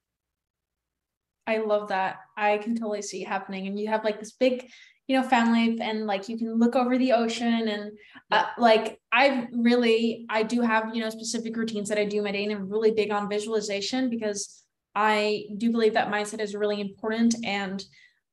i 1.46 1.58
love 1.58 1.88
that. 1.88 2.16
I 2.36 2.58
can 2.58 2.74
totally 2.74 3.02
see 3.02 3.22
it 3.22 3.28
happening 3.28 3.66
and 3.66 3.78
you 3.78 3.88
have 3.88 4.04
like 4.04 4.18
this 4.20 4.32
big 4.32 4.70
you 5.06 5.20
know 5.20 5.26
family 5.26 5.78
and 5.80 6.06
like 6.06 6.28
you 6.28 6.38
can 6.38 6.58
look 6.58 6.76
over 6.76 6.96
the 6.96 7.12
ocean 7.12 7.68
and 7.68 7.92
uh, 8.30 8.46
like 8.56 8.98
i 9.12 9.48
really 9.52 10.24
i 10.30 10.42
do 10.42 10.62
have 10.62 10.94
you 10.94 11.02
know 11.02 11.10
specific 11.10 11.56
routines 11.56 11.88
that 11.88 11.98
i 11.98 12.04
do 12.04 12.22
my 12.22 12.32
day 12.32 12.44
and 12.44 12.52
i'm 12.52 12.68
really 12.68 12.90
big 12.90 13.10
on 13.10 13.28
visualization 13.28 14.08
because 14.08 14.64
i 14.94 15.44
do 15.58 15.70
believe 15.70 15.94
that 15.94 16.10
mindset 16.10 16.40
is 16.40 16.54
really 16.54 16.80
important 16.80 17.34
and 17.44 17.84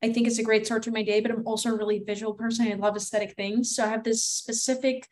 i 0.02 0.12
think 0.12 0.28
it's 0.28 0.40
a 0.40 0.44
great 0.44 0.66
start 0.66 0.84
to 0.84 0.92
my 0.92 1.04
day 1.04 1.20
but 1.20 1.32
i'm 1.32 1.46
also 1.46 1.70
a 1.70 1.78
really 1.78 2.00
visual 2.00 2.34
person. 2.34 2.72
I 2.72 2.76
love 2.76 2.96
aesthetic 2.96 3.36
things 3.36 3.76
so 3.76 3.84
i 3.84 3.90
have 3.90 4.04
this 4.04 4.24
specific 4.24 5.08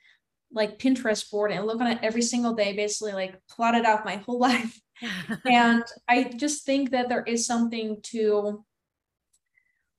like 0.52 0.80
pinterest 0.80 1.30
board 1.30 1.52
and 1.52 1.66
look 1.66 1.80
on 1.80 1.88
it 1.88 2.00
every 2.02 2.22
single 2.22 2.54
day 2.54 2.74
basically 2.74 3.14
like 3.14 3.40
plotted 3.50 3.86
out 3.86 4.06
my 4.06 4.18
whole 4.18 4.40
life. 4.50 4.80
And 5.46 5.84
i 6.10 6.24
just 6.24 6.66
think 6.66 6.92
that 6.92 7.08
there 7.08 7.24
is 7.24 7.46
something 7.46 8.02
to 8.12 8.66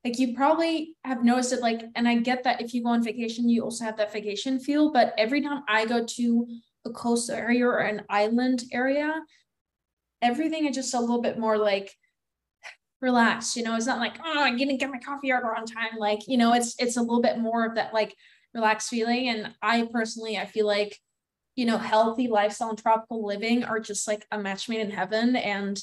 like 0.04 0.18
you 0.18 0.34
probably 0.34 0.94
have 1.04 1.24
noticed 1.24 1.52
it 1.52 1.60
like 1.60 1.82
and 1.94 2.06
i 2.06 2.16
get 2.16 2.44
that 2.44 2.60
if 2.60 2.74
you 2.74 2.82
go 2.82 2.90
on 2.90 3.02
vacation 3.02 3.48
you 3.48 3.62
also 3.62 3.84
have 3.84 3.96
that 3.96 4.12
vacation 4.12 4.58
feel 4.58 4.92
but 4.92 5.14
every 5.16 5.40
time 5.40 5.62
i 5.68 5.84
go 5.86 6.04
to 6.04 6.46
a 6.86 6.90
coastal 6.90 7.34
area 7.34 7.66
or 7.66 7.78
an 7.78 8.02
island 8.08 8.64
area 8.72 9.22
everything 10.22 10.66
is 10.66 10.76
just 10.76 10.94
a 10.94 11.00
little 11.00 11.22
bit 11.22 11.38
more 11.38 11.56
like 11.56 11.94
relaxed 13.00 13.56
you 13.56 13.62
know? 13.62 13.76
It's 13.76 13.86
not 13.86 13.98
like 13.98 14.18
oh 14.22 14.42
i 14.42 14.54
didn't 14.54 14.78
get 14.78 14.90
my 14.90 14.98
coffee 14.98 15.32
order 15.32 15.54
on 15.54 15.64
time 15.64 15.98
like 15.98 16.20
you 16.28 16.36
know 16.36 16.52
it's 16.52 16.74
it's 16.78 16.96
a 16.96 17.00
little 17.00 17.22
bit 17.22 17.38
more 17.38 17.64
of 17.64 17.74
that 17.76 17.94
like 17.94 18.14
relaxed 18.54 18.88
feeling. 18.88 19.28
And 19.28 19.54
i 19.62 19.88
personally 19.92 20.36
i 20.36 20.46
feel 20.46 20.66
like 20.66 20.98
you 21.56 21.66
know 21.66 21.78
healthy 21.78 22.28
lifestyle 22.28 22.70
and 22.70 22.78
tropical 22.78 23.24
living 23.24 23.64
are 23.64 23.80
just 23.80 24.06
like 24.08 24.26
a 24.30 24.38
match 24.38 24.68
made 24.68 24.80
in 24.80 24.90
heaven. 24.90 25.36
And 25.36 25.80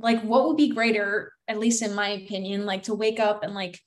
like 0.00 0.20
what 0.22 0.46
would 0.46 0.56
be 0.56 0.68
greater 0.68 1.32
at 1.46 1.58
least 1.58 1.82
in 1.82 1.94
my 1.94 2.08
opinion 2.08 2.64
like 2.64 2.84
to 2.84 2.94
wake 2.94 3.20
up 3.20 3.42
and 3.42 3.54
like 3.54 3.78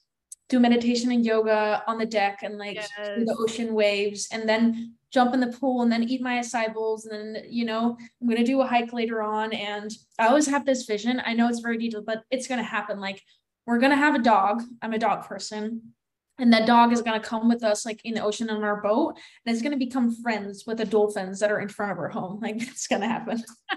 do 0.50 0.60
meditation 0.60 1.12
and 1.12 1.26
yoga 1.26 1.82
on 1.88 1.98
the 1.98 2.06
deck 2.06 2.40
and 2.44 2.58
like 2.58 2.76
yes. 2.76 2.90
the 2.98 3.36
ocean 3.40 3.74
waves 3.74 4.28
and 4.32 4.48
then 4.48 4.94
jump 5.12 5.34
in 5.34 5.40
the 5.40 5.48
pool 5.48 5.82
and 5.82 5.92
then 5.92 6.04
eat 6.04 6.22
my 6.22 6.40
acai 6.40 6.72
bowls 6.74 7.06
and 7.06 7.36
then 7.36 7.44
you 7.50 7.66
know 7.66 7.98
i'm 8.22 8.28
going 8.28 8.38
to 8.38 8.46
do 8.46 8.62
a 8.62 8.68
hike 8.68 8.94
later 8.94 9.22
on. 9.22 9.54
And 9.54 9.92
i 10.20 10.28
always 10.28 10.48
have 10.48 10.66
this 10.66 10.86
vision. 10.86 11.22
I 11.26 11.34
know 11.34 11.48
it's 11.48 11.60
very 11.60 11.78
detailed 11.78 12.06
but 12.06 12.24
it's 12.30 12.48
going 12.48 12.60
to 12.60 12.64
happen. 12.64 13.00
Like 13.00 13.22
we're 13.66 13.80
going 13.80 13.92
to 13.92 13.98
have 13.98 14.16
a 14.16 14.20
dog. 14.20 14.62
I'm 14.82 14.94
a 14.94 15.00
dog 15.00 15.26
person 15.26 15.94
and 16.40 16.52
that 16.52 16.66
dog 16.66 16.92
is 16.92 17.02
going 17.02 17.20
to 17.20 17.28
come 17.28 17.48
with 17.48 17.64
us 17.64 17.86
like 17.86 18.02
in 18.04 18.16
the 18.16 18.24
ocean 18.24 18.50
on 18.50 18.64
our 18.64 18.82
boat 18.82 19.16
and 19.46 19.54
it's 19.54 19.62
going 19.62 19.72
to 19.72 19.78
become 19.78 20.16
friends 20.22 20.64
with 20.66 20.78
the 20.78 20.86
dolphins 20.86 21.40
that 21.40 21.52
are 21.52 21.60
in 21.60 21.70
front 21.70 21.92
of 21.92 21.98
our 21.98 22.10
home 22.10 22.40
like 22.42 22.62
it's 22.62 22.88
going 22.88 23.02
to 23.02 23.08
happen 23.08 23.42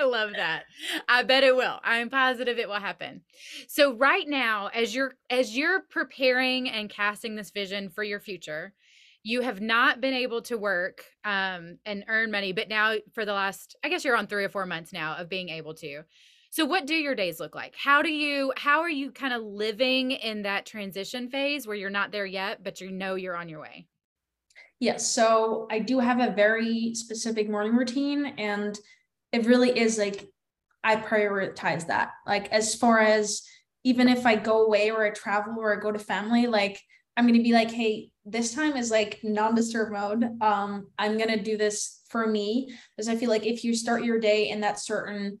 I 0.00 0.04
love 0.04 0.30
that. 0.34 0.64
I 1.10 1.22
bet 1.24 1.44
it 1.44 1.54
will. 1.54 1.78
I'm 1.84 2.08
positive 2.08 2.58
it 2.58 2.68
will 2.68 2.76
happen. 2.76 3.20
So 3.68 3.94
right 3.94 4.26
now 4.26 4.68
as 4.68 4.94
you're 4.94 5.14
as 5.28 5.54
you're 5.54 5.82
preparing 5.90 6.70
and 6.70 6.88
casting 6.88 7.36
this 7.36 7.50
vision 7.50 7.90
for 7.90 8.02
your 8.02 8.18
future, 8.18 8.72
you 9.22 9.42
have 9.42 9.60
not 9.60 10.00
been 10.00 10.14
able 10.14 10.40
to 10.42 10.56
work 10.56 11.04
um, 11.24 11.76
and 11.84 12.04
earn 12.08 12.30
money, 12.30 12.52
but 12.52 12.70
now 12.70 12.94
for 13.12 13.26
the 13.26 13.34
last 13.34 13.76
I 13.84 13.90
guess 13.90 14.02
you're 14.02 14.16
on 14.16 14.26
3 14.26 14.44
or 14.44 14.48
4 14.48 14.64
months 14.64 14.90
now 14.92 15.16
of 15.16 15.28
being 15.28 15.50
able 15.50 15.74
to. 15.74 16.02
So 16.50 16.64
what 16.64 16.86
do 16.86 16.94
your 16.94 17.14
days 17.14 17.38
look 17.38 17.54
like? 17.54 17.74
How 17.76 18.02
do 18.02 18.10
you 18.10 18.52
how 18.56 18.80
are 18.80 18.90
you 18.90 19.12
kind 19.12 19.32
of 19.32 19.42
living 19.42 20.10
in 20.10 20.42
that 20.42 20.66
transition 20.66 21.30
phase 21.30 21.66
where 21.66 21.76
you're 21.76 21.90
not 21.90 22.10
there 22.10 22.26
yet, 22.26 22.62
but 22.64 22.80
you 22.80 22.90
know 22.90 23.14
you're 23.14 23.36
on 23.36 23.48
your 23.48 23.60
way? 23.60 23.86
Yes. 24.80 25.06
So 25.06 25.68
I 25.70 25.78
do 25.78 26.00
have 26.00 26.20
a 26.20 26.34
very 26.34 26.94
specific 26.94 27.48
morning 27.48 27.76
routine, 27.76 28.34
and 28.38 28.76
it 29.30 29.46
really 29.46 29.78
is 29.78 29.96
like 29.96 30.28
I 30.82 30.96
prioritize 30.96 31.86
that. 31.86 32.10
Like, 32.26 32.50
as 32.50 32.74
far 32.74 32.98
as 33.00 33.42
even 33.84 34.08
if 34.08 34.26
I 34.26 34.36
go 34.36 34.64
away 34.64 34.90
or 34.90 35.04
I 35.04 35.10
travel 35.10 35.54
or 35.58 35.76
I 35.76 35.80
go 35.80 35.92
to 35.92 35.98
family, 35.98 36.46
like, 36.46 36.80
I'm 37.16 37.26
going 37.26 37.38
to 37.38 37.44
be 37.44 37.52
like, 37.52 37.70
hey, 37.70 38.10
this 38.24 38.54
time 38.54 38.76
is 38.76 38.90
like 38.90 39.20
non 39.22 39.54
disturb 39.54 39.92
mode. 39.92 40.24
Um, 40.40 40.88
I'm 40.98 41.16
going 41.16 41.30
to 41.30 41.42
do 41.42 41.56
this 41.56 42.00
for 42.08 42.26
me 42.26 42.74
because 42.96 43.08
I 43.08 43.16
feel 43.16 43.28
like 43.28 43.46
if 43.46 43.62
you 43.62 43.74
start 43.74 44.04
your 44.04 44.18
day 44.18 44.48
in 44.48 44.60
that 44.62 44.80
certain 44.80 45.38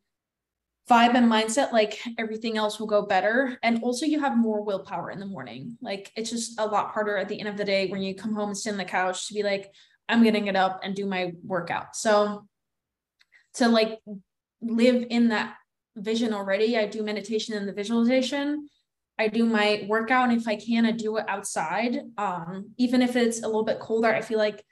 vibe 0.90 1.14
and 1.14 1.30
mindset, 1.30 1.72
like 1.72 2.00
everything 2.18 2.58
else 2.58 2.80
will 2.80 2.88
go 2.88 3.02
better. 3.02 3.58
And 3.62 3.82
also, 3.82 4.04
you 4.04 4.20
have 4.20 4.36
more 4.36 4.64
willpower 4.64 5.10
in 5.10 5.20
the 5.20 5.26
morning. 5.26 5.78
Like, 5.80 6.10
it's 6.16 6.30
just 6.30 6.58
a 6.58 6.66
lot 6.66 6.90
harder 6.90 7.16
at 7.16 7.28
the 7.28 7.38
end 7.38 7.48
of 7.48 7.56
the 7.56 7.64
day 7.64 7.86
when 7.86 8.02
you 8.02 8.14
come 8.14 8.34
home 8.34 8.48
and 8.50 8.58
sit 8.58 8.72
on 8.72 8.78
the 8.78 8.84
couch 8.84 9.28
to 9.28 9.34
be 9.34 9.44
like, 9.44 9.72
I'm 10.08 10.24
getting 10.24 10.48
it 10.48 10.56
up 10.56 10.80
and 10.82 10.94
do 10.94 11.06
my 11.06 11.32
workout. 11.44 11.94
So, 11.94 12.48
to 13.54 13.68
like 13.68 14.00
live 14.60 15.06
in 15.10 15.28
that 15.28 15.54
vision 15.96 16.34
already, 16.34 16.76
I 16.76 16.86
do 16.86 17.02
meditation 17.02 17.56
and 17.56 17.68
the 17.68 17.72
visualization. 17.72 18.68
I 19.18 19.28
do 19.28 19.44
my 19.44 19.84
workout, 19.86 20.30
and 20.30 20.40
if 20.40 20.48
I 20.48 20.56
can, 20.56 20.86
I 20.86 20.92
do 20.92 21.18
it 21.18 21.26
outside. 21.28 22.00
Um, 22.16 22.70
even 22.78 23.02
if 23.02 23.16
it's 23.16 23.42
a 23.42 23.46
little 23.46 23.64
bit 23.64 23.78
colder, 23.78 24.08
I 24.08 24.22
feel 24.22 24.38
like 24.38 24.64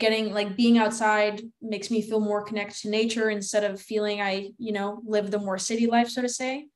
getting 0.00 0.32
like 0.32 0.56
being 0.56 0.78
outside 0.78 1.42
makes 1.62 1.90
me 1.90 2.02
feel 2.02 2.20
more 2.20 2.42
connected 2.42 2.78
to 2.80 2.90
nature 2.90 3.30
instead 3.30 3.62
of 3.62 3.80
feeling 3.80 4.20
I, 4.20 4.50
you 4.58 4.72
know, 4.72 5.00
live 5.04 5.30
the 5.30 5.38
more 5.38 5.58
city 5.58 5.86
life, 5.86 6.08
so 6.08 6.22
to 6.22 6.28
say. 6.28 6.66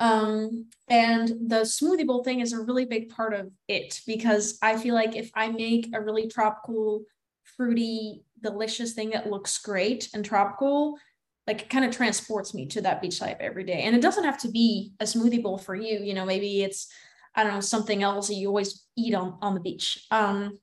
Um, 0.00 0.66
and 0.88 1.28
the 1.28 1.62
smoothie 1.62 2.06
bowl 2.06 2.22
thing 2.22 2.40
is 2.40 2.52
a 2.52 2.60
really 2.60 2.84
big 2.84 3.08
part 3.08 3.34
of 3.34 3.50
it 3.66 4.00
because 4.06 4.58
I 4.62 4.76
feel 4.76 4.94
like 4.94 5.16
if 5.16 5.30
I 5.34 5.48
make 5.48 5.90
a 5.94 6.00
really 6.00 6.28
tropical, 6.28 7.02
fruity, 7.56 8.22
delicious 8.40 8.92
thing 8.92 9.10
that 9.10 9.30
looks 9.30 9.58
great 9.58 10.08
and 10.14 10.24
tropical, 10.24 10.98
like 11.46 11.62
it 11.62 11.70
kind 11.70 11.84
of 11.84 11.90
transports 11.90 12.54
me 12.54 12.66
to 12.66 12.82
that 12.82 13.00
beach 13.00 13.20
life 13.20 13.38
every 13.40 13.64
day. 13.64 13.82
And 13.82 13.96
it 13.96 14.02
doesn't 14.02 14.24
have 14.24 14.38
to 14.38 14.50
be 14.50 14.92
a 15.00 15.04
smoothie 15.04 15.42
bowl 15.42 15.58
for 15.58 15.74
you, 15.74 15.98
you 16.00 16.14
know, 16.14 16.26
maybe 16.26 16.62
it's 16.62 16.88
I 17.34 17.44
don't 17.44 17.54
know, 17.54 17.60
something 17.60 18.02
else 18.02 18.28
that 18.28 18.34
you 18.34 18.48
always 18.48 18.84
eat 18.96 19.14
on 19.14 19.38
on 19.40 19.54
the 19.54 19.60
beach. 19.60 20.06
Um, 20.10 20.58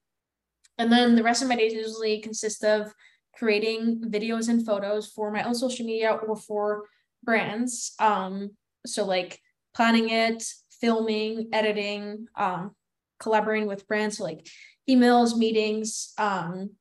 and 0.77 0.91
then 0.91 1.15
the 1.15 1.23
rest 1.23 1.41
of 1.41 1.47
my 1.47 1.55
days 1.55 1.73
usually 1.73 2.19
consist 2.19 2.63
of 2.63 2.93
creating 3.35 4.01
videos 4.07 4.49
and 4.49 4.65
photos 4.65 5.07
for 5.07 5.31
my 5.31 5.43
own 5.43 5.55
social 5.55 5.85
media 5.85 6.11
or 6.11 6.35
for 6.35 6.85
brands. 7.23 7.93
Um, 7.99 8.51
so 8.85 9.05
like 9.05 9.39
planning 9.73 10.09
it, 10.09 10.43
filming, 10.79 11.49
editing, 11.51 12.27
um, 12.35 12.71
collaborating 13.19 13.67
with 13.67 13.87
brands, 13.87 14.17
so 14.17 14.23
like 14.23 14.47
emails, 14.89 15.37
meetings. 15.37 16.13
Um, 16.17 16.71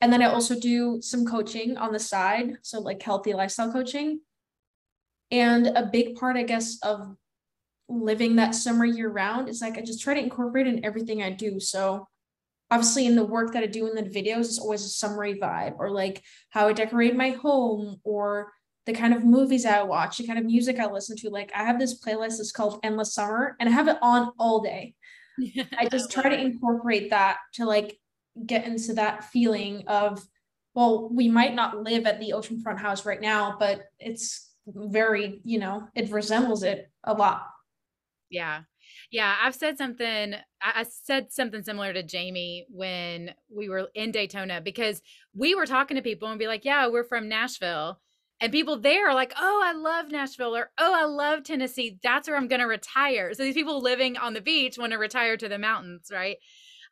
and 0.00 0.12
then 0.12 0.22
I 0.22 0.26
also 0.26 0.58
do 0.58 1.00
some 1.02 1.26
coaching 1.26 1.76
on 1.76 1.92
the 1.92 1.98
side, 1.98 2.54
so 2.62 2.80
like 2.80 3.02
healthy 3.02 3.34
lifestyle 3.34 3.72
coaching. 3.72 4.20
And 5.30 5.66
a 5.68 5.88
big 5.92 6.16
part, 6.16 6.36
I 6.36 6.42
guess, 6.42 6.78
of 6.82 7.14
living 7.88 8.36
that 8.36 8.54
summer 8.54 8.84
year 8.84 9.10
round 9.10 9.48
is 9.48 9.60
like 9.60 9.76
I 9.76 9.82
just 9.82 10.00
try 10.00 10.14
to 10.14 10.20
incorporate 10.20 10.66
in 10.66 10.84
everything 10.84 11.22
I 11.22 11.30
do. 11.30 11.60
So 11.60 12.08
obviously 12.70 13.06
in 13.06 13.16
the 13.16 13.24
work 13.24 13.52
that 13.52 13.62
I 13.62 13.66
do 13.66 13.86
in 13.86 13.94
the 13.94 14.10
videos 14.10 14.40
is 14.40 14.58
always 14.58 14.84
a 14.84 14.88
summary 14.88 15.34
vibe 15.34 15.74
or 15.78 15.90
like 15.90 16.22
how 16.50 16.68
I 16.68 16.72
decorate 16.72 17.16
my 17.16 17.30
home 17.30 17.96
or 18.04 18.52
the 18.86 18.92
kind 18.92 19.12
of 19.12 19.24
movies 19.24 19.66
I 19.66 19.82
watch, 19.82 20.18
the 20.18 20.26
kind 20.26 20.38
of 20.38 20.44
music 20.44 20.78
I 20.78 20.86
listen 20.86 21.16
to. 21.18 21.30
Like 21.30 21.50
I 21.54 21.64
have 21.64 21.78
this 21.78 22.00
playlist 22.00 22.38
that's 22.38 22.52
called 22.52 22.80
Endless 22.82 23.14
Summer 23.14 23.56
and 23.60 23.68
I 23.68 23.72
have 23.72 23.88
it 23.88 23.98
on 24.00 24.32
all 24.38 24.60
day. 24.60 24.94
I 25.78 25.88
just 25.88 26.10
try 26.10 26.28
to 26.28 26.40
incorporate 26.40 27.10
that 27.10 27.38
to 27.54 27.64
like 27.64 27.98
get 28.46 28.66
into 28.66 28.94
that 28.94 29.24
feeling 29.24 29.84
of, 29.86 30.22
well, 30.74 31.08
we 31.12 31.28
might 31.28 31.54
not 31.54 31.82
live 31.82 32.06
at 32.06 32.20
the 32.20 32.32
oceanfront 32.36 32.78
house 32.78 33.04
right 33.04 33.20
now, 33.20 33.56
but 33.58 33.82
it's 33.98 34.50
very, 34.66 35.40
you 35.44 35.58
know, 35.58 35.88
it 35.94 36.10
resembles 36.10 36.62
it 36.62 36.90
a 37.04 37.12
lot. 37.12 37.46
Yeah. 38.30 38.62
Yeah, 39.10 39.36
I've 39.42 39.56
said 39.56 39.76
something. 39.76 40.34
I 40.62 40.84
said 40.84 41.32
something 41.32 41.62
similar 41.64 41.92
to 41.92 42.02
Jamie 42.02 42.66
when 42.70 43.34
we 43.48 43.68
were 43.68 43.88
in 43.94 44.12
Daytona 44.12 44.60
because 44.60 45.02
we 45.34 45.54
were 45.54 45.66
talking 45.66 45.96
to 45.96 46.02
people 46.02 46.28
and 46.28 46.38
be 46.38 46.46
like, 46.46 46.64
"Yeah, 46.64 46.86
we're 46.86 47.02
from 47.04 47.28
Nashville," 47.28 48.00
and 48.40 48.52
people 48.52 48.78
there 48.78 49.08
are 49.08 49.14
like, 49.14 49.32
"Oh, 49.36 49.60
I 49.64 49.72
love 49.72 50.10
Nashville," 50.12 50.54
or 50.56 50.70
"Oh, 50.78 50.94
I 50.94 51.04
love 51.06 51.42
Tennessee. 51.42 51.98
That's 52.02 52.28
where 52.28 52.36
I'm 52.36 52.46
going 52.48 52.60
to 52.60 52.66
retire." 52.66 53.34
So 53.34 53.42
these 53.42 53.54
people 53.54 53.80
living 53.80 54.16
on 54.16 54.32
the 54.34 54.40
beach 54.40 54.78
want 54.78 54.92
to 54.92 54.98
retire 54.98 55.36
to 55.38 55.48
the 55.48 55.58
mountains, 55.58 56.08
right? 56.12 56.36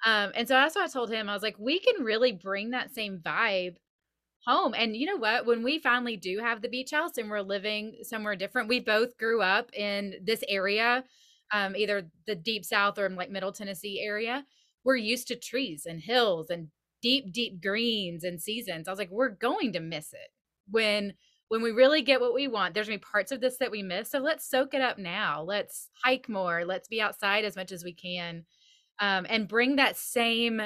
Um, 0.05 0.33
and 0.37 0.49
so 0.49 0.55
that's 0.55 0.77
what 0.77 0.85
I 0.87 0.93
told 0.93 1.11
him. 1.13 1.29
I 1.29 1.35
was 1.35 1.43
like, 1.43 1.59
"We 1.59 1.81
can 1.81 2.05
really 2.05 2.33
bring 2.33 2.71
that 2.71 2.95
same 2.95 3.19
vibe 3.21 3.77
home. 4.47 4.75
And 4.77 4.97
you 4.97 5.07
know 5.07 5.17
what? 5.17 5.47
When 5.47 5.63
we 5.63 5.79
finally 5.79 6.17
do 6.17 6.39
have 6.39 6.63
the 6.63 6.69
beach 6.69 6.91
house 6.93 7.19
and 7.19 7.29
we're 7.31 7.41
living 7.43 7.97
somewhere 8.03 8.37
different, 8.37 8.69
we 8.69 8.81
both 8.81 9.17
grew 9.19 9.43
up 9.43 9.71
in 9.75 10.15
this 10.23 10.43
area 10.49 11.05
um, 11.53 11.77
either 11.77 12.11
the 12.27 12.35
deep 12.35 12.65
south 12.65 12.99
or 12.99 13.09
like 13.09 13.31
middle 13.31 13.53
Tennessee 13.53 14.01
area, 14.03 14.45
we're 14.85 14.97
used 14.97 15.29
to 15.29 15.37
trees 15.37 15.87
and 15.87 16.01
hills 16.01 16.51
and 16.51 16.69
deep, 17.03 17.33
deep 17.33 17.63
greens 17.63 18.25
and 18.25 18.41
seasons. 18.41 18.89
I 18.89 18.91
was 18.91 18.99
like, 18.99 19.11
we're 19.11 19.29
going 19.29 19.73
to 19.73 19.81
miss 19.81 20.13
it 20.13 20.31
when 20.71 21.15
when 21.49 21.63
we 21.63 21.71
really 21.71 22.03
get 22.03 22.21
what 22.21 22.35
we 22.35 22.47
want. 22.47 22.75
There's 22.75 22.89
gonna 22.89 22.99
be 22.99 23.05
parts 23.11 23.33
of 23.33 23.41
this 23.41 23.57
that 23.59 23.71
we 23.71 23.83
miss. 23.83 24.11
So 24.11 24.19
let's 24.19 24.49
soak 24.49 24.75
it 24.75 24.83
up 24.83 24.99
now. 24.99 25.43
Let's 25.43 25.89
hike 26.05 26.29
more. 26.29 26.65
Let's 26.65 26.89
be 26.89 27.01
outside 27.01 27.45
as 27.45 27.57
much 27.57 27.73
as 27.73 27.83
we 27.83 27.95
can. 27.95 28.45
Um, 29.01 29.27
and 29.31 29.49
bring 29.49 29.77
that 29.77 29.97
same 29.97 30.61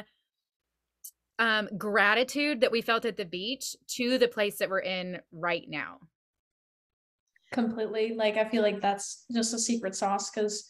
um, 1.38 1.68
gratitude 1.78 2.60
that 2.60 2.72
we 2.72 2.82
felt 2.82 3.04
at 3.04 3.16
the 3.16 3.24
beach 3.24 3.76
to 3.96 4.18
the 4.18 4.28
place 4.28 4.58
that 4.58 4.70
we're 4.70 4.80
in 4.80 5.20
right 5.32 5.64
now. 5.68 5.98
Completely. 7.52 8.14
Like, 8.14 8.36
I 8.36 8.48
feel 8.48 8.62
like 8.62 8.80
that's 8.80 9.24
just 9.32 9.52
a 9.54 9.58
secret 9.58 9.94
sauce 9.94 10.30
because 10.30 10.64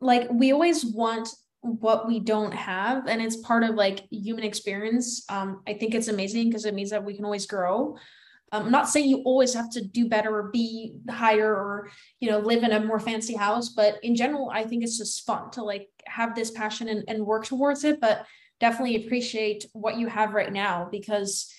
like 0.00 0.28
we 0.30 0.52
always 0.52 0.84
want 0.84 1.28
what 1.60 2.08
we 2.08 2.18
don't 2.18 2.52
have 2.52 3.06
and 3.06 3.22
it's 3.22 3.36
part 3.36 3.62
of 3.62 3.76
like 3.76 4.04
human 4.10 4.44
experience. 4.44 5.24
Um 5.28 5.62
i 5.66 5.74
think 5.74 5.94
it's 5.94 6.08
amazing 6.08 6.48
because 6.48 6.64
it 6.64 6.74
means 6.74 6.90
that 6.90 7.04
we 7.04 7.14
can 7.14 7.24
always 7.24 7.46
grow. 7.46 7.96
Um, 8.52 8.66
i'm 8.66 8.70
not 8.70 8.88
saying 8.88 9.08
you 9.08 9.22
always 9.24 9.54
have 9.54 9.70
to 9.70 9.82
do 9.82 10.08
better 10.08 10.36
or 10.36 10.50
be 10.50 10.94
higher 11.08 11.54
or 11.54 11.90
you 12.20 12.30
know 12.30 12.38
live 12.38 12.62
in 12.62 12.72
a 12.72 12.84
more 12.84 13.00
fancy 13.00 13.34
house 13.34 13.70
but 13.70 13.98
in 14.02 14.14
general 14.14 14.50
i 14.50 14.62
think 14.62 14.84
it's 14.84 14.98
just 14.98 15.24
fun 15.24 15.50
to 15.52 15.64
like 15.64 15.88
have 16.06 16.34
this 16.34 16.50
passion 16.50 16.88
and, 16.88 17.02
and 17.08 17.24
work 17.24 17.46
towards 17.46 17.82
it 17.82 17.98
but 17.98 18.26
definitely 18.60 19.04
appreciate 19.04 19.66
what 19.72 19.96
you 19.96 20.06
have 20.06 20.34
right 20.34 20.52
now 20.52 20.86
because 20.90 21.50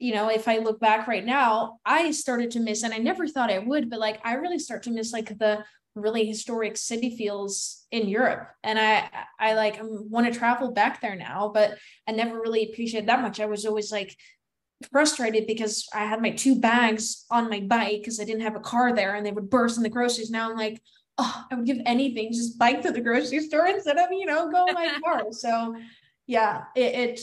you 0.00 0.12
know 0.12 0.28
if 0.28 0.48
i 0.48 0.58
look 0.58 0.80
back 0.80 1.06
right 1.06 1.24
now 1.24 1.78
i 1.86 2.10
started 2.10 2.50
to 2.50 2.60
miss 2.60 2.82
and 2.82 2.92
i 2.92 2.98
never 2.98 3.28
thought 3.28 3.50
i 3.50 3.58
would 3.58 3.88
but 3.88 4.00
like 4.00 4.20
i 4.24 4.34
really 4.34 4.58
start 4.58 4.82
to 4.82 4.90
miss 4.90 5.12
like 5.12 5.38
the 5.38 5.64
really 5.94 6.24
historic 6.26 6.76
city 6.76 7.16
feels 7.16 7.84
in 7.90 8.08
Europe. 8.08 8.48
And 8.62 8.78
I 8.78 9.08
I 9.38 9.54
like 9.54 9.80
um, 9.80 10.10
want 10.10 10.32
to 10.32 10.38
travel 10.38 10.72
back 10.72 11.00
there 11.00 11.16
now, 11.16 11.50
but 11.52 11.78
I 12.08 12.12
never 12.12 12.40
really 12.40 12.70
appreciated 12.70 13.08
that 13.08 13.22
much. 13.22 13.40
I 13.40 13.46
was 13.46 13.66
always 13.66 13.92
like 13.92 14.16
frustrated 14.90 15.46
because 15.46 15.86
I 15.94 16.04
had 16.04 16.22
my 16.22 16.30
two 16.30 16.58
bags 16.58 17.26
on 17.30 17.50
my 17.50 17.60
bike 17.60 18.00
because 18.00 18.20
I 18.20 18.24
didn't 18.24 18.42
have 18.42 18.56
a 18.56 18.60
car 18.60 18.94
there 18.94 19.14
and 19.14 19.24
they 19.24 19.32
would 19.32 19.50
burst 19.50 19.76
in 19.76 19.82
the 19.82 19.88
groceries. 19.88 20.30
Now 20.30 20.50
I'm 20.50 20.56
like, 20.56 20.80
oh, 21.18 21.44
I 21.50 21.54
would 21.54 21.66
give 21.66 21.78
anything 21.86 22.32
just 22.32 22.58
bike 22.58 22.82
to 22.82 22.90
the 22.90 23.00
grocery 23.00 23.40
store 23.46 23.66
instead 23.66 23.98
of, 23.98 24.10
you 24.10 24.26
know, 24.26 24.50
go 24.50 24.66
in 24.66 24.74
my 24.74 24.98
car. 25.04 25.24
So 25.30 25.76
yeah, 26.26 26.64
it, 26.74 26.94
it 26.94 27.20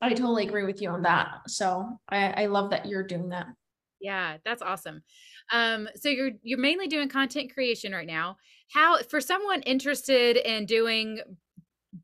I 0.00 0.10
totally 0.10 0.46
agree 0.46 0.64
with 0.64 0.82
you 0.82 0.90
on 0.90 1.02
that. 1.02 1.48
So 1.48 1.98
I, 2.08 2.42
I 2.42 2.46
love 2.46 2.70
that 2.70 2.86
you're 2.86 3.06
doing 3.06 3.30
that. 3.30 3.46
Yeah, 4.00 4.36
that's 4.44 4.60
awesome. 4.60 5.02
Um, 5.52 5.88
so 5.96 6.08
you're 6.08 6.32
you're 6.42 6.58
mainly 6.58 6.88
doing 6.88 7.08
content 7.08 7.52
creation 7.52 7.92
right 7.92 8.06
now. 8.06 8.36
How 8.72 9.02
for 9.02 9.20
someone 9.20 9.62
interested 9.62 10.36
in 10.36 10.66
doing 10.66 11.20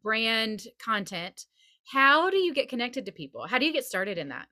brand 0.02 0.62
content, 0.78 1.46
how 1.84 2.30
do 2.30 2.36
you 2.36 2.54
get 2.54 2.68
connected 2.68 3.06
to 3.06 3.12
people? 3.12 3.46
How 3.46 3.58
do 3.58 3.66
you 3.66 3.72
get 3.72 3.84
started 3.84 4.18
in 4.18 4.28
that? 4.28 4.46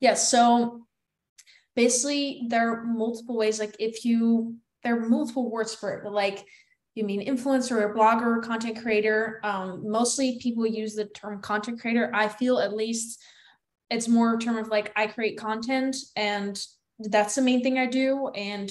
Yes, 0.00 0.10
yeah, 0.10 0.14
so 0.14 0.86
basically 1.74 2.46
there 2.48 2.70
are 2.70 2.84
multiple 2.84 3.36
ways. 3.36 3.58
Like 3.60 3.76
if 3.78 4.04
you 4.04 4.56
there 4.82 4.96
are 4.96 5.08
multiple 5.08 5.50
words 5.50 5.74
for 5.74 5.94
it, 5.94 6.02
but 6.04 6.12
like 6.12 6.44
you 6.96 7.04
mean 7.04 7.26
influencer 7.26 7.72
or 7.72 7.94
blogger, 7.94 8.38
or 8.38 8.40
content 8.40 8.82
creator. 8.82 9.38
Um, 9.44 9.88
mostly 9.88 10.38
people 10.40 10.66
use 10.66 10.94
the 10.94 11.04
term 11.04 11.40
content 11.42 11.78
creator. 11.78 12.10
I 12.14 12.26
feel 12.26 12.58
at 12.58 12.74
least 12.74 13.22
it's 13.90 14.08
more 14.08 14.38
term 14.38 14.56
of 14.56 14.68
like 14.68 14.92
I 14.96 15.06
create 15.06 15.38
content 15.38 15.94
and 16.16 16.58
that's 16.98 17.34
the 17.34 17.42
main 17.42 17.62
thing 17.62 17.78
I 17.78 17.86
do. 17.86 18.28
And, 18.28 18.70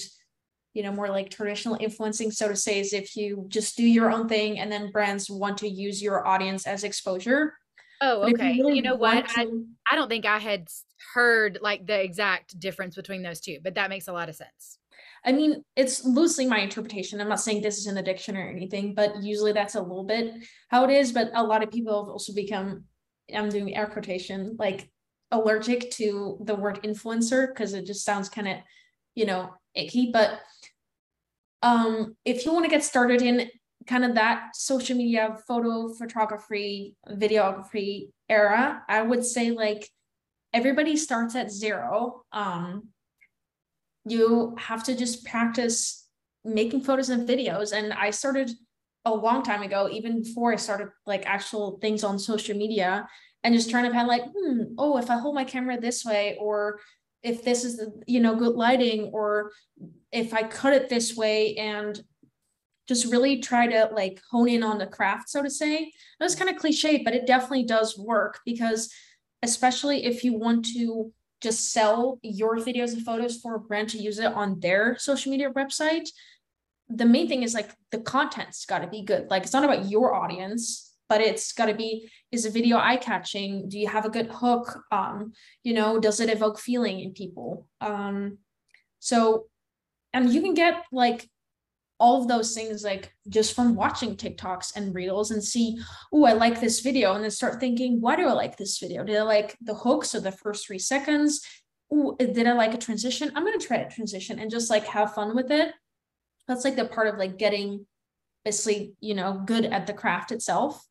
you 0.73 0.83
know, 0.83 0.91
more 0.91 1.09
like 1.09 1.29
traditional 1.29 1.77
influencing, 1.79 2.31
so 2.31 2.47
to 2.47 2.55
say, 2.55 2.79
is 2.79 2.93
if 2.93 3.15
you 3.15 3.45
just 3.47 3.77
do 3.77 3.83
your 3.83 4.11
own 4.11 4.27
thing 4.27 4.59
and 4.59 4.71
then 4.71 4.91
brands 4.91 5.29
want 5.29 5.57
to 5.59 5.69
use 5.69 6.01
your 6.01 6.27
audience 6.27 6.67
as 6.67 6.83
exposure. 6.83 7.53
Oh, 8.01 8.23
okay. 8.23 8.51
You, 8.51 8.63
really 8.63 8.77
you, 8.77 8.81
know 8.81 8.95
what? 8.95 9.27
To... 9.29 9.39
I, 9.39 9.47
I 9.91 9.95
don't 9.95 10.09
think 10.09 10.25
I 10.25 10.39
had 10.39 10.67
heard 11.13 11.59
like 11.61 11.85
the 11.85 12.01
exact 12.01 12.59
difference 12.59 12.95
between 12.95 13.23
those 13.23 13.39
two, 13.39 13.59
but 13.63 13.75
that 13.75 13.89
makes 13.89 14.07
a 14.07 14.13
lot 14.13 14.29
of 14.29 14.35
sense. 14.35 14.79
I 15.23 15.31
mean, 15.31 15.63
it's 15.75 16.05
loosely 16.05 16.45
my 16.45 16.59
interpretation. 16.59 17.19
I'm 17.19 17.29
not 17.29 17.39
saying 17.39 17.61
this 17.61 17.79
is 17.79 17.87
in 17.87 17.95
the 17.95 18.03
dictionary 18.03 18.47
or 18.47 18.51
anything, 18.51 18.93
but 18.93 19.23
usually 19.23 19.53
that's 19.53 19.75
a 19.75 19.81
little 19.81 20.03
bit 20.03 20.33
how 20.69 20.83
it 20.83 20.91
is. 20.91 21.11
But 21.11 21.31
a 21.33 21.43
lot 21.43 21.63
of 21.63 21.71
people 21.71 22.03
have 22.03 22.11
also 22.11 22.33
become, 22.33 22.83
I'm 23.33 23.49
doing 23.49 23.75
air 23.75 23.87
quotation, 23.87 24.55
like 24.59 24.87
allergic 25.35 25.91
to 25.91 26.37
the 26.41 26.55
word 26.55 26.81
influencer 26.83 27.47
because 27.47 27.73
it 27.73 27.85
just 27.85 28.05
sounds 28.05 28.29
kind 28.29 28.47
of, 28.47 28.57
you 29.15 29.25
know, 29.25 29.53
icky. 29.73 30.11
But 30.11 30.39
um, 31.61 32.15
if 32.25 32.45
you 32.45 32.53
want 32.53 32.65
to 32.65 32.69
get 32.69 32.83
started 32.83 33.21
in 33.21 33.49
kind 33.87 34.05
of 34.05 34.15
that 34.15 34.55
social 34.55 34.97
media, 34.97 35.37
photo 35.47 35.93
photography, 35.93 36.95
videography 37.09 38.09
era, 38.29 38.83
I 38.87 39.01
would 39.01 39.25
say 39.25 39.51
like 39.51 39.89
everybody 40.53 40.95
starts 40.97 41.35
at 41.35 41.51
zero. 41.51 42.23
Um, 42.31 42.89
you 44.05 44.55
have 44.57 44.83
to 44.83 44.95
just 44.95 45.25
practice 45.25 46.07
making 46.43 46.81
photos 46.81 47.09
and 47.09 47.27
videos. 47.27 47.75
And 47.75 47.91
I 47.93 48.11
started 48.11 48.51
a 49.03 49.13
long 49.13 49.43
time 49.43 49.61
ago, 49.61 49.89
even 49.91 50.21
before 50.21 50.53
I 50.53 50.55
started 50.55 50.89
like 51.05 51.25
actual 51.25 51.77
things 51.81 52.03
on 52.03 52.17
social 52.17 52.57
media, 52.57 53.07
and 53.45 53.53
just 53.53 53.69
trying 53.69 53.87
to 53.87 53.95
have 53.95 54.07
like, 54.07 54.23
hmm, 54.35 54.73
oh, 54.79 54.97
if 54.97 55.11
I 55.11 55.19
hold 55.19 55.35
my 55.35 55.43
camera 55.43 55.79
this 55.79 56.03
way, 56.03 56.35
or 56.39 56.79
if 57.21 57.43
this 57.43 57.63
is 57.63 57.77
the, 57.77 57.93
you 58.07 58.19
know, 58.19 58.35
good 58.35 58.55
lighting, 58.55 59.11
or 59.13 59.51
if 60.11 60.33
I 60.33 60.43
cut 60.43 60.73
it 60.73 60.89
this 60.89 61.15
way, 61.15 61.55
and 61.55 62.01
just 62.87 63.11
really 63.11 63.41
try 63.41 63.67
to 63.67 63.89
like 63.93 64.19
hone 64.31 64.49
in 64.49 64.63
on 64.63 64.79
the 64.79 64.87
craft, 64.87 65.29
so 65.29 65.43
to 65.43 65.49
say. 65.49 65.91
That 66.19 66.25
was 66.25 66.33
kind 66.33 66.49
of 66.49 66.57
cliche, 66.57 67.03
but 67.03 67.13
it 67.13 67.27
definitely 67.27 67.65
does 67.65 67.97
work 67.97 68.39
because 68.45 68.91
especially 69.43 70.05
if 70.05 70.23
you 70.23 70.33
want 70.33 70.65
to 70.73 71.13
just 71.39 71.71
sell 71.71 72.19
your 72.23 72.57
videos 72.57 72.93
and 72.93 73.05
photos 73.05 73.37
for 73.37 73.55
a 73.55 73.59
brand 73.59 73.89
to 73.89 73.99
use 73.99 74.17
it 74.17 74.33
on 74.33 74.59
their 74.59 74.97
social 74.97 75.31
media 75.31 75.51
website 75.51 76.09
the 76.89 77.05
main 77.05 77.27
thing 77.27 77.43
is 77.43 77.53
like 77.53 77.71
the 77.91 77.99
content's 77.99 78.65
got 78.65 78.79
to 78.79 78.87
be 78.87 79.03
good 79.03 79.29
like 79.29 79.43
it's 79.43 79.53
not 79.53 79.63
about 79.63 79.89
your 79.89 80.13
audience 80.13 80.84
but 81.07 81.21
it's 81.21 81.53
got 81.53 81.67
to 81.67 81.73
be 81.73 82.09
is 82.31 82.45
a 82.45 82.49
video 82.49 82.77
eye 82.77 82.97
catching 82.97 83.69
do 83.69 83.77
you 83.79 83.87
have 83.87 84.05
a 84.05 84.09
good 84.09 84.27
hook 84.31 84.79
um 84.91 85.31
you 85.63 85.73
know 85.73 85.99
does 85.99 86.19
it 86.19 86.29
evoke 86.29 86.59
feeling 86.59 86.99
in 86.99 87.13
people 87.13 87.67
um 87.81 88.37
so 88.99 89.45
and 90.13 90.31
you 90.31 90.41
can 90.41 90.53
get 90.53 90.83
like 90.91 91.29
all 91.99 92.21
of 92.21 92.27
those 92.27 92.53
things 92.53 92.83
like 92.83 93.13
just 93.29 93.55
from 93.55 93.75
watching 93.75 94.15
TikToks 94.15 94.75
and 94.75 94.93
reels 94.93 95.31
and 95.31 95.43
see, 95.43 95.77
oh, 96.11 96.25
I 96.25 96.33
like 96.33 96.59
this 96.59 96.81
video, 96.81 97.13
and 97.13 97.23
then 97.23 97.31
start 97.31 97.59
thinking, 97.59 98.01
why 98.01 98.15
do 98.15 98.27
I 98.27 98.33
like 98.33 98.57
this 98.57 98.79
video? 98.79 99.03
Did 99.03 99.17
I 99.17 99.21
like 99.21 99.55
the 99.61 99.73
hooks 99.75 100.13
or 100.13 100.19
the 100.19 100.31
first 100.31 100.67
three 100.67 100.79
seconds? 100.79 101.41
Ooh, 101.93 102.15
did 102.19 102.47
I 102.47 102.53
like 102.53 102.73
a 102.73 102.77
transition? 102.77 103.31
I'm 103.35 103.45
gonna 103.45 103.59
try 103.59 103.77
a 103.77 103.89
transition 103.89 104.39
and 104.39 104.51
just 104.51 104.69
like 104.69 104.85
have 104.87 105.13
fun 105.13 105.35
with 105.35 105.51
it. 105.51 105.73
That's 106.47 106.65
like 106.65 106.75
the 106.75 106.85
part 106.85 107.07
of 107.07 107.17
like 107.17 107.37
getting 107.37 107.85
basically, 108.45 108.93
you 109.01 109.15
know, 109.15 109.41
good 109.45 109.65
at 109.65 109.87
the 109.87 109.93
craft 109.93 110.31
itself. 110.31 110.85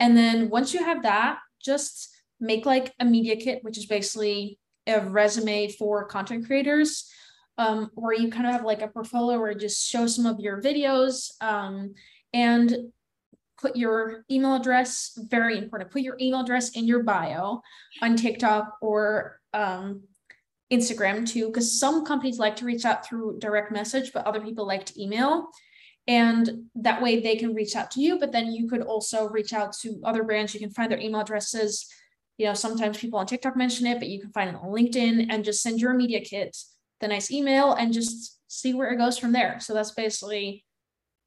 And 0.00 0.16
then 0.16 0.48
once 0.48 0.74
you 0.74 0.82
have 0.82 1.04
that, 1.04 1.38
just 1.62 2.08
make 2.40 2.66
like 2.66 2.92
a 2.98 3.04
media 3.04 3.36
kit, 3.36 3.62
which 3.62 3.78
is 3.78 3.86
basically 3.86 4.58
a 4.86 5.00
resume 5.00 5.70
for 5.70 6.04
content 6.06 6.46
creators 6.46 7.08
um, 7.58 7.90
where 7.94 8.14
you 8.14 8.30
kind 8.30 8.46
of 8.46 8.52
have 8.52 8.64
like 8.64 8.82
a 8.82 8.88
portfolio 8.88 9.38
where 9.38 9.52
you 9.52 9.58
just 9.58 9.88
show 9.88 10.06
some 10.06 10.26
of 10.26 10.40
your 10.40 10.60
videos 10.60 11.30
um, 11.40 11.94
and 12.32 12.76
put 13.60 13.76
your 13.76 14.24
email 14.30 14.56
address, 14.56 15.16
very 15.30 15.56
important, 15.56 15.90
put 15.90 16.02
your 16.02 16.16
email 16.20 16.40
address 16.40 16.70
in 16.70 16.86
your 16.86 17.02
bio 17.02 17.60
on 18.02 18.16
TikTok 18.16 18.76
or 18.82 19.40
um, 19.52 20.02
Instagram 20.72 21.26
too, 21.26 21.46
because 21.46 21.78
some 21.78 22.04
companies 22.04 22.38
like 22.38 22.56
to 22.56 22.64
reach 22.64 22.84
out 22.84 23.06
through 23.06 23.38
direct 23.38 23.70
message, 23.70 24.12
but 24.12 24.26
other 24.26 24.40
people 24.40 24.66
like 24.66 24.84
to 24.86 25.02
email. 25.02 25.48
And 26.06 26.64
that 26.74 27.00
way 27.00 27.20
they 27.20 27.36
can 27.36 27.54
reach 27.54 27.76
out 27.76 27.90
to 27.92 28.00
you, 28.00 28.18
but 28.18 28.30
then 28.30 28.52
you 28.52 28.68
could 28.68 28.82
also 28.82 29.28
reach 29.28 29.52
out 29.52 29.72
to 29.80 30.00
other 30.04 30.22
brands. 30.22 30.52
You 30.52 30.60
can 30.60 30.70
find 30.70 30.90
their 30.90 31.00
email 31.00 31.22
addresses. 31.22 31.86
You 32.36 32.46
know, 32.46 32.54
sometimes 32.54 32.98
people 32.98 33.18
on 33.18 33.26
TikTok 33.26 33.56
mention 33.56 33.86
it, 33.86 33.98
but 33.98 34.08
you 34.08 34.20
can 34.20 34.32
find 34.32 34.50
it 34.50 34.56
on 34.56 34.68
LinkedIn 34.68 35.28
and 35.30 35.44
just 35.44 35.62
send 35.62 35.80
your 35.80 35.94
media 35.94 36.20
kit 36.20 36.56
the 37.00 37.08
nice 37.08 37.30
email 37.30 37.72
and 37.72 37.92
just 37.92 38.40
see 38.48 38.74
where 38.74 38.92
it 38.92 38.98
goes 38.98 39.18
from 39.18 39.32
there. 39.32 39.60
So 39.60 39.72
that's 39.72 39.92
basically 39.92 40.64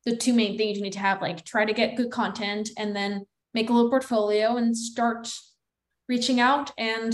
the 0.06 0.16
two 0.16 0.34
main 0.34 0.58
things 0.58 0.78
you 0.78 0.84
need 0.84 0.94
to 0.94 1.00
have 1.00 1.22
like 1.22 1.44
try 1.44 1.66
to 1.66 1.74
get 1.74 1.98
good 1.98 2.12
content 2.12 2.70
and 2.78 2.96
then 2.96 3.26
make 3.54 3.70
a 3.70 3.74
little 3.74 3.90
portfolio 3.90 4.56
and 4.56 4.78
start 4.78 5.30
reaching 6.08 6.40
out 6.40 6.72
and 6.78 7.14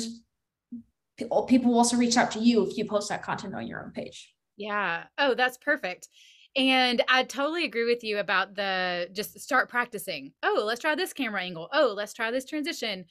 people 1.47 1.71
will 1.71 1.77
also 1.77 1.97
reach 1.97 2.17
out 2.17 2.31
to 2.31 2.39
you 2.39 2.67
if 2.67 2.77
you 2.77 2.85
post 2.85 3.09
that 3.09 3.23
content 3.23 3.55
on 3.55 3.65
your 3.65 3.83
own 3.83 3.91
page. 3.91 4.33
Yeah. 4.57 5.05
Oh, 5.17 5.33
that's 5.33 5.57
perfect. 5.57 6.07
And 6.55 7.03
I 7.09 7.23
totally 7.23 7.65
agree 7.65 7.85
with 7.85 8.03
you 8.03 8.19
about 8.19 8.55
the 8.55 9.09
just 9.11 9.39
start 9.39 9.69
practicing. 9.69 10.33
Oh, 10.43 10.63
let's 10.65 10.81
try 10.81 10.93
this 10.95 11.13
camera 11.13 11.41
angle. 11.41 11.67
Oh, 11.73 11.93
let's 11.95 12.13
try 12.13 12.29
this 12.29 12.45
transition. 12.45 13.05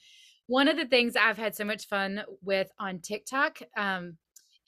One 0.47 0.67
of 0.67 0.77
the 0.77 0.85
things 0.85 1.15
I've 1.15 1.37
had 1.37 1.55
so 1.55 1.65
much 1.65 1.87
fun 1.87 2.23
with 2.41 2.69
on 2.79 2.99
TikTok, 2.99 3.59
um, 3.75 4.17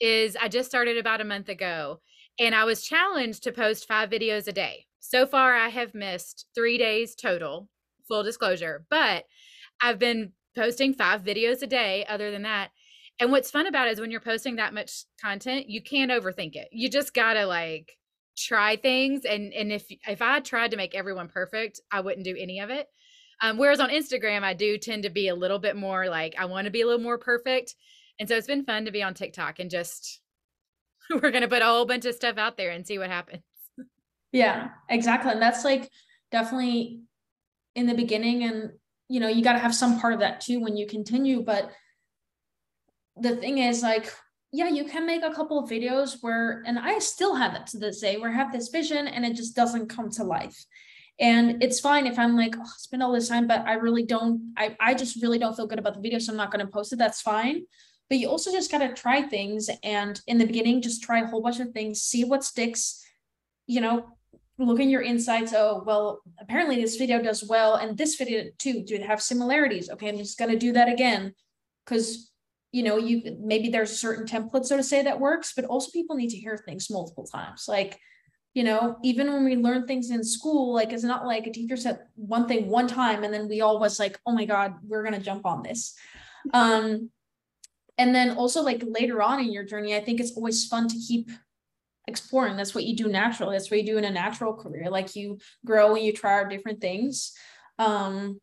is 0.00 0.36
I 0.36 0.48
just 0.48 0.68
started 0.68 0.98
about 0.98 1.20
a 1.20 1.24
month 1.24 1.48
ago 1.48 2.00
and 2.38 2.54
I 2.54 2.64
was 2.64 2.82
challenged 2.82 3.42
to 3.44 3.52
post 3.52 3.88
five 3.88 4.10
videos 4.10 4.46
a 4.46 4.52
day. 4.52 4.86
So 5.00 5.26
far, 5.26 5.54
I 5.54 5.68
have 5.68 5.94
missed 5.94 6.46
three 6.54 6.76
days 6.76 7.14
total, 7.14 7.68
full 8.06 8.22
disclosure, 8.22 8.84
but 8.90 9.24
I've 9.80 9.98
been 9.98 10.32
posting 10.54 10.92
five 10.94 11.22
videos 11.22 11.62
a 11.62 11.66
day 11.66 12.04
other 12.08 12.30
than 12.30 12.42
that. 12.42 12.70
And 13.18 13.30
what's 13.30 13.50
fun 13.50 13.66
about 13.66 13.88
it 13.88 13.92
is 13.92 14.00
when 14.00 14.10
you're 14.10 14.20
posting 14.20 14.56
that 14.56 14.74
much 14.74 15.04
content, 15.20 15.70
you 15.70 15.82
can't 15.82 16.10
overthink 16.10 16.56
it. 16.56 16.68
You 16.72 16.90
just 16.90 17.14
gotta 17.14 17.46
like 17.46 17.96
try 18.36 18.76
things. 18.76 19.24
And 19.24 19.52
and 19.52 19.72
if 19.72 19.86
if 20.06 20.22
I 20.22 20.40
tried 20.40 20.72
to 20.72 20.76
make 20.76 20.94
everyone 20.94 21.28
perfect, 21.28 21.80
I 21.90 22.00
wouldn't 22.00 22.24
do 22.24 22.36
any 22.38 22.60
of 22.60 22.70
it. 22.70 22.86
Um, 23.42 23.58
whereas 23.58 23.80
on 23.80 23.90
Instagram, 23.90 24.42
I 24.42 24.54
do 24.54 24.78
tend 24.78 25.02
to 25.02 25.10
be 25.10 25.28
a 25.28 25.34
little 25.34 25.58
bit 25.58 25.76
more 25.76 26.08
like 26.08 26.34
I 26.38 26.46
want 26.46 26.66
to 26.66 26.70
be 26.70 26.82
a 26.82 26.86
little 26.86 27.02
more 27.02 27.18
perfect. 27.18 27.74
And 28.18 28.28
so 28.28 28.36
it's 28.36 28.46
been 28.46 28.64
fun 28.64 28.86
to 28.86 28.90
be 28.90 29.02
on 29.02 29.14
TikTok 29.14 29.58
and 29.58 29.70
just 29.70 30.20
we're 31.10 31.30
going 31.30 31.42
to 31.42 31.48
put 31.48 31.62
a 31.62 31.66
whole 31.66 31.86
bunch 31.86 32.06
of 32.06 32.14
stuff 32.14 32.38
out 32.38 32.56
there 32.56 32.70
and 32.70 32.86
see 32.86 32.98
what 32.98 33.10
happens. 33.10 33.42
Yeah, 34.32 34.70
exactly. 34.88 35.32
And 35.32 35.42
that's 35.42 35.64
like 35.64 35.90
definitely 36.30 37.02
in 37.74 37.86
the 37.86 37.94
beginning 37.94 38.44
and 38.44 38.72
you 39.08 39.20
know, 39.20 39.28
you 39.28 39.44
got 39.44 39.52
to 39.52 39.60
have 39.60 39.74
some 39.74 40.00
part 40.00 40.14
of 40.14 40.20
that 40.20 40.40
too 40.40 40.60
when 40.60 40.76
you 40.76 40.86
continue, 40.86 41.42
but 41.42 41.70
the 43.16 43.36
thing 43.36 43.58
is 43.58 43.82
like 43.82 44.12
yeah, 44.56 44.68
you 44.68 44.84
can 44.84 45.06
make 45.06 45.22
a 45.22 45.32
couple 45.32 45.58
of 45.58 45.68
videos 45.68 46.18
where, 46.20 46.62
and 46.66 46.78
I 46.78 46.98
still 46.98 47.34
have 47.34 47.54
it 47.54 47.66
to 47.68 47.78
this 47.78 48.00
day, 48.00 48.16
where 48.16 48.30
I 48.30 48.34
have 48.34 48.52
this 48.52 48.68
vision 48.68 49.06
and 49.06 49.24
it 49.24 49.34
just 49.34 49.54
doesn't 49.54 49.88
come 49.88 50.10
to 50.12 50.24
life. 50.24 50.64
And 51.18 51.62
it's 51.62 51.80
fine 51.80 52.06
if 52.06 52.18
I'm 52.18 52.36
like, 52.36 52.54
oh, 52.58 52.72
spend 52.76 53.02
all 53.02 53.12
this 53.12 53.28
time, 53.28 53.46
but 53.46 53.66
I 53.66 53.74
really 53.74 54.04
don't, 54.04 54.52
I, 54.56 54.76
I 54.80 54.94
just 54.94 55.22
really 55.22 55.38
don't 55.38 55.56
feel 55.56 55.66
good 55.66 55.78
about 55.78 55.94
the 55.94 56.00
video. 56.00 56.18
So 56.18 56.32
I'm 56.32 56.36
not 56.36 56.50
going 56.50 56.64
to 56.64 56.70
post 56.70 56.92
it. 56.92 56.98
That's 56.98 57.22
fine 57.22 57.62
but 58.08 58.18
you 58.18 58.28
also 58.28 58.52
just 58.52 58.70
got 58.70 58.78
to 58.78 58.94
try 58.94 59.22
things 59.22 59.68
and 59.82 60.20
in 60.26 60.38
the 60.38 60.46
beginning 60.46 60.80
just 60.80 61.02
try 61.02 61.20
a 61.20 61.26
whole 61.26 61.42
bunch 61.42 61.60
of 61.60 61.70
things 61.72 62.02
see 62.02 62.24
what 62.24 62.44
sticks 62.44 63.04
you 63.66 63.80
know 63.80 64.06
look 64.58 64.80
in 64.80 64.88
your 64.88 65.02
insights 65.02 65.52
oh 65.54 65.82
well 65.86 66.20
apparently 66.40 66.76
this 66.76 66.96
video 66.96 67.20
does 67.20 67.44
well 67.44 67.74
and 67.74 67.96
this 67.98 68.16
video 68.16 68.44
too 68.58 68.82
do 68.84 68.98
they 68.98 69.04
have 69.04 69.20
similarities 69.20 69.90
okay 69.90 70.08
i'm 70.08 70.16
just 70.16 70.38
going 70.38 70.50
to 70.50 70.58
do 70.58 70.72
that 70.72 70.88
again 70.88 71.34
because 71.84 72.30
you 72.76 72.82
know 72.82 72.96
you 72.98 73.36
maybe 73.40 73.68
there's 73.70 73.92
a 73.92 74.02
certain 74.06 74.26
template 74.26 74.66
so 74.66 74.76
to 74.76 74.82
say 74.82 75.02
that 75.02 75.18
works 75.18 75.54
but 75.56 75.64
also 75.64 75.90
people 75.90 76.16
need 76.16 76.30
to 76.30 76.36
hear 76.36 76.56
things 76.56 76.90
multiple 76.90 77.26
times. 77.26 77.64
Like 77.68 77.98
you 78.54 78.64
know 78.64 78.96
even 79.02 79.32
when 79.32 79.44
we 79.44 79.56
learn 79.56 79.86
things 79.86 80.10
in 80.10 80.22
school 80.24 80.74
like 80.74 80.92
it's 80.92 81.02
not 81.12 81.26
like 81.26 81.46
a 81.46 81.52
teacher 81.52 81.76
said 81.76 82.00
one 82.14 82.46
thing 82.46 82.68
one 82.68 82.88
time 82.88 83.24
and 83.24 83.32
then 83.32 83.48
we 83.48 83.60
all 83.60 83.78
was 83.80 83.98
like 83.98 84.18
oh 84.26 84.32
my 84.32 84.44
god 84.44 84.74
we're 84.86 85.02
going 85.02 85.18
to 85.18 85.28
jump 85.30 85.46
on 85.46 85.62
this. 85.62 85.94
Um 86.52 87.10
and 87.98 88.14
then 88.14 88.36
also 88.36 88.62
like 88.62 88.82
later 88.86 89.22
on 89.22 89.40
in 89.40 89.50
your 89.50 89.64
journey 89.64 89.96
i 89.96 90.00
think 90.00 90.20
it's 90.20 90.36
always 90.36 90.66
fun 90.66 90.86
to 90.86 90.98
keep 91.08 91.30
exploring. 92.06 92.56
That's 92.56 92.74
what 92.74 92.84
you 92.84 92.96
do 92.96 93.08
naturally. 93.08 93.56
That's 93.56 93.70
what 93.70 93.80
you 93.80 93.86
do 93.86 93.98
in 93.98 94.04
a 94.04 94.10
natural 94.10 94.54
career. 94.54 94.90
Like 94.90 95.16
you 95.16 95.38
grow 95.64 95.94
and 95.96 96.04
you 96.04 96.12
try 96.12 96.40
out 96.40 96.50
different 96.50 96.80
things. 96.80 97.32
Um 97.78 98.40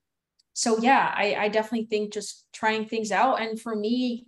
so 0.54 0.78
yeah 0.80 1.14
i 1.16 1.36
i 1.36 1.48
definitely 1.50 1.86
think 1.86 2.14
just 2.14 2.46
trying 2.54 2.86
things 2.86 3.12
out 3.12 3.42
and 3.42 3.60
for 3.60 3.76
me 3.76 4.26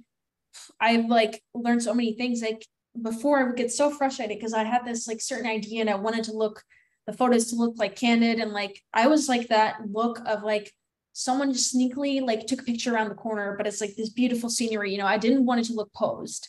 i've 0.80 1.06
like 1.06 1.42
learned 1.54 1.84
so 1.84 1.94
many 1.94 2.14
things 2.14 2.42
like 2.42 2.66
before 3.02 3.40
i 3.40 3.44
would 3.44 3.58
get 3.58 3.72
so 3.72 3.90
frustrated 3.90 4.38
because 4.38 4.54
i 4.54 4.64
had 4.64 4.86
this 4.86 5.08
like 5.08 5.22
certain 5.22 5.50
idea 5.50 5.82
and 5.82 5.90
i 5.90 5.96
wanted 5.96 6.24
to 6.24 6.32
look 6.32 6.64
the 7.08 7.14
photos 7.14 7.50
to 7.50 7.56
look 7.56 7.76
like 7.78 7.96
candid 7.96 8.40
and 8.40 8.52
like 8.52 8.82
i 8.94 9.08
was 9.08 9.30
like 9.30 9.48
that 9.50 9.76
look 9.92 10.20
of 10.26 10.44
like 10.44 10.72
someone 11.16 11.54
just 11.54 11.74
sneakily 11.74 12.22
like 12.22 12.46
took 12.46 12.62
a 12.62 12.66
picture 12.66 12.94
around 12.94 13.08
the 13.08 13.16
corner, 13.16 13.56
but 13.58 13.66
it's 13.66 13.80
like 13.80 13.96
this 13.96 14.10
beautiful 14.10 14.50
scenery. 14.50 14.92
You 14.92 14.98
know, 14.98 15.06
I 15.06 15.18
didn't 15.18 15.46
want 15.46 15.62
it 15.62 15.64
to 15.68 15.74
look 15.74 15.92
posed. 15.94 16.46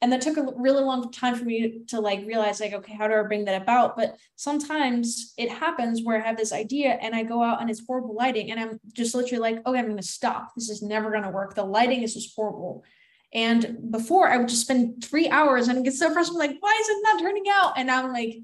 And 0.00 0.12
that 0.12 0.20
took 0.20 0.36
a 0.36 0.46
really 0.56 0.82
long 0.82 1.10
time 1.10 1.34
for 1.34 1.44
me 1.44 1.80
to 1.88 2.00
like 2.00 2.24
realize, 2.24 2.60
like, 2.60 2.72
okay, 2.72 2.94
how 2.94 3.08
do 3.08 3.14
I 3.14 3.22
bring 3.22 3.44
that 3.46 3.60
about? 3.60 3.96
But 3.96 4.16
sometimes 4.36 5.34
it 5.36 5.50
happens 5.50 6.02
where 6.04 6.22
I 6.22 6.26
have 6.26 6.36
this 6.36 6.52
idea 6.52 6.90
and 6.90 7.14
I 7.14 7.24
go 7.24 7.42
out 7.42 7.60
and 7.60 7.68
it's 7.68 7.84
horrible 7.84 8.14
lighting, 8.14 8.50
and 8.50 8.60
I'm 8.60 8.80
just 8.92 9.14
literally 9.14 9.40
like, 9.40 9.66
okay, 9.66 9.78
I'm 9.78 9.88
gonna 9.88 10.02
stop. 10.02 10.54
This 10.54 10.70
is 10.70 10.82
never 10.82 11.10
gonna 11.10 11.30
work. 11.30 11.54
The 11.54 11.64
lighting 11.64 12.02
is 12.02 12.14
just 12.14 12.34
horrible. 12.36 12.84
And 13.34 13.90
before 13.90 14.28
I 14.28 14.38
would 14.38 14.48
just 14.48 14.62
spend 14.62 15.04
three 15.04 15.28
hours 15.28 15.68
and 15.68 15.84
get 15.84 15.94
so 15.94 16.12
frustrated, 16.12 16.38
like, 16.38 16.56
why 16.60 16.78
is 16.80 16.88
it 16.88 16.98
not 17.02 17.20
turning 17.20 17.44
out? 17.52 17.76
And 17.76 17.90
I'm 17.90 18.12
like, 18.12 18.36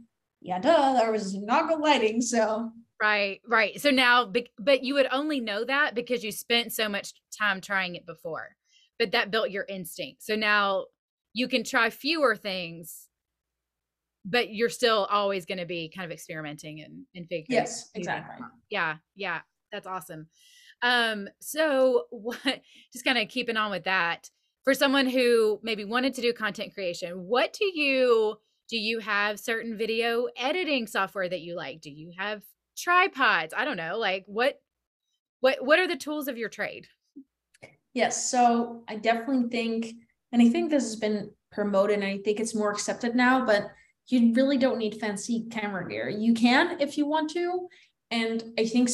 yeah, 0.43 0.59
duh, 0.59 0.95
there 0.95 1.13
was 1.13 1.35
not 1.35 1.69
good 1.69 1.79
lighting. 1.79 2.21
So 2.21 2.73
Right, 3.01 3.41
right. 3.47 3.81
So 3.81 3.91
now, 3.91 4.33
but 4.59 4.85
you 4.85 4.95
would 4.95 5.09
only 5.11 5.41
know 5.41 5.65
that 5.65 5.95
because 5.95 6.25
you 6.25 6.33
spent 6.33 6.73
so 6.73 6.89
much 6.89 7.13
time 7.37 7.61
trying 7.61 7.97
it 7.97 8.07
before, 8.07 8.57
but 8.99 9.13
that 9.13 9.31
built 9.31 9.51
your 9.51 9.67
instinct. 9.69 10.23
So 10.23 10.37
now 10.37 10.87
you 11.35 11.49
can 11.49 11.65
try 11.65 11.91
fewer 11.91 12.35
things, 12.37 13.09
but 14.25 14.55
you're 14.55 14.71
still 14.71 15.07
always 15.11 15.45
going 15.45 15.59
to 15.59 15.67
be 15.67 15.91
kind 15.95 16.07
of 16.07 16.11
experimenting 16.11 16.81
and, 16.81 17.05
and 17.15 17.29
figuring. 17.29 17.61
Yes, 17.61 17.91
exactly. 17.95 18.47
Yeah, 18.71 18.97
yeah. 19.15 19.41
That's 19.71 19.87
awesome. 19.87 20.29
Um, 20.81 21.29
so 21.41 22.05
what, 22.11 22.63
just 22.93 23.05
kind 23.05 23.19
of 23.19 23.29
keeping 23.29 23.59
on 23.59 23.71
with 23.71 23.85
that 23.85 24.31
for 24.63 24.73
someone 24.73 25.07
who 25.07 25.61
maybe 25.63 25.85
wanted 25.85 26.15
to 26.15 26.23
do 26.23 26.33
content 26.33 26.73
creation, 26.73 27.27
what 27.27 27.53
do 27.53 27.67
you, 27.67 28.37
do 28.71 28.79
you 28.79 29.01
have 29.01 29.39
certain 29.39 29.77
video 29.77 30.29
editing 30.39 30.87
software 30.87 31.29
that 31.29 31.43
you 31.43 31.55
like? 31.55 31.83
Do 31.83 31.91
you 31.91 32.13
have 32.17 32.43
tripods 32.77 33.55
i 33.57 33.65
don't 33.65 33.77
know 33.77 33.99
like 33.99 34.25
what 34.27 34.61
what 35.41 35.65
what 35.65 35.79
are 35.79 35.87
the 35.87 35.97
tools 35.97 36.29
of 36.29 36.37
your 36.37 36.49
trade 36.49 36.87
yes 37.93 38.31
so 38.31 38.83
i 38.89 38.97
definitely 38.97 39.49
think 39.49 39.95
and 40.35 40.43
i 40.43 40.49
think 40.51 40.69
this 40.69 40.85
has 40.85 40.97
been 40.97 41.31
promoted 41.51 42.01
and 42.01 42.05
i 42.05 42.19
think 42.19 42.39
it's 42.39 42.55
more 42.55 42.71
accepted 42.71 43.15
now 43.15 43.47
but 43.47 43.71
you 44.09 44.35
really 44.35 44.59
don't 44.59 44.79
need 44.79 45.01
fancy 45.01 45.47
camera 45.51 45.89
gear. 45.89 46.09
You 46.09 46.35
can 46.35 46.81
if 46.81 46.99
you 46.99 47.07
want 47.07 47.31
to. 47.31 47.69
And 48.11 48.45
i 48.59 48.67
think 48.67 48.91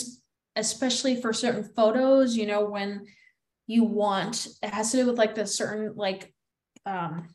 especially 0.56 1.20
for 1.20 1.32
certain 1.32 1.64
photos 1.64 2.36
you 2.36 2.46
know 2.46 2.64
when 2.64 3.06
you 3.66 3.84
want 3.84 4.48
it 4.62 4.70
has 4.70 4.90
to 4.90 4.98
do 4.98 5.06
with 5.06 5.18
like 5.18 5.34
the 5.34 5.46
certain 5.46 5.92
like 5.94 6.32
um 6.86 7.28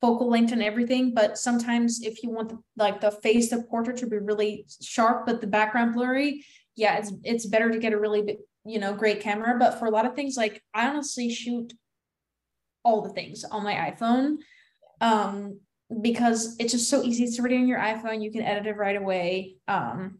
focal 0.00 0.28
length 0.28 0.52
and 0.52 0.62
everything 0.62 1.14
but 1.14 1.38
sometimes 1.38 2.02
if 2.02 2.22
you 2.22 2.30
want 2.30 2.48
the, 2.48 2.58
like 2.76 3.00
the 3.00 3.10
face 3.10 3.52
of 3.52 3.68
portrait 3.68 3.96
to 3.98 4.06
be 4.06 4.18
really 4.18 4.66
sharp 4.82 5.24
but 5.24 5.40
the 5.40 5.46
background 5.46 5.94
blurry 5.94 6.44
yeah 6.74 6.96
it's 6.96 7.12
it's 7.22 7.46
better 7.46 7.70
to 7.70 7.78
get 7.78 7.92
a 7.92 7.98
really 7.98 8.38
you 8.64 8.78
know 8.78 8.92
great 8.92 9.20
camera. 9.20 9.56
But 9.58 9.78
for 9.78 9.86
a 9.86 9.90
lot 9.90 10.06
of 10.06 10.14
things 10.14 10.36
like 10.36 10.62
i 10.74 10.88
honestly 10.88 11.30
shoot 11.30 11.72
all 12.86 13.02
the 13.02 13.10
things 13.10 13.44
on 13.44 13.64
my 13.64 13.74
iphone 13.90 14.36
um 15.00 15.58
because 16.00 16.56
it's 16.58 16.72
just 16.72 16.88
so 16.88 17.02
easy 17.02 17.24
it's 17.24 17.38
already 17.38 17.56
on 17.56 17.68
your 17.68 17.80
iphone 17.80 18.22
you 18.22 18.30
can 18.30 18.42
edit 18.42 18.66
it 18.66 18.76
right 18.76 18.96
away 18.96 19.56
um 19.68 20.18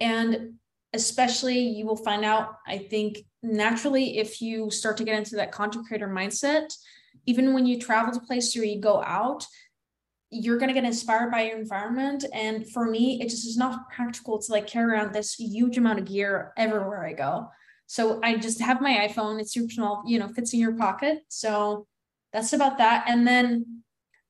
and 0.00 0.54
especially 0.92 1.60
you 1.60 1.86
will 1.86 1.96
find 1.96 2.24
out 2.24 2.56
i 2.66 2.76
think 2.76 3.18
naturally 3.42 4.18
if 4.18 4.40
you 4.40 4.70
start 4.70 4.96
to 4.96 5.04
get 5.04 5.16
into 5.16 5.36
that 5.36 5.52
content 5.52 5.86
creator 5.86 6.08
mindset 6.08 6.72
even 7.26 7.52
when 7.52 7.66
you 7.66 7.78
travel 7.78 8.12
to 8.12 8.20
places 8.20 8.56
or 8.56 8.64
you 8.64 8.80
go 8.80 9.02
out, 9.02 9.46
you're 10.30 10.58
going 10.58 10.68
to 10.68 10.74
get 10.74 10.84
inspired 10.84 11.30
by 11.30 11.42
your 11.42 11.58
environment. 11.58 12.24
And 12.32 12.68
for 12.70 12.86
me, 12.86 13.20
it 13.20 13.28
just 13.28 13.46
is 13.46 13.56
not 13.56 13.90
practical 13.90 14.40
to 14.40 14.52
like 14.52 14.66
carry 14.66 14.92
around 14.92 15.12
this 15.12 15.34
huge 15.34 15.76
amount 15.76 15.98
of 15.98 16.06
gear 16.06 16.52
everywhere 16.56 17.06
I 17.06 17.12
go. 17.12 17.50
So 17.92 18.20
I 18.22 18.38
just 18.38 18.58
have 18.62 18.80
my 18.80 19.06
iPhone. 19.06 19.38
It's 19.38 19.52
super 19.52 19.70
small, 19.70 20.02
you 20.06 20.18
know, 20.18 20.28
fits 20.28 20.54
in 20.54 20.60
your 20.60 20.72
pocket. 20.78 21.24
So 21.28 21.86
that's 22.32 22.54
about 22.54 22.78
that. 22.78 23.04
And 23.06 23.26
then 23.26 23.82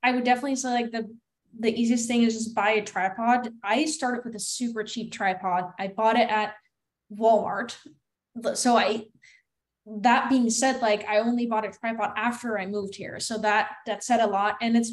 I 0.03 0.11
would 0.11 0.25
definitely 0.25 0.57
say 0.57 0.71
like 0.71 0.91
the 0.91 1.09
the 1.57 1.73
easiest 1.73 2.09
thing 2.09 2.25
is 2.25 2.35
just 2.35 2.57
buy 2.57 2.71
a 2.71 2.85
tripod. 2.85 3.51
I 3.63 3.85
started 3.85 4.25
with 4.25 4.35
a 4.35 4.41
super 4.41 4.83
cheap 4.83 5.13
tripod. 5.13 5.71
I 5.79 5.87
bought 5.87 6.17
it 6.19 6.29
at 6.29 6.55
Walmart. 7.17 7.77
So 8.55 8.77
I 8.77 9.05
that 9.87 10.29
being 10.29 10.51
said, 10.51 10.83
like 10.83 11.07
I 11.07 11.19
only 11.19 11.47
bought 11.47 11.65
a 11.65 11.71
tripod 11.71 12.15
after 12.17 12.59
I 12.59 12.67
moved 12.67 12.97
here. 12.97 13.21
So 13.21 13.39
that 13.39 13.69
that 13.87 14.03
said 14.03 14.19
a 14.19 14.27
lot. 14.27 14.57
And 14.61 14.77
it's 14.77 14.93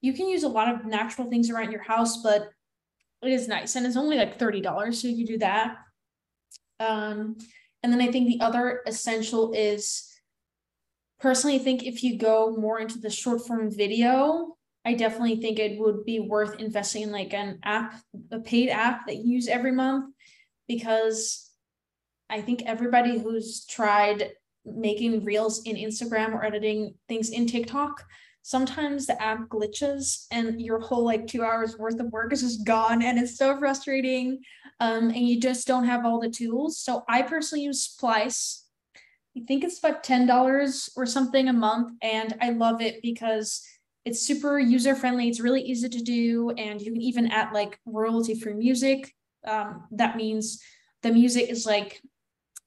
you 0.00 0.12
can 0.12 0.26
use 0.28 0.42
a 0.42 0.48
lot 0.48 0.74
of 0.74 0.84
natural 0.84 1.30
things 1.30 1.50
around 1.50 1.70
your 1.70 1.84
house, 1.84 2.20
but 2.20 2.50
it 3.22 3.30
is 3.30 3.46
nice. 3.46 3.76
And 3.76 3.86
it's 3.86 3.96
only 3.96 4.16
like 4.16 4.40
$30. 4.40 4.92
So 4.92 5.06
you 5.06 5.24
do 5.24 5.38
that. 5.38 5.76
Um, 6.80 7.36
and 7.82 7.92
then 7.92 8.00
I 8.00 8.10
think 8.10 8.28
the 8.28 8.44
other 8.44 8.82
essential 8.86 9.52
is 9.52 10.08
personally 11.20 11.56
I 11.56 11.60
think 11.60 11.84
if 11.84 12.02
you 12.02 12.18
go 12.18 12.56
more 12.56 12.80
into 12.80 12.98
the 12.98 13.10
short 13.10 13.46
form 13.46 13.70
video, 13.70 14.56
I 14.84 14.94
definitely 14.94 15.36
think 15.36 15.58
it 15.58 15.78
would 15.78 16.04
be 16.04 16.20
worth 16.20 16.58
investing 16.58 17.02
in 17.02 17.12
like 17.12 17.32
an 17.32 17.60
app, 17.62 17.94
a 18.30 18.40
paid 18.40 18.68
app 18.68 19.06
that 19.06 19.16
you 19.16 19.34
use 19.34 19.48
every 19.48 19.72
month 19.72 20.12
because 20.66 21.50
I 22.28 22.40
think 22.40 22.62
everybody 22.66 23.18
who's 23.18 23.64
tried 23.66 24.32
making 24.64 25.24
reels 25.24 25.62
in 25.64 25.76
Instagram 25.76 26.32
or 26.32 26.44
editing 26.44 26.94
things 27.08 27.30
in 27.30 27.46
TikTok, 27.46 28.02
sometimes 28.42 29.06
the 29.06 29.20
app 29.22 29.48
glitches 29.48 30.26
and 30.32 30.60
your 30.60 30.80
whole 30.80 31.04
like 31.04 31.26
two 31.26 31.44
hours 31.44 31.78
worth 31.78 32.00
of 32.00 32.10
work 32.10 32.32
is 32.32 32.42
just 32.42 32.66
gone 32.66 33.02
and 33.02 33.18
it's 33.18 33.36
so 33.36 33.56
frustrating. 33.58 34.40
Um, 34.82 35.10
and 35.10 35.28
you 35.28 35.38
just 35.38 35.68
don't 35.68 35.84
have 35.84 36.04
all 36.04 36.18
the 36.18 36.28
tools. 36.28 36.80
So 36.80 37.04
I 37.08 37.22
personally 37.22 37.62
use 37.62 37.84
Splice. 37.84 38.66
I 39.36 39.42
think 39.46 39.62
it's 39.62 39.78
about 39.78 40.02
$10 40.02 40.90
or 40.96 41.06
something 41.06 41.48
a 41.48 41.52
month. 41.52 41.92
And 42.02 42.34
I 42.40 42.50
love 42.50 42.82
it 42.82 43.00
because 43.00 43.64
it's 44.04 44.26
super 44.26 44.58
user 44.58 44.96
friendly. 44.96 45.28
It's 45.28 45.38
really 45.38 45.62
easy 45.62 45.88
to 45.88 46.02
do. 46.02 46.50
And 46.58 46.82
you 46.82 46.92
can 46.92 47.00
even 47.00 47.28
add 47.28 47.52
like 47.52 47.78
royalty 47.86 48.34
free 48.34 48.54
music. 48.54 49.14
Um, 49.46 49.84
that 49.92 50.16
means 50.16 50.60
the 51.02 51.12
music 51.12 51.48
is 51.48 51.64
like 51.64 52.00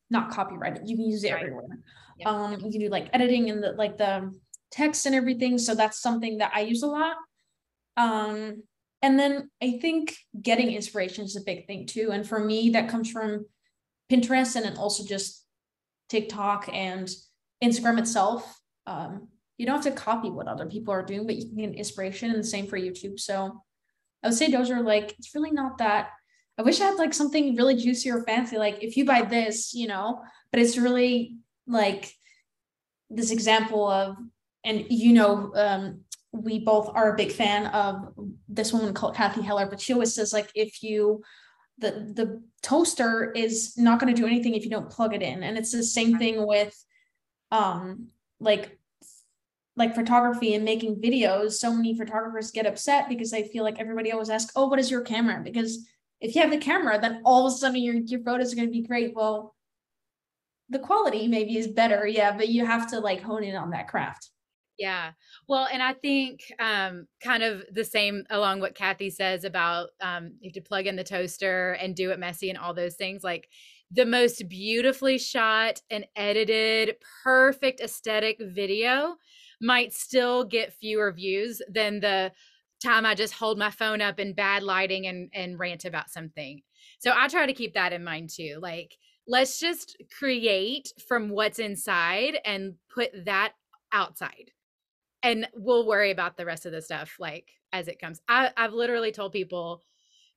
not 0.10 0.32
copyrighted. 0.32 0.88
You 0.88 0.96
can 0.96 1.10
use 1.10 1.26
it 1.26 1.34
right. 1.34 1.42
everywhere. 1.42 1.80
Yeah. 2.18 2.30
Um, 2.30 2.54
you 2.54 2.72
can 2.72 2.80
do 2.80 2.88
like 2.88 3.10
editing 3.12 3.50
and 3.50 3.62
the 3.62 3.74
like 3.74 3.98
the 3.98 4.34
text 4.72 5.06
and 5.06 5.16
everything. 5.16 5.58
So 5.58 5.76
that's 5.76 6.00
something 6.00 6.38
that 6.38 6.54
I 6.56 6.62
use 6.62 6.82
a 6.82 6.88
lot. 6.88 7.18
Um, 7.98 8.64
and 9.06 9.20
then 9.20 9.52
I 9.62 9.78
think 9.80 10.18
getting 10.42 10.72
inspiration 10.72 11.26
is 11.26 11.36
a 11.36 11.42
big 11.42 11.68
thing 11.68 11.86
too. 11.86 12.10
And 12.12 12.28
for 12.28 12.40
me, 12.40 12.72
that 12.72 12.90
comes 12.90 13.12
from 13.12 13.46
Pinterest 14.12 14.56
and 14.56 14.66
then 14.66 14.78
also 14.78 15.06
just 15.06 15.46
TikTok 16.10 16.68
and 16.74 17.08
Instagram 17.64 18.00
itself. 18.00 18.60
Um, 18.88 19.28
you 19.60 19.68
don't 19.68 19.76
have 19.76 19.94
to 19.94 20.02
copy 20.02 20.32
what 20.32 20.48
other 20.48 20.66
people 20.66 20.92
are 20.92 21.06
doing, 21.06 21.28
but 21.28 21.36
you 21.36 21.46
can 21.46 21.56
get 21.56 21.76
inspiration 21.76 22.32
and 22.32 22.40
the 22.40 22.48
same 22.48 22.66
for 22.66 22.80
YouTube. 22.80 23.20
So 23.20 23.62
I 24.24 24.30
would 24.30 24.36
say 24.36 24.50
those 24.50 24.72
are 24.72 24.82
like, 24.82 25.14
it's 25.20 25.36
really 25.36 25.52
not 25.52 25.78
that 25.78 26.10
I 26.58 26.64
wish 26.64 26.82
I 26.82 26.86
had 26.86 26.98
like 26.98 27.14
something 27.14 27.56
really 27.56 27.76
juicy 27.76 28.10
or 28.10 28.24
fancy. 28.24 28.58
Like 28.58 28.82
if 28.82 28.98
you 28.98 29.06
buy 29.06 29.22
this, 29.22 29.76
you 29.76 29.88
know, 29.88 30.24
but 30.52 30.60
it's 30.60 30.80
really 30.80 31.36
like 31.68 32.12
this 33.12 33.30
example 33.30 33.88
of, 33.88 34.18
and 34.64 34.84
you 34.90 35.14
know, 35.14 35.52
um, 35.54 36.05
we 36.44 36.60
both 36.60 36.90
are 36.94 37.14
a 37.14 37.18
big 37.18 37.32
fan 37.32 37.68
of 37.68 38.14
this 38.48 38.74
woman 38.74 38.94
called 38.94 39.16
Cathy 39.16 39.42
Heller, 39.42 39.68
but 39.68 39.82
she 39.82 39.94
always 39.94 40.14
says 40.14 40.34
like 40.34 40.52
if 40.56 40.84
you 40.84 41.24
the 41.78 41.92
the 41.92 42.42
toaster 42.62 43.32
is 43.32 43.78
not 43.78 44.00
going 44.00 44.14
to 44.14 44.20
do 44.20 44.28
anything 44.28 44.56
if 44.56 44.64
you 44.64 44.70
don't 44.70 44.90
plug 44.90 45.14
it 45.14 45.22
in. 45.22 45.44
And 45.44 45.58
it's 45.58 45.72
the 45.72 45.84
same 45.84 46.18
thing 46.18 46.46
with 46.46 46.76
um 47.52 48.08
like 48.40 48.78
like 49.76 49.96
photography 49.96 50.54
and 50.54 50.64
making 50.64 51.02
videos. 51.02 51.54
So 51.54 51.74
many 51.74 51.98
photographers 51.98 52.52
get 52.52 52.66
upset 52.66 53.10
because 53.10 53.32
they 53.32 53.48
feel 53.48 53.64
like 53.64 53.80
everybody 53.80 54.12
always 54.12 54.30
asks, 54.30 54.54
Oh, 54.56 54.68
what 54.68 54.80
is 54.80 54.90
your 54.90 55.02
camera? 55.02 55.42
Because 55.44 55.86
if 56.22 56.34
you 56.34 56.42
have 56.42 56.52
the 56.52 56.58
camera, 56.58 57.00
then 57.00 57.22
all 57.26 57.46
of 57.46 57.54
a 57.54 57.56
sudden 57.56 57.82
your, 57.82 57.96
your 57.96 58.22
photos 58.22 58.54
are 58.54 58.56
going 58.56 58.68
to 58.68 58.72
be 58.72 58.88
great. 58.88 59.14
Well, 59.14 59.54
the 60.70 60.80
quality 60.80 61.28
maybe 61.28 61.58
is 61.58 61.68
better, 61.68 62.08
yeah, 62.08 62.36
but 62.36 62.50
you 62.50 62.66
have 62.66 62.90
to 62.92 63.00
like 63.00 63.22
hone 63.22 63.44
in 63.44 63.56
on 63.56 63.72
that 63.72 63.88
craft. 63.88 64.30
Yeah. 64.78 65.12
Well, 65.48 65.68
and 65.72 65.82
I 65.82 65.94
think 65.94 66.42
um, 66.60 67.08
kind 67.24 67.44
of 67.44 67.64
the 67.72 67.86
same 67.86 68.26
along 68.30 68.60
what 68.60 68.76
Cathy 68.76 69.10
says 69.10 69.46
about 69.46 69.90
um, 70.02 70.34
you 70.42 70.50
have 70.50 70.54
to 70.54 70.62
plug 70.68 70.86
in 70.86 70.98
the 70.98 71.04
toaster 71.04 71.74
and 71.74 71.96
do 71.96 72.12
it 72.12 72.20
messy 72.20 72.50
and 72.50 72.60
all 72.60 72.74
those 72.74 72.96
things. 72.96 73.24
Like 73.24 73.48
the 73.92 74.06
most 74.06 74.50
beautifully 74.50 75.18
shot 75.18 75.82
and 75.90 76.06
edited, 76.16 76.96
perfect 77.24 77.80
aesthetic 77.80 78.38
video 78.42 79.16
might 79.62 79.94
still 79.94 80.44
get 80.44 80.74
fewer 80.74 81.12
views 81.12 81.62
than 81.70 82.02
the 82.02 82.32
time 82.84 83.06
I 83.06 83.16
just 83.16 83.34
hold 83.34 83.58
my 83.58 83.72
phone 83.72 84.02
up 84.02 84.20
in 84.20 84.34
bad 84.34 84.62
lighting 84.62 85.08
and 85.08 85.30
and 85.34 85.58
rant 85.58 85.86
about 85.86 86.10
something. 86.10 86.62
So 87.00 87.14
I 87.16 87.30
try 87.30 87.46
to 87.46 87.54
keep 87.54 87.74
that 87.76 87.94
in 87.94 88.04
mind 88.04 88.30
too. 88.30 88.60
Like 88.62 88.98
let's 89.28 89.60
just 89.60 89.96
create 90.20 90.92
from 91.08 91.30
what's 91.30 91.60
inside 91.60 92.38
and 92.46 92.76
put 92.94 93.12
that 93.26 93.54
outside. 93.94 94.52
And 95.26 95.48
we'll 95.54 95.88
worry 95.88 96.12
about 96.12 96.38
the 96.38 96.46
rest 96.46 96.66
of 96.66 96.72
the 96.72 96.82
stuff 96.82 97.16
like 97.20 97.50
as 97.74 97.88
it 97.88 98.00
comes. 98.00 98.22
I, 98.28 98.52
I've 98.56 98.74
literally 98.74 99.12
told 99.12 99.32
people 99.32 99.82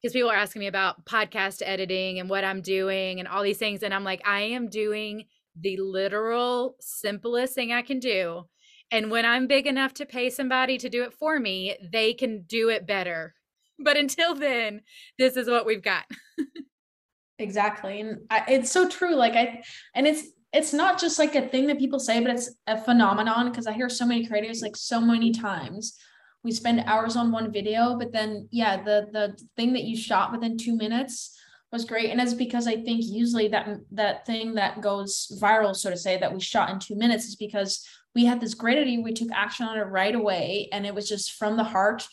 because 0.01 0.12
people 0.12 0.30
are 0.30 0.36
asking 0.36 0.61
me 0.61 0.66
about 0.66 1.05
podcast 1.05 1.62
editing 1.64 2.20
and 2.20 2.30
what 2.30 2.45
I'm 2.45 2.61
doing 2.62 3.18
and 3.18 3.28
all 3.28 3.43
these 3.43 3.59
things. 3.59 3.82
And 3.82 3.93
I'm 3.93 4.05
like, 4.05 4.22
I 4.26 4.41
am 4.41 4.68
doing 4.68 5.26
the 5.61 5.76
literal 5.76 6.76
simplest 6.80 7.55
thing 7.55 7.72
I 7.72 7.82
can 7.82 7.99
do 7.99 8.45
and 8.91 9.11
when 9.11 9.26
I'm 9.26 9.47
big 9.47 9.66
enough 9.66 9.95
to 9.95 10.07
pay 10.07 10.30
somebody 10.30 10.78
to 10.78 10.89
do 10.89 11.03
it 11.03 11.12
for 11.12 11.39
me, 11.39 11.76
they 11.82 12.14
can 12.14 12.43
do 12.43 12.68
it 12.68 12.86
better. 12.86 13.34
But 13.80 13.97
until 13.97 14.34
then, 14.34 14.80
this 15.20 15.36
is 15.36 15.49
what 15.49 15.64
we've 15.64 15.84
got. 15.84 16.03
exactly. 17.39 18.01
And 18.01 18.22
I, 18.28 18.43
it's 18.49 18.72
so 18.72 18.89
true. 18.89 19.14
Like 19.14 19.34
I, 19.34 19.62
and 19.95 20.05
it's, 20.05 20.24
it's 20.53 20.72
not 20.72 20.99
just 20.99 21.18
like 21.18 21.34
a 21.34 21.49
thing 21.49 21.66
that 21.66 21.78
people 21.78 22.01
say, 22.01 22.20
but 22.20 22.30
it's 22.30 22.51
a 22.66 22.80
phenomenon 22.80 23.51
because 23.51 23.66
I 23.66 23.72
hear 23.72 23.88
so 23.88 24.07
many 24.07 24.26
creators 24.26 24.62
like 24.62 24.76
so 24.76 25.01
many 25.01 25.30
times. 25.32 25.96
We 26.42 26.53
spend 26.53 26.80
hours 26.86 27.16
on 27.16 27.32
one 27.32 27.53
video, 27.53 27.96
but 27.99 28.12
then 28.12 28.49
yeah, 28.51 28.82
the 28.82 29.09
the 29.12 29.38
thing 29.57 29.72
that 29.74 29.84
you 29.84 29.96
shot 29.96 30.32
within 30.32 30.57
two 30.57 30.76
minutes 30.76 31.38
was 31.70 31.84
great. 31.84 32.11
And 32.11 32.20
it's 32.20 32.32
because 32.32 32.66
I 32.66 32.76
think 32.76 33.05
usually 33.05 33.49
that 33.49 33.68
that 33.92 34.24
thing 34.24 34.55
that 34.55 34.80
goes 34.80 35.38
viral, 35.40 35.76
so 35.76 35.90
to 35.90 35.96
say, 35.96 36.16
that 36.18 36.32
we 36.32 36.40
shot 36.40 36.70
in 36.70 36.78
two 36.78 36.96
minutes 36.96 37.26
is 37.26 37.36
because 37.36 37.86
we 38.14 38.24
had 38.24 38.40
this 38.40 38.55
great 38.55 38.78
idea, 38.78 39.01
we 39.01 39.12
took 39.12 39.28
action 39.32 39.66
on 39.66 39.76
it 39.76 39.82
right 39.82 40.14
away, 40.14 40.68
and 40.72 40.86
it 40.86 40.94
was 40.94 41.09
just 41.09 41.32
from 41.32 41.57
the 41.57 41.64
heart. 41.64 42.09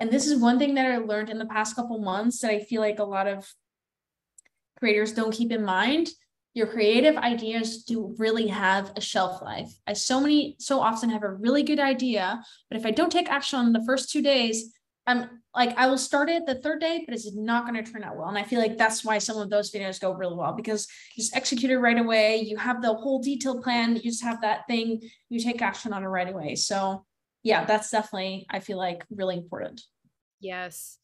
And 0.00 0.10
this 0.10 0.26
is 0.26 0.40
one 0.40 0.58
thing 0.58 0.74
that 0.74 0.90
I 0.90 0.96
learned 0.96 1.30
in 1.30 1.38
the 1.38 1.46
past 1.46 1.76
couple 1.76 1.98
months 1.98 2.40
that 2.40 2.50
I 2.50 2.58
feel 2.58 2.80
like 2.80 2.98
a 2.98 3.04
lot 3.04 3.28
of 3.28 3.48
creators 4.76 5.12
don't 5.12 5.32
keep 5.32 5.52
in 5.52 5.64
mind 5.64 6.08
your 6.54 6.68
creative 6.68 7.16
ideas 7.16 7.82
do 7.82 8.14
really 8.16 8.46
have 8.46 8.92
a 8.96 9.00
shelf 9.00 9.42
life. 9.42 9.72
I 9.86 9.92
so 9.92 10.20
many 10.20 10.56
so 10.60 10.80
often 10.80 11.10
have 11.10 11.24
a 11.24 11.34
really 11.34 11.64
good 11.64 11.80
idea, 11.80 12.42
but 12.70 12.78
if 12.78 12.86
I 12.86 12.92
don't 12.92 13.10
take 13.10 13.28
action 13.28 13.58
on 13.58 13.72
the 13.72 13.84
first 13.84 14.10
two 14.10 14.22
days, 14.22 14.72
I'm 15.06 15.42
like 15.54 15.76
I 15.76 15.88
will 15.88 15.98
start 15.98 16.30
it 16.30 16.46
the 16.46 16.54
third 16.54 16.80
day, 16.80 17.02
but 17.04 17.14
it's 17.14 17.34
not 17.34 17.66
going 17.66 17.82
to 17.82 17.92
turn 17.92 18.04
out 18.04 18.16
well. 18.16 18.28
And 18.28 18.38
I 18.38 18.44
feel 18.44 18.60
like 18.60 18.78
that's 18.78 19.04
why 19.04 19.18
some 19.18 19.36
of 19.36 19.50
those 19.50 19.72
videos 19.72 20.00
go 20.00 20.12
really 20.12 20.36
well 20.36 20.54
because 20.54 20.86
you 21.14 21.22
just 21.22 21.36
execute 21.36 21.72
it 21.72 21.78
right 21.78 21.98
away. 21.98 22.40
You 22.40 22.56
have 22.56 22.80
the 22.80 22.94
whole 22.94 23.20
detailed 23.20 23.62
plan. 23.62 23.96
You 23.96 24.02
just 24.02 24.22
have 24.22 24.40
that 24.42 24.66
thing. 24.68 25.02
You 25.28 25.40
take 25.40 25.60
action 25.60 25.92
on 25.92 26.04
it 26.04 26.06
right 26.06 26.28
away. 26.28 26.54
So 26.54 27.04
yeah, 27.42 27.64
that's 27.64 27.90
definitely 27.90 28.46
I 28.48 28.60
feel 28.60 28.78
like 28.78 29.04
really 29.10 29.36
important. 29.36 29.82
Yes. 30.40 30.98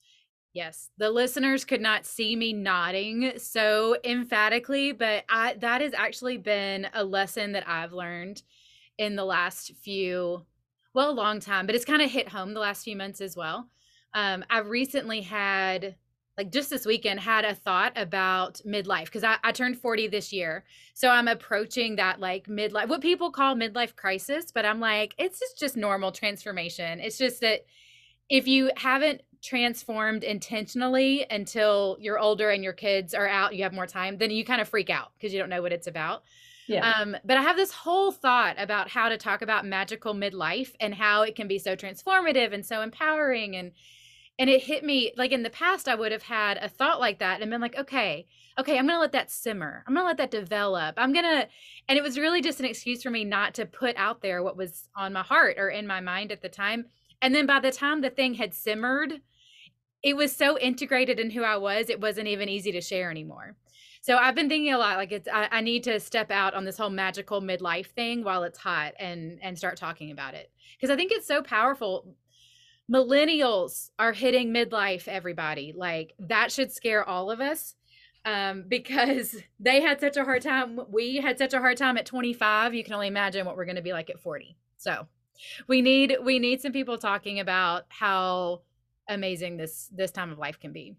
Yes, 0.52 0.90
the 0.98 1.10
listeners 1.10 1.64
could 1.64 1.80
not 1.80 2.04
see 2.04 2.34
me 2.34 2.52
nodding 2.52 3.32
so 3.36 3.96
emphatically, 4.04 4.92
but 4.92 5.24
I 5.28 5.54
that 5.60 5.80
has 5.80 5.94
actually 5.94 6.38
been 6.38 6.88
a 6.92 7.04
lesson 7.04 7.52
that 7.52 7.68
I've 7.68 7.92
learned 7.92 8.42
in 8.98 9.14
the 9.14 9.24
last 9.24 9.72
few 9.82 10.44
well, 10.92 11.10
a 11.10 11.12
long 11.12 11.38
time, 11.40 11.66
but 11.66 11.74
it's 11.74 11.84
kind 11.84 12.02
of 12.02 12.10
hit 12.10 12.28
home 12.28 12.52
the 12.52 12.60
last 12.60 12.84
few 12.84 12.96
months 12.96 13.20
as 13.20 13.36
well. 13.36 13.68
Um, 14.12 14.44
I've 14.50 14.68
recently 14.68 15.20
had 15.20 15.94
like 16.36 16.50
just 16.50 16.70
this 16.70 16.86
weekend 16.86 17.20
had 17.20 17.44
a 17.44 17.54
thought 17.54 17.92
about 17.96 18.60
midlife 18.66 19.04
because 19.04 19.24
I, 19.24 19.36
I 19.44 19.52
turned 19.52 19.78
40 19.78 20.08
this 20.08 20.32
year. 20.32 20.64
So 20.94 21.08
I'm 21.08 21.28
approaching 21.28 21.96
that 21.96 22.18
like 22.18 22.46
midlife, 22.46 22.88
what 22.88 23.02
people 23.02 23.30
call 23.30 23.54
midlife 23.54 23.94
crisis, 23.94 24.50
but 24.50 24.64
I'm 24.64 24.80
like, 24.80 25.14
it's 25.18 25.38
just, 25.38 25.58
just 25.58 25.76
normal 25.76 26.12
transformation. 26.12 26.98
It's 26.98 27.18
just 27.18 27.40
that 27.42 27.66
if 28.28 28.48
you 28.48 28.70
haven't 28.76 29.20
transformed 29.42 30.22
intentionally 30.22 31.26
until 31.30 31.96
you're 32.00 32.18
older 32.18 32.50
and 32.50 32.62
your 32.62 32.72
kids 32.72 33.14
are 33.14 33.28
out, 33.28 33.54
you 33.54 33.62
have 33.62 33.72
more 33.72 33.86
time, 33.86 34.18
then 34.18 34.30
you 34.30 34.44
kind 34.44 34.60
of 34.60 34.68
freak 34.68 34.90
out 34.90 35.12
because 35.16 35.32
you 35.32 35.38
don't 35.38 35.48
know 35.48 35.62
what 35.62 35.72
it's 35.72 35.86
about. 35.86 36.22
Yeah. 36.66 36.88
Um, 36.88 37.16
but 37.24 37.36
I 37.36 37.42
have 37.42 37.56
this 37.56 37.72
whole 37.72 38.12
thought 38.12 38.54
about 38.58 38.88
how 38.88 39.08
to 39.08 39.16
talk 39.16 39.42
about 39.42 39.66
magical 39.66 40.14
midlife 40.14 40.72
and 40.78 40.94
how 40.94 41.22
it 41.22 41.34
can 41.34 41.48
be 41.48 41.58
so 41.58 41.74
transformative 41.74 42.52
and 42.52 42.64
so 42.64 42.82
empowering 42.82 43.56
and 43.56 43.72
and 44.38 44.48
it 44.48 44.62
hit 44.62 44.82
me 44.84 45.12
like 45.16 45.32
in 45.32 45.42
the 45.42 45.50
past 45.50 45.88
I 45.88 45.94
would 45.94 46.12
have 46.12 46.22
had 46.22 46.56
a 46.58 46.68
thought 46.68 47.00
like 47.00 47.18
that 47.18 47.42
and 47.42 47.50
been 47.50 47.60
like, 47.60 47.76
okay, 47.76 48.26
okay, 48.58 48.78
I'm 48.78 48.86
gonna 48.86 49.00
let 49.00 49.12
that 49.12 49.30
simmer. 49.30 49.84
I'm 49.86 49.94
gonna 49.94 50.06
let 50.06 50.18
that 50.18 50.30
develop. 50.30 50.94
I'm 50.96 51.12
gonna 51.12 51.48
and 51.88 51.98
it 51.98 52.02
was 52.02 52.18
really 52.18 52.40
just 52.40 52.60
an 52.60 52.66
excuse 52.66 53.02
for 53.02 53.10
me 53.10 53.24
not 53.24 53.54
to 53.54 53.66
put 53.66 53.96
out 53.96 54.22
there 54.22 54.42
what 54.42 54.56
was 54.56 54.88
on 54.94 55.12
my 55.12 55.22
heart 55.22 55.56
or 55.58 55.70
in 55.70 55.86
my 55.86 56.00
mind 56.00 56.30
at 56.30 56.40
the 56.40 56.48
time. 56.48 56.86
And 57.22 57.34
then 57.34 57.46
by 57.46 57.60
the 57.60 57.72
time 57.72 58.00
the 58.00 58.10
thing 58.10 58.34
had 58.34 58.54
simmered, 58.54 59.20
it 60.02 60.16
was 60.16 60.34
so 60.34 60.58
integrated 60.58 61.20
in 61.20 61.30
who 61.30 61.42
I 61.42 61.56
was, 61.56 61.90
it 61.90 62.00
wasn't 62.00 62.28
even 62.28 62.48
easy 62.48 62.72
to 62.72 62.80
share 62.80 63.10
anymore. 63.10 63.56
So 64.02 64.16
I've 64.16 64.34
been 64.34 64.48
thinking 64.48 64.72
a 64.72 64.78
lot 64.78 64.96
like 64.96 65.12
it's 65.12 65.28
I, 65.28 65.48
I, 65.50 65.60
need 65.60 65.84
to 65.84 66.00
step 66.00 66.30
out 66.30 66.54
on 66.54 66.64
this 66.64 66.78
whole 66.78 66.88
magical 66.88 67.42
midlife 67.42 67.88
thing 67.88 68.24
while 68.24 68.44
it's 68.44 68.58
hot 68.58 68.94
and 68.98 69.38
and 69.42 69.58
start 69.58 69.76
talking 69.76 70.10
about 70.10 70.32
it 70.32 70.50
because 70.74 70.90
I 70.90 70.96
think 70.96 71.12
it's 71.12 71.26
so 71.26 71.42
powerful. 71.42 72.14
Millennials 72.90 73.90
are 73.98 74.12
hitting 74.12 74.54
midlife 74.54 75.06
everybody. 75.06 75.74
Like 75.76 76.14
that 76.18 76.50
should 76.50 76.72
scare 76.72 77.06
all 77.06 77.30
of 77.30 77.40
us 77.40 77.74
um, 78.24 78.64
because 78.68 79.36
they 79.58 79.82
had 79.82 80.00
such 80.00 80.16
a 80.16 80.24
hard 80.24 80.42
time. 80.42 80.80
We 80.88 81.16
had 81.16 81.36
such 81.36 81.52
a 81.52 81.60
hard 81.60 81.76
time 81.76 81.98
at 81.98 82.06
25. 82.06 82.74
You 82.74 82.82
can 82.82 82.94
only 82.94 83.08
imagine 83.08 83.44
what 83.44 83.56
we're 83.56 83.66
going 83.66 83.76
to 83.76 83.82
be 83.82 83.92
like 83.92 84.08
at 84.08 84.20
40. 84.20 84.56
So 84.78 85.06
we 85.66 85.82
need 85.82 86.16
we 86.22 86.38
need 86.38 86.60
some 86.60 86.72
people 86.72 86.98
talking 86.98 87.40
about 87.40 87.84
how 87.88 88.62
amazing 89.08 89.56
this 89.56 89.88
this 89.92 90.10
time 90.10 90.30
of 90.30 90.38
life 90.38 90.58
can 90.58 90.72
be. 90.72 90.96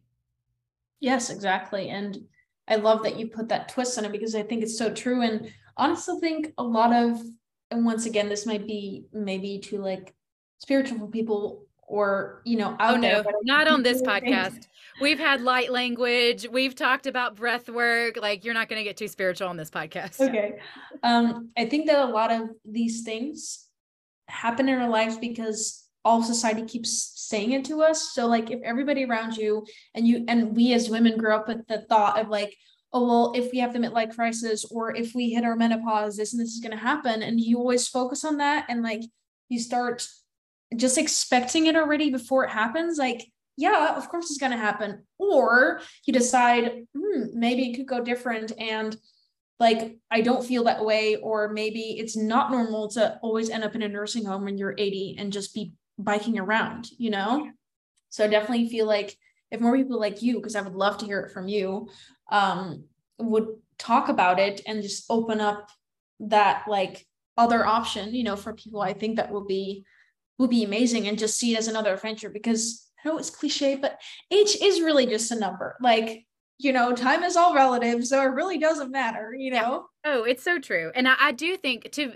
Yes 1.00 1.30
exactly 1.30 1.90
and 1.90 2.20
i 2.68 2.76
love 2.76 3.02
that 3.04 3.18
you 3.18 3.28
put 3.28 3.50
that 3.50 3.70
twist 3.70 3.98
on 3.98 4.06
it 4.06 4.12
because 4.12 4.36
i 4.36 4.44
think 4.44 4.62
it's 4.62 4.78
so 4.78 4.94
true 4.94 5.24
and 5.24 5.52
honestly 5.78 6.20
think 6.20 6.54
a 6.60 6.64
lot 6.64 6.94
of 6.94 7.20
and 7.72 7.86
once 7.86 8.06
again 8.06 8.30
this 8.30 8.46
might 8.46 8.68
be 8.68 9.06
maybe 9.12 9.60
to 9.60 9.82
like 9.82 10.14
spiritual 10.60 11.08
people 11.08 11.66
or 11.88 12.42
you 12.46 12.56
know 12.56 12.76
oh 12.80 12.96
no 12.96 13.24
not 13.44 13.68
on 13.68 13.84
this 13.84 14.02
podcast. 14.02 14.52
Think... 14.52 14.68
we've 15.02 15.20
had 15.20 15.42
light 15.42 15.72
language 15.72 16.48
we've 16.52 16.76
talked 16.76 17.08
about 17.08 17.36
breath 17.36 17.68
work 17.68 18.18
like 18.22 18.46
you're 18.46 18.54
not 18.54 18.70
going 18.70 18.80
to 18.80 18.84
get 18.84 18.96
too 18.96 19.08
spiritual 19.08 19.48
on 19.48 19.58
this 19.58 19.70
podcast. 19.70 20.22
Okay 20.22 20.60
um 21.04 21.50
i 21.58 21.66
think 21.66 21.88
that 21.88 22.00
a 22.00 22.12
lot 22.12 22.32
of 22.32 22.50
these 22.64 23.02
things 23.04 23.68
happen 24.32 24.70
in 24.70 24.80
our 24.80 24.90
lives 24.90 25.18
because 25.18 25.88
all 26.04 26.24
society 26.24 26.64
keeps 26.64 27.14
saying 27.16 27.52
it 27.52 27.66
to 27.66 27.84
us. 27.84 28.14
So 28.14 28.28
like 28.28 28.50
if 28.50 28.60
everybody 28.64 29.06
around 29.06 29.38
you 29.38 29.66
and 29.94 30.08
you 30.08 30.26
and 30.28 30.56
we 30.56 30.74
as 30.74 30.90
women 30.90 31.18
grow 31.18 31.36
up 31.36 31.48
with 31.48 31.68
the 31.68 31.82
thought 31.90 32.20
of 32.20 32.30
like 32.30 32.56
oh 32.94 33.06
well 33.06 33.34
if 33.36 33.52
we 33.52 33.60
have 33.60 33.74
the 33.74 33.80
midlife 33.80 34.16
crisis 34.16 34.66
or 34.66 34.96
if 34.96 35.14
we 35.14 35.30
hit 35.30 35.46
our 35.46 35.56
menopause 35.56 36.18
this 36.18 36.34
and 36.34 36.42
this 36.42 36.54
is 36.54 36.60
going 36.60 36.72
to 36.72 36.78
happen. 36.78 37.22
And 37.22 37.40
you 37.40 37.58
always 37.58 37.88
focus 37.88 38.26
on 38.26 38.38
that 38.38 38.66
and 38.70 38.82
like 38.82 39.02
you 39.50 39.60
start 39.60 40.08
just 40.76 40.98
expecting 40.98 41.68
it 41.68 41.76
already 41.76 42.10
before 42.10 42.46
it 42.46 42.50
happens. 42.50 42.98
Like 42.98 43.26
yeah 43.58 43.96
of 43.96 44.10
course 44.10 44.32
it's 44.32 44.40
going 44.40 44.54
to 44.54 44.58
happen. 44.58 45.04
Or 45.20 45.82
you 46.06 46.14
decide 46.14 46.88
hmm, 46.98 47.26
maybe 47.34 47.70
it 47.70 47.76
could 47.76 47.88
go 47.88 48.04
different 48.04 48.54
and 48.58 48.98
like 49.62 50.00
I 50.10 50.22
don't 50.22 50.44
feel 50.44 50.64
that 50.64 50.84
way, 50.84 51.18
or 51.18 51.54
maybe 51.54 51.82
it's 52.00 52.18
not 52.18 52.50
normal 52.50 52.88
to 52.90 53.20
always 53.22 53.52
end 53.52 53.64
up 53.64 53.76
in 53.76 53.84
a 53.84 53.88
nursing 53.88 54.26
home 54.26 54.46
when 54.46 54.58
you're 54.58 54.74
80 54.76 55.18
and 55.20 55.32
just 55.32 55.54
be 55.54 55.74
biking 56.00 56.40
around, 56.40 56.90
you 56.98 57.12
know? 57.12 57.48
So 58.10 58.24
I 58.24 58.28
definitely 58.28 58.70
feel 58.70 58.88
like 58.88 59.16
if 59.52 59.62
more 59.62 59.78
people 59.78 60.00
like 60.00 60.24
you, 60.24 60.38
because 60.38 60.56
I 60.56 60.62
would 60.62 60.74
love 60.74 60.98
to 60.98 61.06
hear 61.06 61.20
it 61.20 61.32
from 61.32 61.48
you, 61.48 61.90
um, 62.32 62.86
would 63.20 63.50
talk 63.78 64.10
about 64.10 64.40
it 64.40 64.62
and 64.66 64.82
just 64.82 65.06
open 65.12 65.40
up 65.40 65.70
that 66.22 66.64
like 66.68 67.06
other 67.38 67.64
option, 67.64 68.16
you 68.16 68.24
know, 68.24 68.36
for 68.36 68.54
people, 68.54 68.82
I 68.82 68.94
think 68.94 69.18
that 69.18 69.32
will 69.32 69.46
be 69.46 69.86
will 70.40 70.48
be 70.48 70.64
amazing 70.64 71.08
and 71.08 71.20
just 71.20 71.38
see 71.38 71.54
it 71.54 71.60
as 71.60 71.68
another 71.68 71.94
adventure 71.94 72.32
because 72.32 72.90
I 73.06 73.10
know 73.10 73.20
it's 73.20 73.30
cliche, 73.30 73.76
but 73.76 74.02
age 74.32 74.58
is 74.60 74.82
really 74.82 75.06
just 75.06 75.32
a 75.32 75.40
number. 75.40 75.78
Like, 75.82 76.26
you 76.64 76.74
know, 76.74 76.94
time 76.94 77.24
is 77.24 77.36
all 77.36 77.54
relative, 77.54 78.06
so 78.06 78.22
it 78.22 78.26
really 78.34 78.58
doesn't 78.58 78.92
matter, 78.92 79.34
you 79.38 79.52
know. 79.52 79.88
Yeah. 80.06 80.14
Oh, 80.14 80.24
it's 80.24 80.44
so 80.44 80.60
true. 80.60 80.92
And 80.96 81.08
I, 81.08 81.16
I 81.20 81.32
do 81.32 81.58
think 81.58 81.92
to 81.92 82.16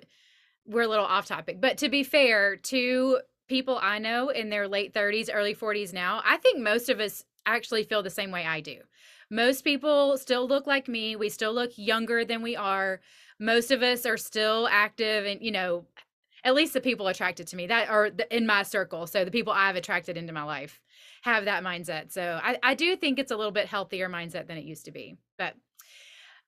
we're 0.66 0.84
a 0.84 0.88
little 0.88 1.06
off 1.06 1.28
topic, 1.28 1.62
but 1.62 1.78
to 1.80 1.90
be 1.90 2.04
fair 2.04 2.56
to 2.56 3.20
people 3.48 3.80
I 3.82 4.00
know 4.00 4.30
in 4.30 4.50
their 4.50 4.68
late 4.68 4.94
30s, 4.94 5.30
early 5.32 5.54
40s 5.54 5.94
now, 5.94 6.22
I 6.26 6.38
think 6.38 6.60
most 6.60 6.90
of 6.90 7.00
us 7.00 7.24
actually 7.46 7.84
feel 7.84 8.02
the 8.02 8.10
same 8.10 8.32
way 8.32 8.46
I 8.46 8.62
do. 8.62 8.80
Most 9.30 9.64
people 9.64 10.18
still 10.18 10.48
look 10.48 10.66
like 10.68 10.88
me. 10.88 11.16
We 11.16 11.30
still 11.30 11.54
look 11.54 11.72
younger 11.76 12.26
than 12.26 12.42
we 12.42 12.56
are. 12.56 13.02
Most 13.40 13.72
of 13.72 13.84
us 13.84 14.06
are 14.06 14.18
still 14.18 14.68
active 14.72 15.26
and, 15.26 15.42
you 15.42 15.52
know, 15.52 15.86
at 16.44 16.56
least 16.56 16.74
the 16.74 16.82
people 16.82 17.08
attracted 17.08 17.48
to 17.48 17.56
me 17.56 17.68
that 17.68 17.90
are 17.90 18.12
in 18.32 18.46
my 18.46 18.64
circle. 18.64 19.08
So 19.08 19.26
the 19.26 19.32
people 19.32 19.54
I've 19.54 19.76
attracted 19.76 20.18
into 20.18 20.34
my 20.34 20.44
life 20.44 20.80
have 21.26 21.46
that 21.46 21.64
mindset. 21.64 22.12
So 22.12 22.40
I, 22.42 22.58
I 22.62 22.76
do 22.76 22.96
think 22.96 23.18
it's 23.18 23.32
a 23.32 23.36
little 23.36 23.52
bit 23.52 23.66
healthier 23.66 24.08
mindset 24.08 24.46
than 24.46 24.58
it 24.58 24.64
used 24.64 24.86
to 24.86 24.92
be. 24.92 25.18
But 25.40 25.56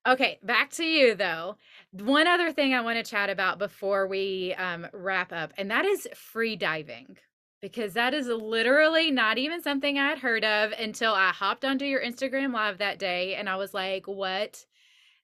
okay, 0.07 0.37
back 0.43 0.69
to 0.73 0.85
you 0.85 1.15
though. 1.15 1.57
One 1.91 2.27
other 2.27 2.51
thing 2.51 2.75
I 2.75 2.81
want 2.81 3.03
to 3.03 3.09
chat 3.09 3.31
about 3.31 3.57
before 3.57 4.05
we 4.05 4.53
um, 4.53 4.85
wrap 4.93 5.33
up, 5.33 5.51
and 5.57 5.71
that 5.71 5.85
is 5.85 6.07
free 6.13 6.55
diving. 6.55 7.17
Because 7.59 7.93
that 7.93 8.13
is 8.13 8.27
literally 8.27 9.09
not 9.09 9.39
even 9.39 9.63
something 9.63 9.97
I 9.97 10.09
had 10.09 10.19
heard 10.19 10.45
of 10.45 10.73
until 10.73 11.11
I 11.11 11.29
hopped 11.29 11.65
onto 11.65 11.85
your 11.85 11.99
Instagram 11.99 12.53
live 12.53 12.77
that 12.77 12.99
day 12.99 13.33
and 13.33 13.49
I 13.49 13.55
was 13.55 13.73
like, 13.73 14.07
what 14.07 14.63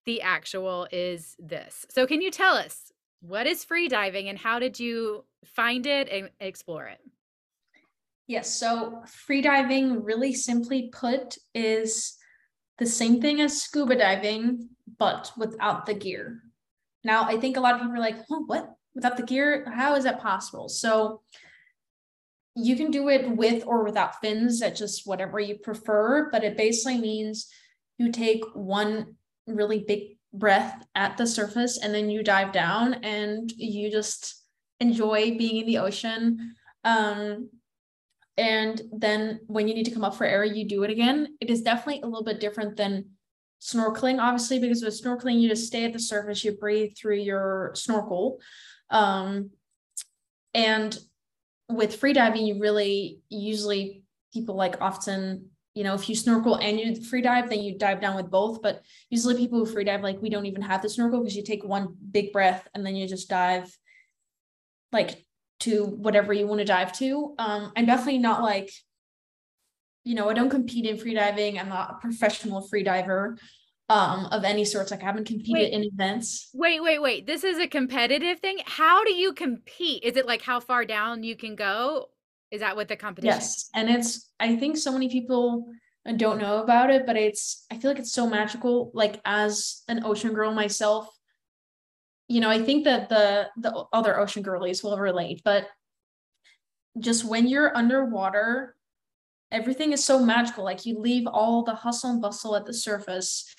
the 0.07 0.23
actual 0.23 0.87
is 0.91 1.35
this? 1.37 1.85
So, 1.91 2.07
can 2.07 2.23
you 2.23 2.31
tell 2.31 2.55
us 2.55 2.91
what 3.21 3.45
is 3.45 3.63
free 3.63 3.87
diving 3.87 4.29
and 4.29 4.39
how 4.39 4.57
did 4.57 4.79
you 4.79 5.25
find 5.45 5.85
it 5.85 6.09
and 6.09 6.31
explore 6.39 6.87
it? 6.87 6.99
Yes. 8.27 8.57
So, 8.57 9.03
free 9.05 9.41
diving, 9.41 10.03
really 10.03 10.33
simply 10.33 10.89
put, 10.93 11.37
is 11.53 12.17
the 12.79 12.85
same 12.85 13.21
thing 13.21 13.41
as 13.41 13.61
scuba 13.61 13.95
diving, 13.95 14.69
but 14.97 15.31
without 15.37 15.85
the 15.85 15.93
gear. 15.93 16.41
Now, 17.03 17.23
I 17.23 17.37
think 17.37 17.57
a 17.57 17.59
lot 17.59 17.75
of 17.75 17.81
people 17.81 17.95
are 17.95 17.99
like, 17.99 18.17
oh, 18.31 18.43
what? 18.45 18.69
Without 18.95 19.17
the 19.17 19.23
gear? 19.23 19.65
How 19.73 19.95
is 19.95 20.05
that 20.05 20.21
possible? 20.21 20.69
So 20.69 21.21
you 22.55 22.75
can 22.75 22.91
do 22.91 23.09
it 23.09 23.29
with 23.35 23.63
or 23.65 23.83
without 23.83 24.21
fins 24.21 24.61
at 24.61 24.75
just 24.75 25.07
whatever 25.07 25.39
you 25.39 25.55
prefer, 25.55 26.29
but 26.31 26.43
it 26.43 26.55
basically 26.55 26.99
means 26.99 27.47
you 27.97 28.11
take 28.11 28.43
one 28.53 29.15
really 29.47 29.83
big 29.87 30.17
breath 30.33 30.85
at 30.95 31.17
the 31.17 31.27
surface 31.27 31.77
and 31.77 31.93
then 31.93 32.09
you 32.09 32.23
dive 32.23 32.51
down 32.51 32.95
and 32.95 33.51
you 33.55 33.91
just 33.91 34.43
enjoy 34.79 35.37
being 35.37 35.57
in 35.57 35.65
the 35.65 35.79
ocean. 35.79 36.55
Um, 36.83 37.49
and 38.37 38.81
then 38.91 39.41
when 39.47 39.67
you 39.67 39.73
need 39.73 39.85
to 39.85 39.91
come 39.91 40.03
up 40.03 40.15
for 40.15 40.25
air, 40.25 40.43
you 40.43 40.67
do 40.67 40.83
it 40.83 40.91
again. 40.91 41.37
It 41.39 41.49
is 41.49 41.61
definitely 41.61 42.01
a 42.01 42.07
little 42.07 42.23
bit 42.23 42.39
different 42.39 42.75
than 42.77 43.11
snorkeling, 43.61 44.19
obviously, 44.19 44.59
because 44.59 44.83
with 44.83 44.99
snorkeling, 44.99 45.39
you 45.39 45.49
just 45.49 45.67
stay 45.67 45.85
at 45.85 45.93
the 45.93 45.99
surface, 45.99 46.43
you 46.43 46.53
breathe 46.53 46.97
through 46.97 47.17
your 47.17 47.71
snorkel. 47.75 48.39
Um, 48.89 49.51
and 50.53 50.97
with 51.69 51.99
freediving, 51.99 52.47
you 52.47 52.59
really 52.59 53.19
usually 53.29 54.03
people 54.33 54.55
like 54.55 54.81
often 54.81 55.49
you 55.75 55.83
know, 55.83 55.95
if 55.95 56.07
you 56.07 56.15
snorkel 56.15 56.55
and 56.55 56.79
you 56.79 57.03
free 57.03 57.21
dive, 57.21 57.49
then 57.49 57.63
you 57.63 57.75
dive 57.77 57.99
down 57.99 58.15
with 58.15 58.29
both. 58.29 58.61
But 58.61 58.83
usually 59.09 59.35
people 59.35 59.57
who 59.57 59.65
free 59.65 59.83
dive, 59.83 60.03
like 60.03 60.21
we 60.21 60.29
don't 60.29 60.45
even 60.45 60.61
have 60.61 60.83
the 60.83 60.89
snorkel 60.89 61.19
because 61.19 61.35
you 61.35 61.43
take 61.43 61.63
one 61.63 61.95
big 62.11 62.31
breath 62.31 62.67
and 62.75 62.85
then 62.85 62.95
you 62.95 63.07
just 63.07 63.27
dive 63.27 63.75
like 64.91 65.25
to 65.61 65.85
whatever 65.85 66.33
you 66.33 66.47
want 66.47 66.59
to 66.59 66.65
dive 66.65 66.93
to. 66.93 67.35
Um, 67.37 67.71
I'm 67.75 67.85
definitely 67.85 68.19
not 68.19 68.41
like, 68.41 68.71
you 70.03 70.15
know, 70.15 70.29
I 70.29 70.33
don't 70.33 70.49
compete 70.49 70.85
in 70.85 70.97
free 70.97 71.13
diving. 71.13 71.59
I'm 71.59 71.69
not 71.69 71.91
a 71.91 72.01
professional 72.01 72.67
free 72.67 72.83
diver 72.83 73.37
um 73.89 74.27
of 74.31 74.43
any 74.43 74.65
sorts. 74.65 74.91
Like 74.91 75.03
I 75.03 75.05
haven't 75.05 75.27
competed 75.27 75.53
wait, 75.53 75.73
in 75.73 75.83
events. 75.83 76.49
Wait, 76.53 76.81
wait, 76.81 77.01
wait. 77.01 77.27
This 77.27 77.43
is 77.43 77.59
a 77.59 77.67
competitive 77.67 78.39
thing. 78.39 78.59
How 78.65 79.03
do 79.03 79.13
you 79.13 79.33
compete? 79.33 80.03
Is 80.03 80.17
it 80.17 80.25
like 80.25 80.41
how 80.41 80.59
far 80.59 80.85
down 80.85 81.23
you 81.23 81.35
can 81.35 81.55
go? 81.55 82.09
Is 82.51 82.61
that 82.61 82.75
what 82.75 82.87
the 82.87 82.95
competition? 82.95 83.35
Yes, 83.35 83.69
and 83.73 83.89
it's 83.89 84.31
I 84.39 84.55
think 84.55 84.77
so 84.77 84.91
many 84.91 85.09
people 85.09 85.67
don't 86.17 86.39
know 86.39 86.61
about 86.61 86.91
it, 86.91 87.05
but 87.05 87.15
it's 87.15 87.65
I 87.71 87.77
feel 87.77 87.91
like 87.91 87.99
it's 87.99 88.13
so 88.13 88.27
magical. 88.27 88.91
Like 88.93 89.19
as 89.25 89.83
an 89.87 90.05
ocean 90.05 90.33
girl 90.33 90.53
myself, 90.53 91.12
you 92.33 92.41
know, 92.41 92.49
I 92.49 92.63
think 92.63 92.85
that 92.85 93.09
the 93.09 93.49
the 93.57 93.85
other 93.93 94.19
ocean 94.19 94.41
girlies 94.41 94.83
will 94.83 94.97
relate, 94.97 95.41
but 95.45 95.67
just 96.97 97.23
when 97.25 97.47
you're 97.47 97.77
underwater, 97.77 98.75
everything 99.51 99.93
is 99.93 100.03
so 100.03 100.17
magical. 100.19 100.63
Like 100.63 100.83
you 100.83 100.97
leave 100.97 101.27
all 101.27 101.63
the 101.63 101.75
hustle 101.75 102.09
and 102.09 102.21
bustle 102.21 102.55
at 102.55 102.65
the 102.65 102.73
surface. 102.73 103.53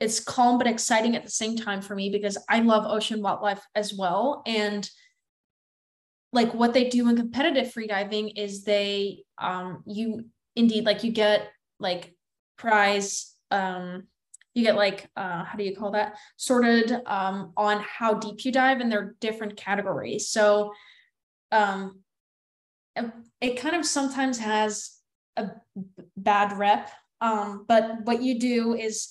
It's 0.00 0.20
calm 0.20 0.58
but 0.58 0.68
exciting 0.68 1.16
at 1.16 1.24
the 1.24 1.30
same 1.30 1.56
time 1.56 1.82
for 1.82 1.96
me 1.96 2.08
because 2.10 2.38
I 2.48 2.60
love 2.60 2.84
ocean 2.86 3.20
wildlife 3.20 3.64
as 3.74 3.92
well. 3.92 4.42
And 4.46 4.88
like 6.32 6.54
what 6.54 6.72
they 6.72 6.88
do 6.88 7.08
in 7.08 7.16
competitive 7.16 7.72
freediving 7.72 8.32
is 8.36 8.62
they 8.62 9.24
um 9.38 9.82
you 9.86 10.26
indeed 10.54 10.84
like 10.84 11.02
you 11.02 11.10
get 11.10 11.48
like 11.80 12.14
prize 12.56 13.34
um 13.50 14.06
you 14.54 14.62
get 14.62 14.76
like 14.76 15.08
uh 15.16 15.44
how 15.44 15.56
do 15.56 15.64
you 15.64 15.76
call 15.76 15.90
that? 15.92 16.16
Sorted 16.36 16.92
um 17.06 17.52
on 17.56 17.80
how 17.80 18.14
deep 18.14 18.44
you 18.44 18.52
dive 18.52 18.80
and 18.80 18.90
they're 18.90 19.14
different 19.20 19.56
categories. 19.56 20.28
So 20.28 20.72
um 21.52 22.00
it 23.40 23.60
kind 23.60 23.74
of 23.74 23.84
sometimes 23.84 24.38
has 24.38 24.98
a 25.36 25.50
bad 26.16 26.56
rep 26.56 26.88
um 27.20 27.64
but 27.66 28.04
what 28.04 28.22
you 28.22 28.38
do 28.38 28.74
is 28.74 29.10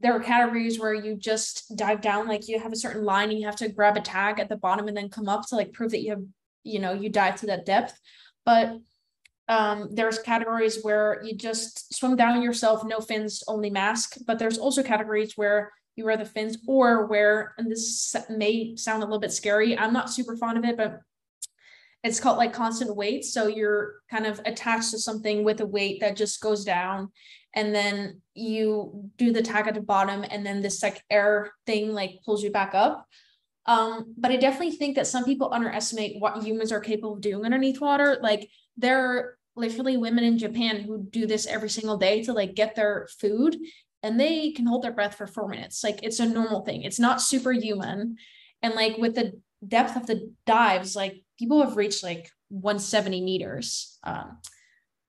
there 0.00 0.14
are 0.14 0.20
categories 0.20 0.80
where 0.80 0.94
you 0.94 1.14
just 1.16 1.76
dive 1.76 2.00
down 2.00 2.26
like 2.26 2.48
you 2.48 2.58
have 2.58 2.72
a 2.72 2.76
certain 2.76 3.04
line 3.04 3.30
and 3.30 3.38
you 3.38 3.44
have 3.44 3.56
to 3.56 3.68
grab 3.68 3.96
a 3.96 4.00
tag 4.00 4.40
at 4.40 4.48
the 4.48 4.56
bottom 4.56 4.88
and 4.88 4.96
then 4.96 5.10
come 5.10 5.28
up 5.28 5.46
to 5.46 5.56
like 5.56 5.72
prove 5.72 5.90
that 5.90 6.02
you 6.02 6.10
have 6.10 6.22
you 6.68 6.78
know 6.78 6.92
you 6.92 7.08
dive 7.08 7.36
to 7.36 7.46
that 7.46 7.66
depth. 7.66 7.98
But 8.44 8.78
um, 9.48 9.88
there's 9.92 10.18
categories 10.18 10.82
where 10.82 11.22
you 11.24 11.34
just 11.34 11.94
swim 11.94 12.16
down 12.16 12.42
yourself 12.42 12.84
no 12.84 13.00
fins 13.00 13.42
only 13.48 13.70
mask 13.70 14.16
but 14.26 14.38
there's 14.38 14.58
also 14.58 14.82
categories 14.82 15.36
where 15.36 15.72
you 15.96 16.04
wear 16.04 16.16
the 16.16 16.24
fins 16.24 16.58
or 16.66 17.06
where 17.06 17.54
and 17.58 17.70
this 17.70 18.14
may 18.28 18.76
sound 18.76 19.02
a 19.02 19.06
little 19.06 19.20
bit 19.20 19.32
scary 19.32 19.76
i'm 19.78 19.92
not 19.92 20.10
super 20.10 20.36
fond 20.36 20.58
of 20.58 20.64
it 20.64 20.76
but 20.76 21.00
it's 22.04 22.20
called 22.20 22.38
like 22.38 22.52
constant 22.52 22.94
weight 22.94 23.24
so 23.24 23.48
you're 23.48 23.94
kind 24.10 24.26
of 24.26 24.40
attached 24.44 24.92
to 24.92 24.98
something 24.98 25.42
with 25.44 25.60
a 25.60 25.66
weight 25.66 26.00
that 26.00 26.16
just 26.16 26.40
goes 26.40 26.64
down 26.64 27.10
and 27.54 27.74
then 27.74 28.20
you 28.34 29.10
do 29.16 29.32
the 29.32 29.42
tag 29.42 29.66
at 29.66 29.74
the 29.74 29.80
bottom 29.80 30.24
and 30.30 30.44
then 30.44 30.60
this 30.62 30.82
like 30.82 31.02
air 31.10 31.52
thing 31.66 31.92
like 31.92 32.20
pulls 32.24 32.42
you 32.42 32.50
back 32.50 32.74
up. 32.74 33.06
Um, 33.66 34.14
but 34.16 34.30
i 34.30 34.36
definitely 34.36 34.76
think 34.76 34.96
that 34.96 35.06
some 35.06 35.24
people 35.24 35.52
underestimate 35.52 36.20
what 36.20 36.42
humans 36.42 36.72
are 36.72 36.80
capable 36.80 37.14
of 37.14 37.20
doing 37.20 37.44
underneath 37.44 37.82
water 37.82 38.18
like 38.22 38.48
there 38.78 39.36
literally 39.58 39.96
women 39.96 40.24
in 40.24 40.38
japan 40.38 40.80
who 40.80 41.02
do 41.10 41.26
this 41.26 41.46
every 41.46 41.68
single 41.68 41.96
day 41.96 42.22
to 42.22 42.32
like 42.32 42.54
get 42.54 42.74
their 42.74 43.08
food 43.18 43.56
and 44.02 44.18
they 44.18 44.52
can 44.52 44.66
hold 44.66 44.82
their 44.82 44.92
breath 44.92 45.16
for 45.16 45.26
four 45.26 45.48
minutes. 45.48 45.82
Like 45.82 46.00
it's 46.02 46.20
a 46.20 46.26
normal 46.26 46.60
thing. 46.62 46.82
It's 46.82 47.00
not 47.00 47.20
superhuman 47.20 48.16
and 48.62 48.74
like 48.74 48.96
with 48.98 49.14
the 49.14 49.40
depth 49.66 49.96
of 49.96 50.06
the 50.06 50.32
dives 50.46 50.94
like 50.94 51.22
people 51.38 51.60
have 51.64 51.76
reached 51.76 52.04
like 52.04 52.30
170 52.48 53.20
meters. 53.22 53.98
Um, 54.04 54.38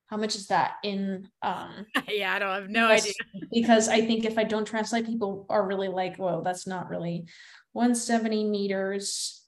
how 0.07 0.17
much 0.17 0.35
is 0.35 0.47
that 0.47 0.73
in 0.83 1.27
um 1.43 1.85
yeah 2.09 2.33
i 2.33 2.39
don't 2.39 2.49
have 2.49 2.67
no 2.67 2.87
idea. 2.87 3.13
because 3.53 3.87
i 3.87 4.01
think 4.01 4.25
if 4.25 4.39
i 4.39 4.43
don't 4.43 4.65
translate 4.65 5.05
people 5.05 5.45
are 5.51 5.67
really 5.67 5.87
like 5.87 6.17
well 6.17 6.41
that's 6.41 6.65
not 6.65 6.89
really 6.89 7.25
170 7.73 8.45
meters 8.45 9.43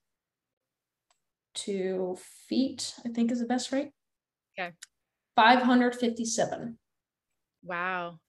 to 1.56 2.16
feet 2.48 2.94
i 3.04 3.10
think 3.10 3.32
is 3.32 3.40
the 3.40 3.48
best 3.48 3.72
rate 3.72 3.90
okay 4.58 4.72
557 5.36 6.78
wow 7.64 8.20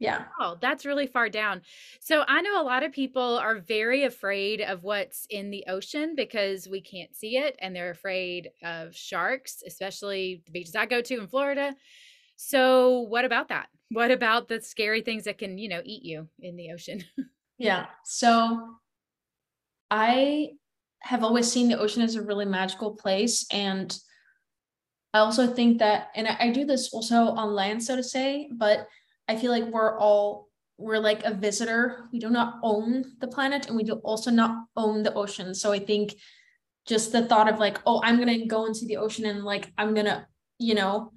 yeah. 0.00 0.24
Oh, 0.40 0.56
that's 0.60 0.86
really 0.86 1.06
far 1.06 1.28
down. 1.28 1.60
So 2.00 2.24
I 2.26 2.40
know 2.40 2.60
a 2.60 2.64
lot 2.64 2.82
of 2.82 2.90
people 2.90 3.38
are 3.38 3.58
very 3.58 4.04
afraid 4.04 4.62
of 4.62 4.82
what's 4.82 5.26
in 5.28 5.50
the 5.50 5.64
ocean 5.68 6.14
because 6.16 6.66
we 6.66 6.80
can't 6.80 7.14
see 7.14 7.36
it 7.36 7.54
and 7.60 7.76
they're 7.76 7.90
afraid 7.90 8.50
of 8.64 8.96
sharks, 8.96 9.62
especially 9.64 10.42
the 10.46 10.52
beaches 10.52 10.74
I 10.74 10.86
go 10.86 11.02
to 11.02 11.20
in 11.20 11.28
Florida. 11.28 11.74
So 12.36 13.00
what 13.00 13.26
about 13.26 13.48
that? 13.48 13.68
What 13.90 14.10
about 14.10 14.48
the 14.48 14.62
scary 14.62 15.02
things 15.02 15.24
that 15.24 15.36
can, 15.36 15.58
you 15.58 15.68
know, 15.68 15.82
eat 15.84 16.02
you 16.02 16.28
in 16.38 16.56
the 16.56 16.72
ocean? 16.72 17.04
yeah. 17.58 17.84
So 18.04 18.76
I 19.90 20.52
have 21.00 21.22
always 21.22 21.52
seen 21.52 21.68
the 21.68 21.78
ocean 21.78 22.00
as 22.00 22.14
a 22.14 22.22
really 22.22 22.46
magical 22.46 22.96
place 22.96 23.44
and 23.52 23.94
I 25.12 25.18
also 25.18 25.46
think 25.46 25.78
that 25.78 26.10
and 26.14 26.28
I, 26.28 26.36
I 26.40 26.50
do 26.50 26.64
this 26.64 26.92
also 26.92 27.16
on 27.16 27.54
land 27.54 27.82
so 27.82 27.96
to 27.96 28.02
say, 28.02 28.48
but 28.52 28.88
I 29.28 29.36
feel 29.36 29.50
like 29.50 29.64
we're 29.64 29.98
all 29.98 30.48
we're 30.78 30.98
like 30.98 31.24
a 31.24 31.34
visitor. 31.34 32.08
We 32.12 32.18
do 32.18 32.30
not 32.30 32.58
own 32.62 33.04
the 33.20 33.28
planet 33.28 33.68
and 33.68 33.76
we 33.76 33.84
do 33.84 33.94
also 33.96 34.30
not 34.30 34.66
own 34.76 35.02
the 35.02 35.12
ocean. 35.14 35.54
So 35.54 35.72
I 35.72 35.78
think 35.78 36.14
just 36.86 37.12
the 37.12 37.26
thought 37.26 37.48
of 37.48 37.58
like, 37.58 37.78
oh, 37.86 38.00
I'm 38.02 38.18
gonna 38.18 38.46
go 38.46 38.66
into 38.66 38.86
the 38.86 38.96
ocean 38.96 39.26
and 39.26 39.44
like 39.44 39.72
I'm 39.76 39.94
gonna, 39.94 40.26
you 40.58 40.74
know, 40.74 41.12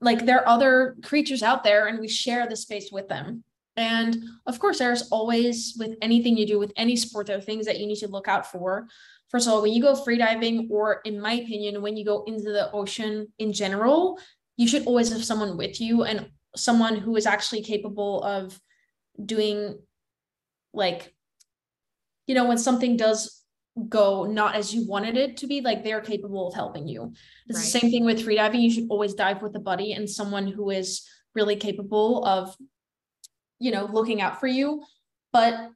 like 0.00 0.24
there 0.24 0.40
are 0.40 0.48
other 0.48 0.96
creatures 1.02 1.42
out 1.42 1.64
there 1.64 1.86
and 1.86 1.98
we 1.98 2.08
share 2.08 2.46
the 2.46 2.56
space 2.56 2.92
with 2.92 3.08
them. 3.08 3.42
And 3.76 4.16
of 4.46 4.58
course, 4.58 4.78
there's 4.78 5.10
always 5.10 5.74
with 5.78 5.96
anything 6.00 6.36
you 6.36 6.46
do 6.46 6.58
with 6.58 6.72
any 6.76 6.96
sport, 6.96 7.26
there 7.26 7.36
are 7.36 7.42
things 7.42 7.66
that 7.66 7.78
you 7.78 7.86
need 7.86 7.96
to 7.96 8.08
look 8.08 8.28
out 8.28 8.50
for. 8.50 8.88
First 9.28 9.46
of 9.46 9.54
all, 9.54 9.62
when 9.62 9.72
you 9.72 9.82
go 9.82 9.94
freediving, 9.94 10.70
or 10.70 11.00
in 11.04 11.20
my 11.20 11.32
opinion, 11.32 11.82
when 11.82 11.96
you 11.96 12.04
go 12.04 12.24
into 12.24 12.52
the 12.52 12.70
ocean 12.72 13.28
in 13.38 13.52
general, 13.52 14.18
you 14.56 14.68
should 14.68 14.86
always 14.86 15.10
have 15.12 15.24
someone 15.24 15.56
with 15.56 15.80
you 15.80 16.04
and 16.04 16.30
someone 16.54 16.96
who 16.96 17.16
is 17.16 17.26
actually 17.26 17.62
capable 17.62 18.22
of 18.22 18.58
doing 19.24 19.78
like 20.72 21.14
you 22.26 22.34
know 22.34 22.46
when 22.46 22.58
something 22.58 22.96
does 22.96 23.42
go 23.88 24.24
not 24.24 24.54
as 24.54 24.74
you 24.74 24.86
wanted 24.86 25.16
it 25.16 25.36
to 25.36 25.46
be 25.46 25.60
like 25.60 25.84
they're 25.84 26.00
capable 26.00 26.48
of 26.48 26.54
helping 26.54 26.88
you. 26.88 27.12
It's 27.46 27.58
right. 27.58 27.64
the 27.64 27.78
same 27.78 27.90
thing 27.90 28.04
with 28.04 28.26
freediving. 28.26 28.62
You 28.62 28.70
should 28.70 28.86
always 28.88 29.14
dive 29.14 29.42
with 29.42 29.54
a 29.54 29.60
buddy 29.60 29.92
and 29.92 30.08
someone 30.08 30.46
who 30.46 30.70
is 30.70 31.06
really 31.34 31.56
capable 31.56 32.24
of 32.24 32.56
you 33.58 33.70
know 33.70 33.88
looking 33.92 34.20
out 34.20 34.40
for 34.40 34.46
you. 34.46 34.82
But 35.32 35.70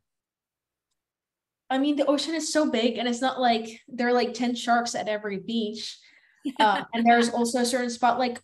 i 1.70 1.78
mean 1.78 1.96
the 1.96 2.06
ocean 2.06 2.34
is 2.34 2.52
so 2.52 2.70
big 2.70 2.98
and 2.98 3.08
it's 3.08 3.20
not 3.20 3.40
like 3.40 3.80
there 3.88 4.08
are 4.08 4.12
like 4.12 4.34
10 4.34 4.54
sharks 4.54 4.94
at 4.94 5.08
every 5.08 5.38
beach 5.38 5.98
uh, 6.60 6.82
and 6.94 7.06
there's 7.06 7.28
also 7.28 7.60
a 7.60 7.66
certain 7.66 7.90
spot 7.90 8.18
like 8.18 8.40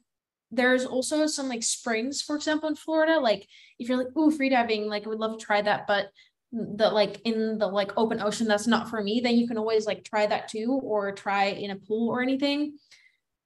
there's 0.51 0.85
also 0.85 1.27
some 1.27 1.49
like 1.49 1.63
springs, 1.63 2.23
for 2.23 2.37
example, 2.37 2.69
in 2.69 2.77
Florida. 2.77 3.19
Like 3.19 3.49
if 3.79 3.89
you're 3.89 3.99
like, 3.99 4.17
ooh, 4.17 4.31
free 4.31 4.49
diving, 4.49 4.89
like 4.89 5.07
I 5.07 5.09
would 5.09 5.19
love 5.19 5.39
to 5.39 5.45
try 5.45 5.61
that, 5.63 5.87
but 5.87 6.11
the 6.53 6.89
like 6.89 7.21
in 7.25 7.59
the 7.59 7.67
like 7.67 7.93
open 7.97 8.21
ocean, 8.21 8.47
that's 8.47 8.67
not 8.67 8.89
for 8.89 9.03
me, 9.03 9.21
then 9.21 9.37
you 9.37 9.49
can 9.49 9.59
always 9.59 9.87
like 9.87 10.05
try 10.05 10.27
that 10.27 10.49
too, 10.49 10.81
or 10.83 11.13
try 11.13 11.47
in 11.47 11.71
a 11.71 11.77
pool 11.77 12.09
or 12.09 12.23
anything. 12.23 12.79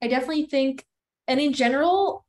I 0.02 0.08
definitely 0.08 0.46
think, 0.46 0.84
and 1.26 1.40
in 1.40 1.52
general, 1.52 2.26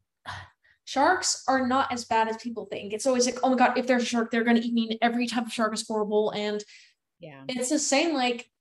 sharks 0.85 1.43
are 1.47 1.67
not 1.67 1.91
as 1.91 2.05
bad 2.05 2.29
as 2.29 2.37
people 2.37 2.65
think. 2.65 2.93
It's 2.93 3.05
always 3.05 3.25
like, 3.25 3.39
oh 3.43 3.49
my 3.49 3.57
god, 3.57 3.77
if 3.77 3.87
there's 3.87 4.03
a 4.03 4.05
shark, 4.05 4.31
they're 4.31 4.43
gonna 4.43 4.61
eat 4.61 4.73
me. 4.73 4.97
Every 5.01 5.27
type 5.27 5.45
of 5.45 5.53
shark 5.53 5.73
is 5.73 5.85
horrible. 5.85 6.31
And 6.31 6.63
yeah, 7.21 7.43
it's 7.47 7.69
the 7.69 7.79
same 7.79 8.13
like 8.13 8.51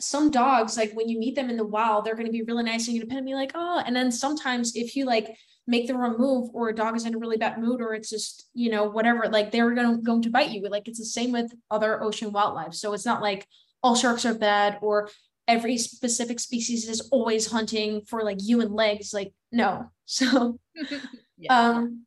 some 0.00 0.30
dogs, 0.30 0.76
like 0.76 0.92
when 0.92 1.08
you 1.08 1.18
meet 1.18 1.34
them 1.34 1.50
in 1.50 1.56
the 1.56 1.66
wild, 1.66 2.04
they're 2.04 2.14
going 2.14 2.26
to 2.26 2.32
be 2.32 2.42
really 2.42 2.62
nice 2.62 2.86
and 2.86 2.96
independent, 2.96 3.26
be 3.26 3.34
like, 3.34 3.52
oh, 3.54 3.82
and 3.84 3.94
then 3.94 4.12
sometimes 4.12 4.76
if 4.76 4.94
you 4.94 5.04
like 5.04 5.36
make 5.66 5.86
the 5.86 5.94
wrong 5.94 6.16
move 6.18 6.50
or 6.54 6.68
a 6.68 6.74
dog 6.74 6.96
is 6.96 7.04
in 7.04 7.14
a 7.14 7.18
really 7.18 7.36
bad 7.36 7.58
mood 7.58 7.80
or 7.80 7.94
it's 7.94 8.08
just, 8.08 8.48
you 8.54 8.70
know, 8.70 8.84
whatever, 8.84 9.28
like 9.28 9.50
they're 9.50 9.74
going 9.74 9.96
to, 9.96 10.02
going 10.02 10.22
to 10.22 10.30
bite 10.30 10.50
you. 10.50 10.66
Like 10.68 10.88
it's 10.88 10.98
the 10.98 11.04
same 11.04 11.32
with 11.32 11.52
other 11.70 12.02
ocean 12.02 12.32
wildlife. 12.32 12.74
So 12.74 12.92
it's 12.92 13.04
not 13.04 13.22
like 13.22 13.46
all 13.82 13.94
sharks 13.94 14.24
are 14.24 14.34
bad 14.34 14.78
or 14.80 15.10
every 15.46 15.76
specific 15.76 16.40
species 16.40 16.88
is 16.88 17.08
always 17.10 17.50
hunting 17.50 18.02
for 18.02 18.22
like 18.22 18.38
you 18.40 18.60
and 18.60 18.72
legs. 18.72 19.12
Like, 19.12 19.32
no. 19.52 19.90
So, 20.10 20.58
yeah. 21.36 21.52
um, 21.52 22.06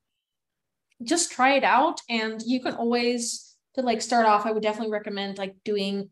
just 1.04 1.32
try 1.32 1.54
it 1.54 1.64
out 1.64 2.02
and 2.10 2.42
you 2.44 2.60
can 2.60 2.74
always 2.74 3.51
to 3.76 3.82
like 3.82 4.02
start 4.02 4.26
off 4.26 4.46
i 4.46 4.52
would 4.52 4.64
definitely 4.64 4.92
recommend 4.92 5.38
like 5.38 5.56
doing 5.64 6.10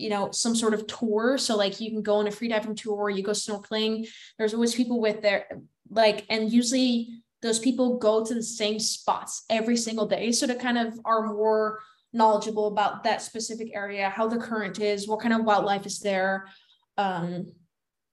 you 0.00 0.08
know 0.08 0.30
some 0.30 0.56
sort 0.56 0.74
of 0.74 0.86
tour. 0.86 1.36
So 1.38 1.56
like 1.56 1.80
you 1.80 1.90
can 1.90 2.02
go 2.02 2.16
on 2.16 2.26
a 2.26 2.30
free 2.30 2.48
diving 2.48 2.74
tour 2.74 3.10
you 3.10 3.22
go 3.22 3.32
snorkeling. 3.32 4.08
There's 4.38 4.54
always 4.54 4.74
people 4.74 5.00
with 5.00 5.22
their 5.22 5.46
like 5.90 6.24
and 6.30 6.50
usually 6.50 7.22
those 7.42 7.58
people 7.58 7.98
go 7.98 8.24
to 8.24 8.34
the 8.34 8.42
same 8.42 8.78
spots 8.78 9.44
every 9.50 9.76
single 9.76 10.06
day. 10.06 10.32
So 10.32 10.46
to 10.46 10.54
kind 10.54 10.78
of 10.78 10.98
are 11.04 11.26
more 11.26 11.80
knowledgeable 12.12 12.66
about 12.66 13.04
that 13.04 13.22
specific 13.22 13.70
area 13.72 14.10
how 14.10 14.26
the 14.26 14.38
current 14.38 14.80
is 14.80 15.06
what 15.06 15.20
kind 15.20 15.34
of 15.34 15.44
wildlife 15.44 15.86
is 15.86 16.00
there. 16.00 16.48
Um 16.96 17.52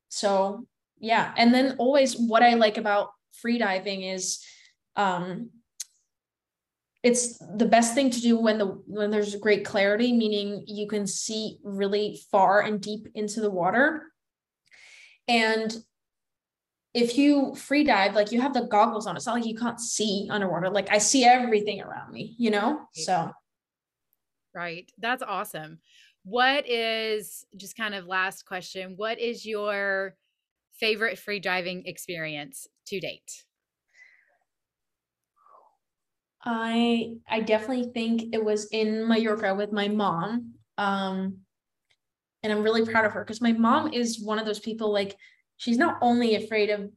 so 0.09 0.65
yeah. 0.99 1.33
And 1.37 1.53
then 1.53 1.75
always 1.77 2.15
what 2.15 2.43
i 2.43 2.55
like 2.55 2.77
about 2.77 3.11
free 3.33 3.57
diving 3.57 4.01
is 4.03 4.43
um 4.95 5.51
it's 7.03 7.37
the 7.55 7.65
best 7.65 7.93
thing 7.93 8.09
to 8.09 8.21
do 8.21 8.39
when 8.39 8.57
the 8.57 8.65
when 8.87 9.11
there's 9.11 9.35
great 9.35 9.63
clarity 9.63 10.11
meaning 10.11 10.63
you 10.65 10.87
can 10.87 11.05
see 11.05 11.59
really 11.63 12.19
far 12.31 12.61
and 12.61 12.81
deep 12.81 13.07
into 13.15 13.39
the 13.41 13.51
water. 13.51 14.03
And 15.27 15.75
if 16.93 17.17
you 17.17 17.53
free 17.55 17.83
dive 17.83 18.15
like 18.15 18.31
you 18.31 18.41
have 18.41 18.53
the 18.53 18.61
goggles 18.61 19.05
on 19.05 19.15
it's 19.15 19.25
not 19.25 19.35
like 19.35 19.45
you 19.45 19.55
can't 19.55 19.79
see 19.79 20.27
underwater. 20.31 20.69
Like 20.69 20.89
i 20.91 20.97
see 20.97 21.23
everything 21.23 21.81
around 21.81 22.11
me 22.11 22.35
you 22.37 22.49
know? 22.49 22.81
So. 22.93 23.31
Right. 24.53 24.91
That's 24.97 25.21
awesome. 25.21 25.79
What 26.23 26.67
is 26.67 27.45
just 27.55 27.77
kind 27.77 27.93
of 27.93 28.05
last 28.07 28.45
question 28.45 28.93
what 28.97 29.19
is 29.19 29.45
your 29.45 30.15
favorite 30.73 31.19
free 31.19 31.39
diving 31.39 31.85
experience 31.85 32.67
to 32.87 32.99
date 32.99 33.43
I 36.49 37.17
I 37.29 37.41
definitely 37.41 37.91
think 37.93 38.33
it 38.33 38.43
was 38.43 38.67
in 38.71 39.05
Mallorca 39.05 39.53
with 39.53 39.73
my 39.73 39.89
mom. 39.89 40.53
Um 40.77 41.39
and 42.41 42.53
I'm 42.53 42.63
really 42.63 42.85
proud 42.85 43.03
of 43.03 43.11
her 43.11 43.23
because 43.23 43.41
my 43.41 43.51
mom 43.51 43.91
is 43.91 44.21
one 44.23 44.39
of 44.39 44.45
those 44.45 44.59
people 44.59 44.93
like 44.93 45.17
she's 45.57 45.77
not 45.77 45.97
only 46.01 46.35
afraid 46.35 46.69
of 46.69 46.89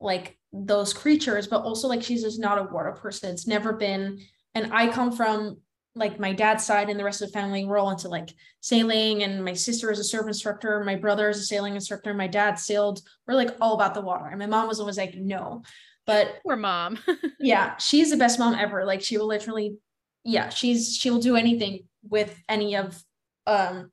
like 0.00 0.38
those 0.52 0.92
creatures, 0.92 1.48
but 1.48 1.62
also 1.62 1.88
like 1.88 2.04
she's 2.04 2.22
just 2.22 2.38
not 2.38 2.58
a 2.58 2.72
water 2.72 2.92
person. 2.92 3.32
It's 3.32 3.48
never 3.48 3.72
been 3.72 4.20
and 4.54 4.72
I 4.72 4.88
come 4.88 5.10
from 5.10 5.58
like 5.96 6.20
my 6.20 6.32
dad's 6.32 6.64
side 6.64 6.88
and 6.88 7.00
the 7.00 7.04
rest 7.04 7.20
of 7.20 7.28
the 7.28 7.32
family, 7.32 7.64
we're 7.64 7.78
all 7.78 7.90
into 7.90 8.08
like 8.08 8.32
sailing, 8.60 9.24
and 9.24 9.44
my 9.44 9.54
sister 9.54 9.90
is 9.90 9.98
a 9.98 10.04
surf 10.04 10.28
instructor, 10.28 10.84
my 10.84 10.94
brother 10.94 11.28
is 11.28 11.38
a 11.38 11.44
sailing 11.44 11.74
instructor, 11.74 12.14
my 12.14 12.28
dad 12.28 12.60
sailed. 12.60 13.00
We're 13.26 13.34
like 13.34 13.56
all 13.60 13.74
about 13.74 13.94
the 13.94 14.00
water. 14.00 14.26
And 14.26 14.38
my 14.38 14.46
mom 14.46 14.68
was 14.68 14.78
always 14.78 14.98
like, 14.98 15.16
no. 15.16 15.62
But 16.08 16.40
poor 16.42 16.56
mom. 16.56 16.98
yeah, 17.38 17.76
she's 17.76 18.10
the 18.10 18.16
best 18.16 18.38
mom 18.38 18.54
ever. 18.54 18.86
Like 18.86 19.02
she 19.02 19.18
will 19.18 19.26
literally, 19.26 19.76
yeah, 20.24 20.48
she's 20.48 20.96
she 20.96 21.10
will 21.10 21.20
do 21.20 21.36
anything 21.36 21.86
with 22.02 22.34
any 22.48 22.76
of 22.76 23.04
um 23.46 23.92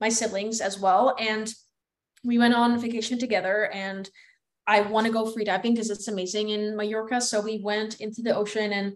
my 0.00 0.08
siblings 0.08 0.60
as 0.60 0.78
well. 0.78 1.16
And 1.18 1.52
we 2.24 2.38
went 2.38 2.54
on 2.54 2.78
vacation 2.78 3.18
together 3.18 3.68
and 3.74 4.08
I 4.68 4.82
want 4.82 5.08
to 5.08 5.12
go 5.12 5.26
free 5.26 5.44
diving 5.44 5.74
because 5.74 5.90
it's 5.90 6.06
amazing 6.06 6.50
in 6.50 6.76
Mallorca. 6.76 7.20
So 7.20 7.40
we 7.40 7.60
went 7.60 8.00
into 8.00 8.22
the 8.22 8.36
ocean 8.36 8.72
and 8.72 8.94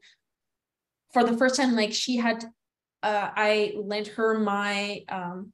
for 1.13 1.25
the 1.25 1.37
first 1.37 1.57
time, 1.57 1.75
like 1.75 1.93
she 1.93 2.17
had 2.17 2.45
uh 3.03 3.31
I 3.35 3.75
lent 3.77 4.07
her 4.07 4.39
my 4.39 5.03
um 5.09 5.53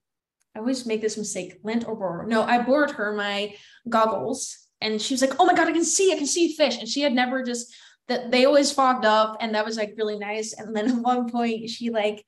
I 0.55 0.59
always 0.59 0.85
make 0.85 1.01
this 1.01 1.17
mistake, 1.17 1.55
lent 1.63 1.89
or 1.89 1.97
borrow. 1.97 2.27
No, 2.27 2.43
I 2.43 2.61
borrowed 2.61 2.91
her 2.91 3.15
my 3.15 3.55
goggles 3.89 4.68
and 4.81 5.01
she 5.01 5.15
was 5.15 5.21
like, 5.21 5.35
"Oh 5.39 5.45
my 5.45 5.55
god, 5.55 5.69
I 5.69 5.73
can 5.73 5.85
see, 5.85 6.13
I 6.13 6.17
can 6.17 6.27
see 6.27 6.55
fish," 6.55 6.79
and 6.79 6.89
she 6.89 7.03
had 7.03 7.13
never 7.13 7.43
just 7.43 7.75
that 8.09 8.31
they 8.31 8.45
always 8.45 8.73
fogged 8.73 9.05
up, 9.05 9.37
and 9.41 9.55
that 9.55 9.65
was 9.65 9.77
like 9.77 9.95
really 9.97 10.19
nice. 10.19 10.53
And 10.55 10.75
then 10.75 10.89
at 10.91 10.97
one 10.97 11.31
point, 11.31 11.69
she 11.71 11.91
like 11.91 12.25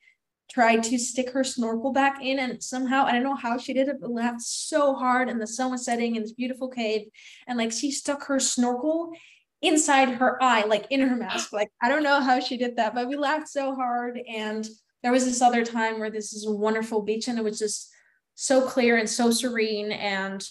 tried 0.51 0.82
to 0.82 0.98
stick 0.98 1.30
her 1.30 1.44
snorkel 1.44 1.92
back 1.92 2.22
in, 2.22 2.38
and 2.38 2.62
somehow 2.62 3.05
I 3.05 3.12
don't 3.12 3.22
know 3.22 3.36
how 3.36 3.59
she 3.59 3.72
did 3.72 3.88
it, 3.88 3.96
but 4.01 4.11
laughed 4.11 4.42
so 4.42 4.94
hard, 4.94 5.28
and 5.28 5.40
the 5.40 5.46
sun 5.46 5.70
was 5.70 5.84
setting 5.84 6.16
in 6.16 6.22
this 6.22 6.32
beautiful 6.32 6.68
cave, 6.68 7.09
and 7.46 7.59
like 7.59 7.72
she 7.72 7.90
stuck 7.90 8.24
her 8.26 8.40
snorkel 8.40 9.12
inside 9.62 10.09
her 10.09 10.42
eye, 10.42 10.64
like 10.64 10.86
in 10.90 11.01
her 11.01 11.16
mask. 11.16 11.53
Like 11.53 11.70
I 11.82 11.88
don't 11.88 12.03
know 12.03 12.20
how 12.20 12.40
she 12.40 12.57
did 12.57 12.76
that, 12.76 12.94
but 12.94 13.09
we 13.09 13.16
laughed 13.16 13.48
so 13.48 13.74
hard. 13.74 14.20
And 14.28 14.66
there 15.03 15.12
was 15.12 15.24
this 15.24 15.40
other 15.40 15.64
time 15.64 15.98
where 15.98 16.11
this 16.11 16.32
is 16.32 16.46
a 16.46 16.51
wonderful 16.51 17.03
beach, 17.03 17.28
and 17.28 17.38
it 17.38 17.44
was 17.44 17.59
just 17.59 17.90
so 18.34 18.66
clear 18.66 18.96
and 18.96 19.09
so 19.09 19.30
serene 19.30 19.92
and 19.92 20.42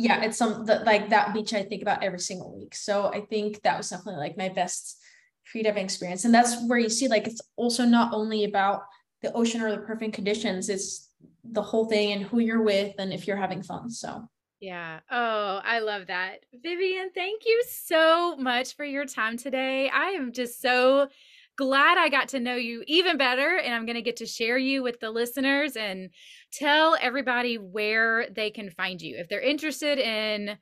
yeah, 0.00 0.22
it's 0.22 0.38
some 0.38 0.64
that 0.64 0.86
like 0.86 1.10
that 1.10 1.34
beach 1.34 1.52
I 1.52 1.62
think 1.62 1.82
about 1.82 2.02
every 2.02 2.20
single 2.20 2.56
week. 2.56 2.74
So 2.74 3.12
I 3.12 3.20
think 3.20 3.60
that 3.62 3.76
was 3.76 3.90
definitely 3.90 4.20
like 4.20 4.38
my 4.38 4.48
best 4.48 4.98
free 5.44 5.62
diving 5.62 5.84
experience. 5.84 6.24
And 6.24 6.34
that's 6.34 6.56
where 6.66 6.78
you 6.78 6.88
see 6.88 7.06
like 7.06 7.26
it's 7.26 7.42
also 7.56 7.84
not 7.84 8.14
only 8.14 8.44
about 8.44 8.84
the 9.20 9.30
ocean 9.34 9.60
or 9.60 9.70
the 9.70 9.82
perfect 9.82 10.14
conditions, 10.14 10.70
it's 10.70 11.10
the 11.44 11.60
whole 11.60 11.84
thing 11.84 12.12
and 12.12 12.22
who 12.22 12.38
you're 12.38 12.62
with 12.62 12.94
and 12.98 13.12
if 13.12 13.26
you're 13.26 13.36
having 13.36 13.62
fun. 13.62 13.90
So 13.90 14.26
yeah. 14.58 15.00
Oh, 15.10 15.60
I 15.62 15.80
love 15.80 16.06
that. 16.06 16.44
Vivian, 16.54 17.10
thank 17.14 17.42
you 17.44 17.62
so 17.68 18.36
much 18.36 18.76
for 18.76 18.84
your 18.84 19.04
time 19.04 19.36
today. 19.36 19.90
I 19.90 20.12
am 20.12 20.32
just 20.32 20.62
so 20.62 21.08
glad 21.56 21.98
I 21.98 22.08
got 22.08 22.28
to 22.28 22.40
know 22.40 22.56
you 22.56 22.82
even 22.86 23.18
better. 23.18 23.58
And 23.58 23.74
I'm 23.74 23.84
going 23.84 23.96
to 23.96 24.02
get 24.02 24.16
to 24.16 24.26
share 24.26 24.56
you 24.56 24.82
with 24.82 24.98
the 24.98 25.10
listeners 25.10 25.76
and 25.76 26.08
tell 26.52 26.96
everybody 27.00 27.56
where 27.56 28.26
they 28.30 28.50
can 28.50 28.70
find 28.70 29.00
you. 29.00 29.16
If 29.16 29.28
they're 29.28 29.40
interested 29.40 29.98
in, 29.98 30.56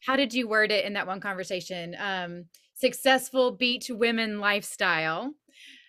how 0.00 0.16
did 0.16 0.34
you 0.34 0.48
word 0.48 0.70
it 0.70 0.84
in 0.84 0.94
that 0.94 1.06
one 1.06 1.20
conversation? 1.20 1.96
Um, 1.98 2.44
successful 2.74 3.52
beach 3.52 3.90
women 3.90 4.40
lifestyle, 4.40 5.22
um, 5.22 5.34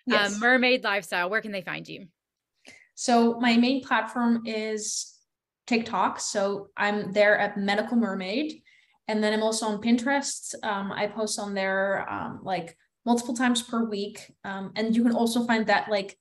yes. 0.08 0.34
um, 0.34 0.40
mermaid 0.40 0.84
lifestyle, 0.84 1.30
where 1.30 1.42
can 1.42 1.52
they 1.52 1.62
find 1.62 1.88
you? 1.88 2.08
So 2.96 3.40
my 3.40 3.58
main 3.58 3.84
platform 3.84 4.44
is 4.46 5.16
TikTok. 5.68 6.20
So 6.20 6.70
I'm 6.78 7.12
there 7.12 7.38
at 7.38 7.58
Medical 7.58 7.98
Mermaid. 7.98 8.62
And 9.08 9.24
then 9.24 9.34
I'm 9.34 9.44
also 9.44 9.68
on 9.68 9.82
Pinterest. 9.82 10.56
Um, 10.64 10.92
I 10.92 11.08
post 11.08 11.40
on 11.40 11.54
there 11.54 12.10
um, 12.10 12.40
like 12.44 12.78
multiple 13.06 13.36
times 13.36 13.62
per 13.62 13.84
week. 13.84 14.32
Um, 14.44 14.72
and 14.76 14.96
you 14.96 15.04
can 15.04 15.14
also 15.14 15.46
find 15.46 15.68
that 15.68 15.90
like 15.90 16.18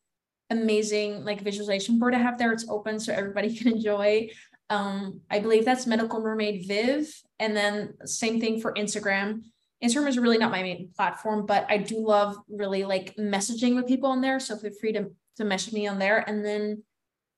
amazing 0.59 1.25
like 1.25 1.41
visualization 1.41 1.99
board 1.99 2.15
I 2.15 2.19
have 2.19 2.39
there. 2.39 2.53
It's 2.53 2.69
open 2.69 2.99
so 2.99 3.13
everybody 3.13 3.55
can 3.57 3.69
enjoy. 3.73 4.31
Um, 4.71 5.21
I 5.31 5.41
believe 5.41 5.65
that's 5.65 5.87
Medical 5.87 6.21
Mermaid 6.21 6.67
Viv. 6.67 7.13
And 7.39 7.57
then 7.57 7.95
same 8.05 8.41
thing 8.41 8.61
for 8.61 8.73
Instagram. 8.75 9.43
Instagram 9.83 10.09
is 10.09 10.19
really 10.19 10.39
not 10.39 10.51
my 10.51 10.63
main 10.63 10.91
platform, 10.97 11.45
but 11.47 11.67
I 11.69 11.77
do 11.79 11.99
love 11.99 12.37
really 12.49 12.85
like 12.85 13.15
messaging 13.17 13.75
with 13.75 13.87
people 13.87 14.09
on 14.11 14.21
there. 14.21 14.41
So 14.41 14.57
feel 14.57 14.73
free 14.81 14.93
to, 14.93 15.11
to 15.37 15.45
message 15.45 15.75
me 15.75 15.87
on 15.87 15.99
there. 15.99 16.19
And 16.19 16.45
then 16.45 16.83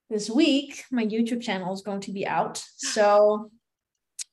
this 0.08 0.30
week, 0.30 0.84
my 0.92 1.04
YouTube 1.04 1.42
channel 1.42 1.74
is 1.74 1.82
going 1.82 2.00
to 2.02 2.12
be 2.12 2.26
out. 2.26 2.62
So 2.76 3.50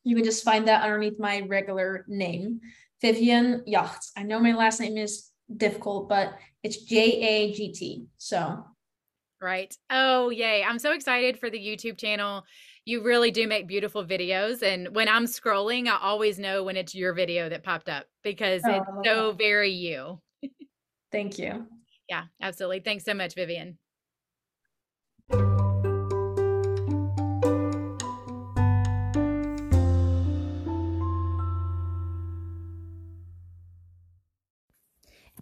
you 0.03 0.15
can 0.15 0.25
just 0.25 0.43
find 0.43 0.67
that 0.67 0.83
underneath 0.83 1.19
my 1.19 1.41
regular 1.41 2.05
name. 2.07 2.61
Vivian 3.01 3.63
Jagt. 3.67 4.11
I 4.15 4.23
know 4.23 4.39
my 4.39 4.53
last 4.53 4.79
name 4.79 4.97
is 4.97 5.29
difficult, 5.55 6.07
but 6.07 6.35
it's 6.61 6.83
J 6.83 7.21
A 7.21 7.53
G 7.53 7.71
T. 7.73 8.05
So, 8.17 8.65
right. 9.43 9.75
Oh, 9.89 10.29
yay. 10.29 10.63
I'm 10.63 10.79
so 10.79 10.93
excited 10.93 11.39
for 11.39 11.49
the 11.49 11.59
YouTube 11.59 11.97
channel. 11.97 12.45
You 12.85 13.03
really 13.03 13.31
do 13.31 13.47
make 13.47 13.67
beautiful 13.67 14.03
videos. 14.03 14.63
And 14.63 14.95
when 14.95 15.07
I'm 15.07 15.25
scrolling, 15.25 15.87
I 15.87 15.97
always 16.01 16.39
know 16.39 16.63
when 16.63 16.77
it's 16.77 16.95
your 16.95 17.13
video 17.13 17.49
that 17.49 17.63
popped 17.63 17.89
up 17.89 18.05
because 18.23 18.63
oh, 18.65 18.71
it's 18.71 19.07
so 19.07 19.31
very 19.33 19.71
you. 19.71 20.19
Thank 21.11 21.37
you. 21.37 21.67
Yeah, 22.09 22.23
absolutely. 22.41 22.79
Thanks 22.79 23.05
so 23.05 23.13
much, 23.13 23.35
Vivian. 23.35 23.77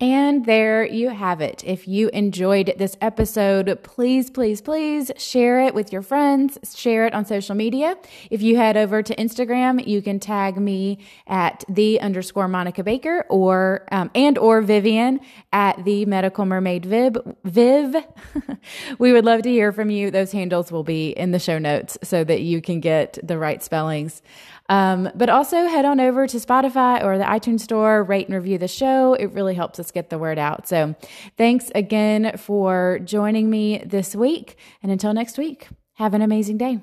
And 0.01 0.47
there 0.47 0.83
you 0.83 1.09
have 1.09 1.41
it. 1.41 1.63
If 1.63 1.87
you 1.87 2.09
enjoyed 2.09 2.73
this 2.79 2.97
episode, 3.01 3.83
please, 3.83 4.31
please, 4.31 4.59
please 4.59 5.11
share 5.15 5.61
it 5.61 5.75
with 5.75 5.93
your 5.93 6.01
friends, 6.01 6.57
share 6.75 7.05
it 7.05 7.13
on 7.13 7.23
social 7.23 7.53
media. 7.53 7.95
If 8.31 8.41
you 8.41 8.57
head 8.57 8.77
over 8.77 9.03
to 9.03 9.15
Instagram, 9.15 9.85
you 9.85 10.01
can 10.01 10.19
tag 10.19 10.57
me 10.57 10.97
at 11.27 11.63
the 11.69 12.01
underscore 12.01 12.47
Monica 12.47 12.83
Baker 12.83 13.27
or, 13.29 13.85
um, 13.91 14.09
and 14.15 14.39
or 14.39 14.61
Vivian 14.61 15.19
at 15.53 15.85
the 15.85 16.05
medical 16.05 16.45
mermaid 16.45 16.83
Viv. 16.83 17.17
Viv. 17.43 17.95
we 18.97 19.13
would 19.13 19.23
love 19.23 19.43
to 19.43 19.51
hear 19.51 19.71
from 19.71 19.91
you. 19.91 20.09
Those 20.09 20.31
handles 20.31 20.71
will 20.71 20.83
be 20.83 21.11
in 21.11 21.29
the 21.29 21.37
show 21.37 21.59
notes 21.59 21.99
so 22.01 22.23
that 22.23 22.41
you 22.41 22.59
can 22.59 22.79
get 22.79 23.19
the 23.21 23.37
right 23.37 23.61
spellings. 23.61 24.23
Um, 24.71 25.09
but 25.15 25.27
also 25.27 25.67
head 25.67 25.83
on 25.83 25.99
over 25.99 26.27
to 26.27 26.37
Spotify 26.37 27.03
or 27.03 27.17
the 27.17 27.25
iTunes 27.25 27.59
store, 27.59 28.03
rate 28.03 28.29
and 28.29 28.35
review 28.35 28.57
the 28.57 28.69
show. 28.69 29.15
It 29.15 29.25
really 29.33 29.53
helps 29.53 29.79
us 29.79 29.91
get 29.91 30.09
the 30.09 30.17
word 30.17 30.39
out. 30.39 30.65
So 30.65 30.95
thanks 31.37 31.69
again 31.75 32.37
for 32.37 32.99
joining 33.03 33.49
me 33.49 33.83
this 33.85 34.15
week. 34.15 34.55
And 34.81 34.89
until 34.89 35.13
next 35.13 35.37
week, 35.37 35.67
have 35.95 36.13
an 36.13 36.21
amazing 36.21 36.57
day. 36.57 36.79